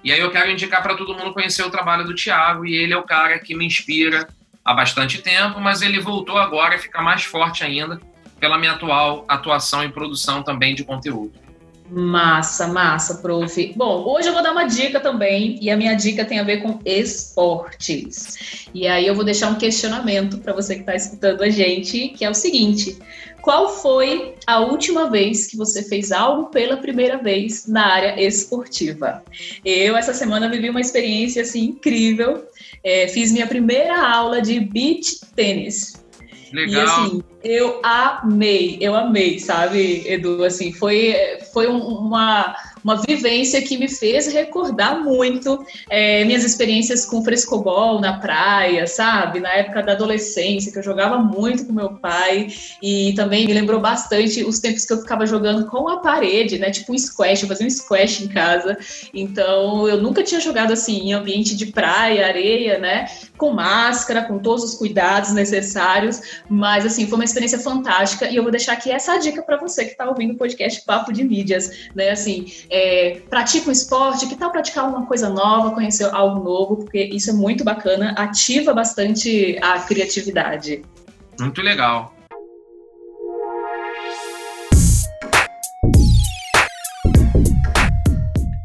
e 0.04 0.12
aí 0.12 0.20
eu 0.20 0.30
quero 0.30 0.50
indicar 0.50 0.82
para 0.82 0.94
todo 0.94 1.14
mundo 1.14 1.32
conhecer 1.32 1.62
o 1.62 1.70
trabalho 1.70 2.04
do 2.04 2.14
Tiago, 2.14 2.66
e 2.66 2.74
ele 2.74 2.92
é 2.92 2.96
o 2.96 3.02
cara 3.02 3.38
que 3.38 3.56
me 3.56 3.64
inspira 3.64 4.28
há 4.62 4.74
bastante 4.74 5.22
tempo, 5.22 5.58
mas 5.60 5.80
ele 5.80 5.98
voltou 5.98 6.36
agora 6.36 6.76
a 6.76 6.78
ficar 6.78 7.02
mais 7.02 7.24
forte 7.24 7.64
ainda 7.64 7.98
pela 8.38 8.58
minha 8.58 8.72
atual 8.72 9.24
atuação 9.26 9.82
em 9.82 9.90
produção 9.90 10.42
também 10.42 10.74
de 10.74 10.84
conteúdo. 10.84 11.32
Massa, 11.90 12.66
massa, 12.66 13.16
prof. 13.16 13.74
Bom, 13.76 14.04
hoje 14.06 14.28
eu 14.28 14.32
vou 14.32 14.42
dar 14.42 14.52
uma 14.52 14.64
dica 14.64 14.98
também, 15.00 15.58
e 15.60 15.70
a 15.70 15.76
minha 15.76 15.94
dica 15.94 16.24
tem 16.24 16.38
a 16.38 16.42
ver 16.42 16.62
com 16.62 16.78
esportes. 16.84 18.66
E 18.72 18.86
aí 18.86 19.06
eu 19.06 19.14
vou 19.14 19.24
deixar 19.24 19.50
um 19.50 19.56
questionamento 19.56 20.38
para 20.38 20.54
você 20.54 20.74
que 20.76 20.80
está 20.80 20.94
escutando 20.94 21.42
a 21.42 21.50
gente, 21.50 22.08
que 22.08 22.24
é 22.24 22.30
o 22.30 22.34
seguinte: 22.34 22.96
qual 23.42 23.68
foi 23.68 24.34
a 24.46 24.60
última 24.60 25.10
vez 25.10 25.46
que 25.46 25.58
você 25.58 25.82
fez 25.82 26.10
algo 26.10 26.46
pela 26.46 26.78
primeira 26.78 27.18
vez 27.18 27.66
na 27.66 27.86
área 27.86 28.18
esportiva? 28.18 29.22
Eu, 29.62 29.94
essa 29.94 30.14
semana, 30.14 30.48
vivi 30.48 30.70
uma 30.70 30.80
experiência 30.80 31.42
assim 31.42 31.64
incrível. 31.64 32.46
É, 32.82 33.06
fiz 33.08 33.30
minha 33.30 33.46
primeira 33.46 34.00
aula 34.08 34.40
de 34.40 34.58
beach 34.58 35.20
tênis. 35.36 36.02
Legal. 36.54 36.72
E 36.72 36.80
assim, 36.80 37.22
eu 37.42 37.80
amei, 37.82 38.78
eu 38.80 38.94
amei, 38.94 39.40
sabe, 39.40 40.04
Edu? 40.06 40.44
Assim, 40.44 40.72
foi, 40.72 41.14
foi 41.52 41.66
uma, 41.66 42.54
uma 42.84 43.00
vivência 43.00 43.62
que 43.62 43.78
me 43.78 43.88
fez 43.88 44.30
recordar 44.30 45.02
muito 45.02 45.64
é, 45.88 46.22
minhas 46.24 46.44
experiências 46.44 47.06
com 47.06 47.24
frescobol 47.24 47.98
na 47.98 48.18
praia, 48.18 48.86
sabe? 48.86 49.40
Na 49.40 49.50
época 49.54 49.82
da 49.82 49.92
adolescência, 49.92 50.70
que 50.70 50.78
eu 50.78 50.82
jogava 50.82 51.18
muito 51.18 51.64
com 51.64 51.72
meu 51.72 51.94
pai, 51.94 52.48
e 52.82 53.14
também 53.14 53.46
me 53.46 53.54
lembrou 53.54 53.80
bastante 53.80 54.44
os 54.44 54.58
tempos 54.58 54.84
que 54.84 54.92
eu 54.92 55.00
ficava 55.00 55.24
jogando 55.24 55.66
com 55.66 55.88
a 55.88 56.00
parede, 56.00 56.58
né? 56.58 56.70
Tipo 56.70 56.92
um 56.92 56.98
squash, 56.98 57.42
eu 57.42 57.48
fazia 57.48 57.66
um 57.66 57.70
squash 57.70 58.22
em 58.22 58.28
casa. 58.28 58.76
Então, 59.14 59.88
eu 59.88 60.02
nunca 60.02 60.22
tinha 60.22 60.40
jogado 60.40 60.72
assim 60.72 61.08
em 61.08 61.12
ambiente 61.14 61.56
de 61.56 61.66
praia, 61.66 62.26
areia, 62.26 62.78
né? 62.78 63.06
Com 63.38 63.52
máscara, 63.52 64.24
com 64.24 64.38
todos 64.38 64.62
os 64.62 64.74
cuidados 64.74 65.32
necessários, 65.32 66.20
mas 66.50 66.84
assim, 66.84 67.06
foi 67.06 67.16
uma 67.16 67.24
experiência 67.24 67.58
fantástica 67.58 68.28
e 68.28 68.36
eu 68.36 68.42
vou 68.42 68.52
deixar 68.52 68.74
aqui 68.74 68.90
essa 68.90 69.16
dica 69.16 69.42
para 69.42 69.56
você 69.56 69.86
que 69.86 69.92
está 69.92 70.06
ouvindo 70.06 70.34
o 70.34 70.36
podcast 70.36 70.84
Papo 70.84 71.12
de 71.12 71.24
Mídias, 71.24 71.88
né? 71.94 72.10
Assim, 72.10 72.46
é, 72.74 73.20
pratica 73.30 73.68
um 73.68 73.72
esporte, 73.72 74.26
que 74.26 74.34
tal 74.34 74.50
praticar 74.50 74.88
uma 74.88 75.06
coisa 75.06 75.30
nova, 75.30 75.70
conhecer 75.70 76.12
algo 76.12 76.42
novo, 76.42 76.78
porque 76.78 77.04
isso 77.04 77.30
é 77.30 77.32
muito 77.32 77.62
bacana, 77.62 78.10
ativa 78.18 78.74
bastante 78.74 79.56
a 79.62 79.78
criatividade. 79.78 80.84
Muito 81.38 81.62
legal. 81.62 82.12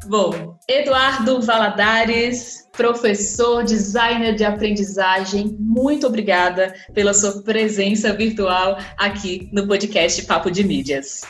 Bom, 0.08 0.58
Eduardo 0.68 1.40
Valadares, 1.40 2.68
professor, 2.76 3.64
designer 3.64 4.34
de 4.34 4.44
aprendizagem, 4.44 5.56
muito 5.60 6.08
obrigada 6.08 6.74
pela 6.96 7.14
sua 7.14 7.44
presença 7.44 8.12
virtual 8.12 8.80
aqui 8.98 9.52
no 9.54 9.68
podcast 9.68 10.26
Papo 10.26 10.50
de 10.50 10.64
Mídias. 10.64 11.22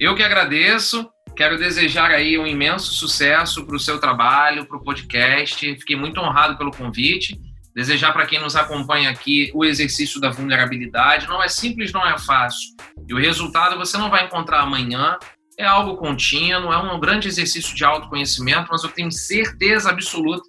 Eu 0.00 0.14
que 0.16 0.22
agradeço. 0.22 1.12
Quero 1.36 1.58
desejar 1.58 2.10
aí 2.10 2.38
um 2.38 2.46
imenso 2.46 2.92
sucesso 2.92 3.64
para 3.64 3.76
o 3.76 3.80
seu 3.80 3.98
trabalho, 3.98 4.66
para 4.66 4.76
o 4.76 4.82
podcast. 4.82 5.76
Fiquei 5.76 5.96
muito 5.96 6.20
honrado 6.20 6.58
pelo 6.58 6.70
convite. 6.70 7.40
Desejar 7.74 8.12
para 8.12 8.26
quem 8.26 8.38
nos 8.38 8.54
acompanha 8.54 9.10
aqui 9.10 9.50
o 9.54 9.64
exercício 9.64 10.20
da 10.20 10.30
vulnerabilidade. 10.30 11.26
Não 11.26 11.42
é 11.42 11.48
simples, 11.48 11.92
não 11.92 12.06
é 12.06 12.18
fácil. 12.18 12.68
E 13.08 13.14
o 13.14 13.18
resultado 13.18 13.78
você 13.78 13.96
não 13.96 14.10
vai 14.10 14.26
encontrar 14.26 14.60
amanhã. 14.60 15.18
É 15.58 15.64
algo 15.64 15.96
contínuo, 15.96 16.72
é 16.72 16.78
um 16.78 17.00
grande 17.00 17.28
exercício 17.28 17.74
de 17.74 17.84
autoconhecimento, 17.84 18.68
mas 18.70 18.82
eu 18.82 18.90
tenho 18.90 19.10
certeza 19.10 19.90
absoluta 19.90 20.42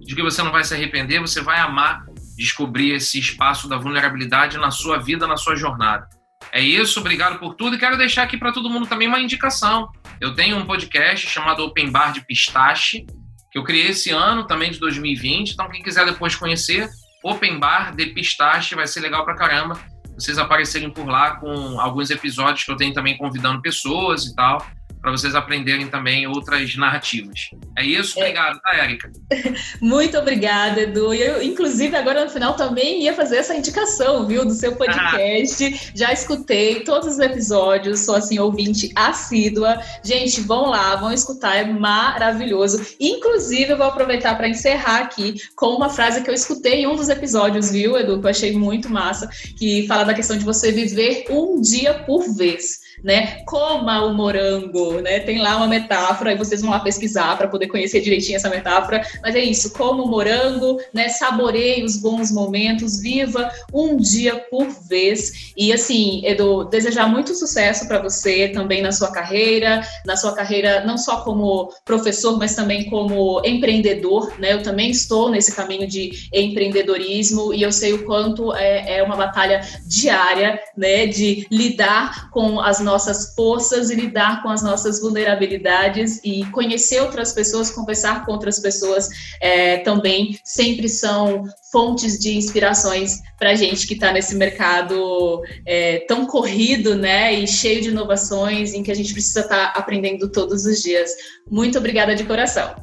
de 0.00 0.14
que 0.14 0.22
você 0.22 0.42
não 0.42 0.52
vai 0.52 0.64
se 0.64 0.74
arrepender, 0.74 1.20
você 1.20 1.40
vai 1.40 1.58
amar 1.58 2.04
descobrir 2.36 2.92
esse 2.92 3.18
espaço 3.18 3.68
da 3.68 3.76
vulnerabilidade 3.76 4.56
na 4.56 4.70
sua 4.70 4.98
vida, 4.98 5.26
na 5.26 5.36
sua 5.36 5.56
jornada. 5.56 6.08
É 6.52 6.60
isso, 6.60 7.00
obrigado 7.00 7.38
por 7.38 7.54
tudo. 7.54 7.76
E 7.76 7.78
quero 7.78 7.96
deixar 7.96 8.22
aqui 8.22 8.36
para 8.36 8.52
todo 8.52 8.70
mundo 8.70 8.86
também 8.86 9.06
uma 9.08 9.20
indicação. 9.20 9.88
Eu 10.20 10.34
tenho 10.34 10.56
um 10.56 10.66
podcast 10.66 11.26
chamado 11.26 11.64
Open 11.64 11.90
Bar 11.90 12.12
de 12.12 12.24
Pistache, 12.26 13.06
que 13.50 13.58
eu 13.58 13.64
criei 13.64 13.88
esse 13.88 14.10
ano 14.10 14.46
também 14.46 14.70
de 14.70 14.78
2020. 14.78 15.52
Então, 15.52 15.68
quem 15.68 15.82
quiser 15.82 16.04
depois 16.04 16.34
conhecer, 16.34 16.88
Open 17.22 17.58
Bar 17.58 17.94
de 17.94 18.06
Pistache, 18.06 18.74
vai 18.74 18.86
ser 18.86 19.00
legal 19.00 19.24
pra 19.24 19.34
caramba. 19.34 19.78
Vocês 20.14 20.38
aparecerem 20.38 20.90
por 20.90 21.06
lá 21.06 21.36
com 21.36 21.80
alguns 21.80 22.10
episódios 22.10 22.64
que 22.64 22.70
eu 22.70 22.76
tenho 22.76 22.92
também 22.92 23.16
convidando 23.16 23.62
pessoas 23.62 24.26
e 24.26 24.34
tal 24.34 24.66
para 25.00 25.10
vocês 25.10 25.34
aprenderem 25.34 25.88
também 25.88 26.26
outras 26.26 26.76
narrativas. 26.76 27.50
É 27.76 27.84
isso? 27.84 28.18
É. 28.18 28.22
Obrigado, 28.22 28.60
tá, 28.60 28.76
Érica? 28.76 29.10
Muito 29.80 30.18
obrigada, 30.18 30.82
Edu. 30.82 31.14
Eu, 31.14 31.42
inclusive, 31.42 31.96
agora 31.96 32.24
no 32.24 32.30
final 32.30 32.54
também 32.54 33.02
ia 33.02 33.14
fazer 33.14 33.38
essa 33.38 33.54
indicação, 33.54 34.26
viu, 34.26 34.44
do 34.44 34.52
seu 34.52 34.76
podcast. 34.76 35.64
Ah. 35.64 35.90
Já 35.94 36.12
escutei 36.12 36.80
todos 36.80 37.08
os 37.08 37.18
episódios, 37.18 38.00
sou 38.00 38.16
assim, 38.16 38.38
ouvinte 38.38 38.92
assídua. 38.94 39.80
Gente, 40.04 40.40
vão 40.42 40.66
lá, 40.70 40.96
vão 40.96 41.12
escutar, 41.12 41.56
é 41.56 41.64
maravilhoso. 41.64 42.80
Inclusive, 43.00 43.72
eu 43.72 43.78
vou 43.78 43.86
aproveitar 43.86 44.36
para 44.36 44.48
encerrar 44.48 45.00
aqui 45.00 45.40
com 45.56 45.76
uma 45.76 45.88
frase 45.88 46.22
que 46.22 46.30
eu 46.30 46.34
escutei 46.34 46.82
em 46.82 46.86
um 46.86 46.96
dos 46.96 47.08
episódios, 47.08 47.70
viu, 47.70 47.96
Edu, 47.96 48.20
que 48.20 48.26
eu 48.26 48.30
achei 48.30 48.52
muito 48.52 48.90
massa, 48.90 49.28
que 49.58 49.86
fala 49.86 50.04
da 50.04 50.14
questão 50.14 50.36
de 50.36 50.44
você 50.44 50.70
viver 50.70 51.24
um 51.30 51.60
dia 51.60 51.94
por 51.94 52.22
vez 52.34 52.89
né? 53.02 53.42
Coma 53.46 54.04
o 54.04 54.14
morango, 54.14 55.00
né? 55.00 55.20
Tem 55.20 55.38
lá 55.38 55.56
uma 55.56 55.66
metáfora 55.66 56.32
e 56.32 56.36
vocês 56.36 56.60
vão 56.60 56.70
lá 56.70 56.80
pesquisar 56.80 57.36
para 57.36 57.48
poder 57.48 57.68
conhecer 57.68 58.00
direitinho 58.00 58.36
essa 58.36 58.48
metáfora. 58.48 59.02
Mas 59.22 59.34
é 59.34 59.40
isso, 59.40 59.72
coma 59.72 60.02
o 60.02 60.08
morango, 60.08 60.80
né? 60.92 61.08
Saboreie 61.08 61.84
os 61.84 61.96
bons 61.96 62.30
momentos, 62.30 63.00
viva 63.00 63.50
um 63.72 63.96
dia 63.96 64.36
por 64.50 64.68
vez. 64.88 65.52
E 65.56 65.72
assim, 65.72 66.22
Edu, 66.24 66.64
desejar 66.64 67.08
muito 67.08 67.34
sucesso 67.34 67.86
para 67.86 68.00
você 68.00 68.48
também 68.48 68.82
na 68.82 68.92
sua 68.92 69.10
carreira, 69.10 69.82
na 70.04 70.16
sua 70.16 70.32
carreira 70.32 70.84
não 70.84 70.96
só 70.98 71.18
como 71.22 71.72
professor, 71.84 72.38
mas 72.38 72.54
também 72.54 72.88
como 72.88 73.40
empreendedor, 73.44 74.32
né? 74.38 74.52
Eu 74.52 74.62
também 74.62 74.90
estou 74.90 75.30
nesse 75.30 75.54
caminho 75.54 75.86
de 75.86 76.28
empreendedorismo 76.32 77.52
e 77.54 77.62
eu 77.62 77.72
sei 77.72 77.92
o 77.92 78.04
quanto 78.04 78.54
é, 78.54 78.98
é 78.98 79.02
uma 79.02 79.16
batalha 79.16 79.60
diária, 79.86 80.60
né? 80.76 81.06
De 81.06 81.46
lidar 81.50 82.30
com 82.30 82.60
as 82.60 82.80
nossas 82.90 83.34
forças 83.34 83.88
e 83.90 83.94
lidar 83.94 84.42
com 84.42 84.48
as 84.48 84.62
nossas 84.62 85.00
vulnerabilidades 85.00 86.20
e 86.24 86.44
conhecer 86.46 87.00
outras 87.00 87.32
pessoas, 87.32 87.70
conversar 87.70 88.24
com 88.24 88.32
outras 88.32 88.58
pessoas 88.58 89.08
é, 89.40 89.78
também 89.78 90.36
sempre 90.44 90.88
são 90.88 91.44
fontes 91.70 92.18
de 92.18 92.36
inspirações 92.36 93.20
para 93.38 93.50
a 93.50 93.54
gente 93.54 93.86
que 93.86 93.94
está 93.94 94.12
nesse 94.12 94.34
mercado 94.34 95.40
é, 95.64 96.00
tão 96.08 96.26
corrido, 96.26 96.96
né, 96.96 97.32
e 97.32 97.46
cheio 97.46 97.80
de 97.80 97.90
inovações, 97.90 98.74
em 98.74 98.82
que 98.82 98.90
a 98.90 98.96
gente 98.96 99.12
precisa 99.12 99.40
estar 99.40 99.72
tá 99.72 99.78
aprendendo 99.78 100.30
todos 100.30 100.64
os 100.64 100.82
dias. 100.82 101.10
Muito 101.48 101.78
obrigada 101.78 102.14
de 102.14 102.24
coração. 102.24 102.74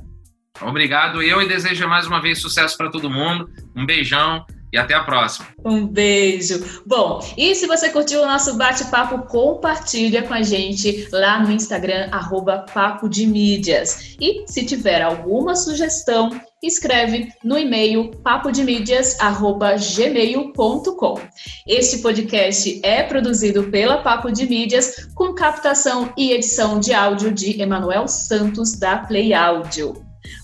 Obrigado 0.62 1.22
eu 1.22 1.42
e 1.42 1.48
desejo 1.48 1.88
mais 1.88 2.08
uma 2.08 2.22
vez 2.22 2.40
sucesso 2.40 2.76
para 2.78 2.90
todo 2.90 3.10
mundo. 3.10 3.50
Um 3.76 3.86
beijão 3.86 4.44
e 4.72 4.78
até 4.78 4.94
a 4.94 5.04
próxima. 5.04 5.48
Um 5.64 5.88
beijo. 5.88 6.64
Bom, 6.86 7.20
e 7.38 7.56
se 7.56 7.66
você 7.68 7.90
curtiu 7.90 8.22
o 8.22 8.26
nosso 8.26 8.58
bate-papo, 8.58 9.20
compartilha 9.28 10.24
com 10.24 10.34
a 10.34 10.42
gente 10.42 11.08
lá 11.12 11.40
no 11.40 11.50
Instagram, 11.52 12.10
arroba 12.12 12.66
Papo 12.74 13.08
de 13.08 13.26
Mídias. 13.26 14.18
E 14.20 14.44
se 14.48 14.66
tiver 14.66 15.02
alguma 15.02 15.56
sugestão, 15.56 16.30
escreve 16.62 17.32
no 17.44 17.58
e-mail 17.58 18.12
papodemídias@gmail.com. 18.24 21.20
Este 21.68 21.98
podcast 22.00 22.80
é 22.84 23.04
produzido 23.04 23.64
pela 23.66 23.98
Papo 23.98 24.32
de 24.32 24.48
Mídias 24.48 25.08
com 25.14 25.34
captação 25.34 26.12
e 26.18 26.32
edição 26.32 26.80
de 26.80 26.94
áudio 26.94 27.32
de 27.32 27.62
Emanuel 27.62 28.08
Santos 28.08 28.72
da 28.74 28.98
Play 28.98 29.34
Áudio. 29.34 29.94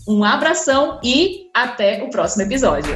Um 0.07 0.24
abração 0.24 0.99
e 1.03 1.49
até 1.53 2.01
o 2.03 2.09
próximo 2.09 2.43
episódio. 2.43 2.95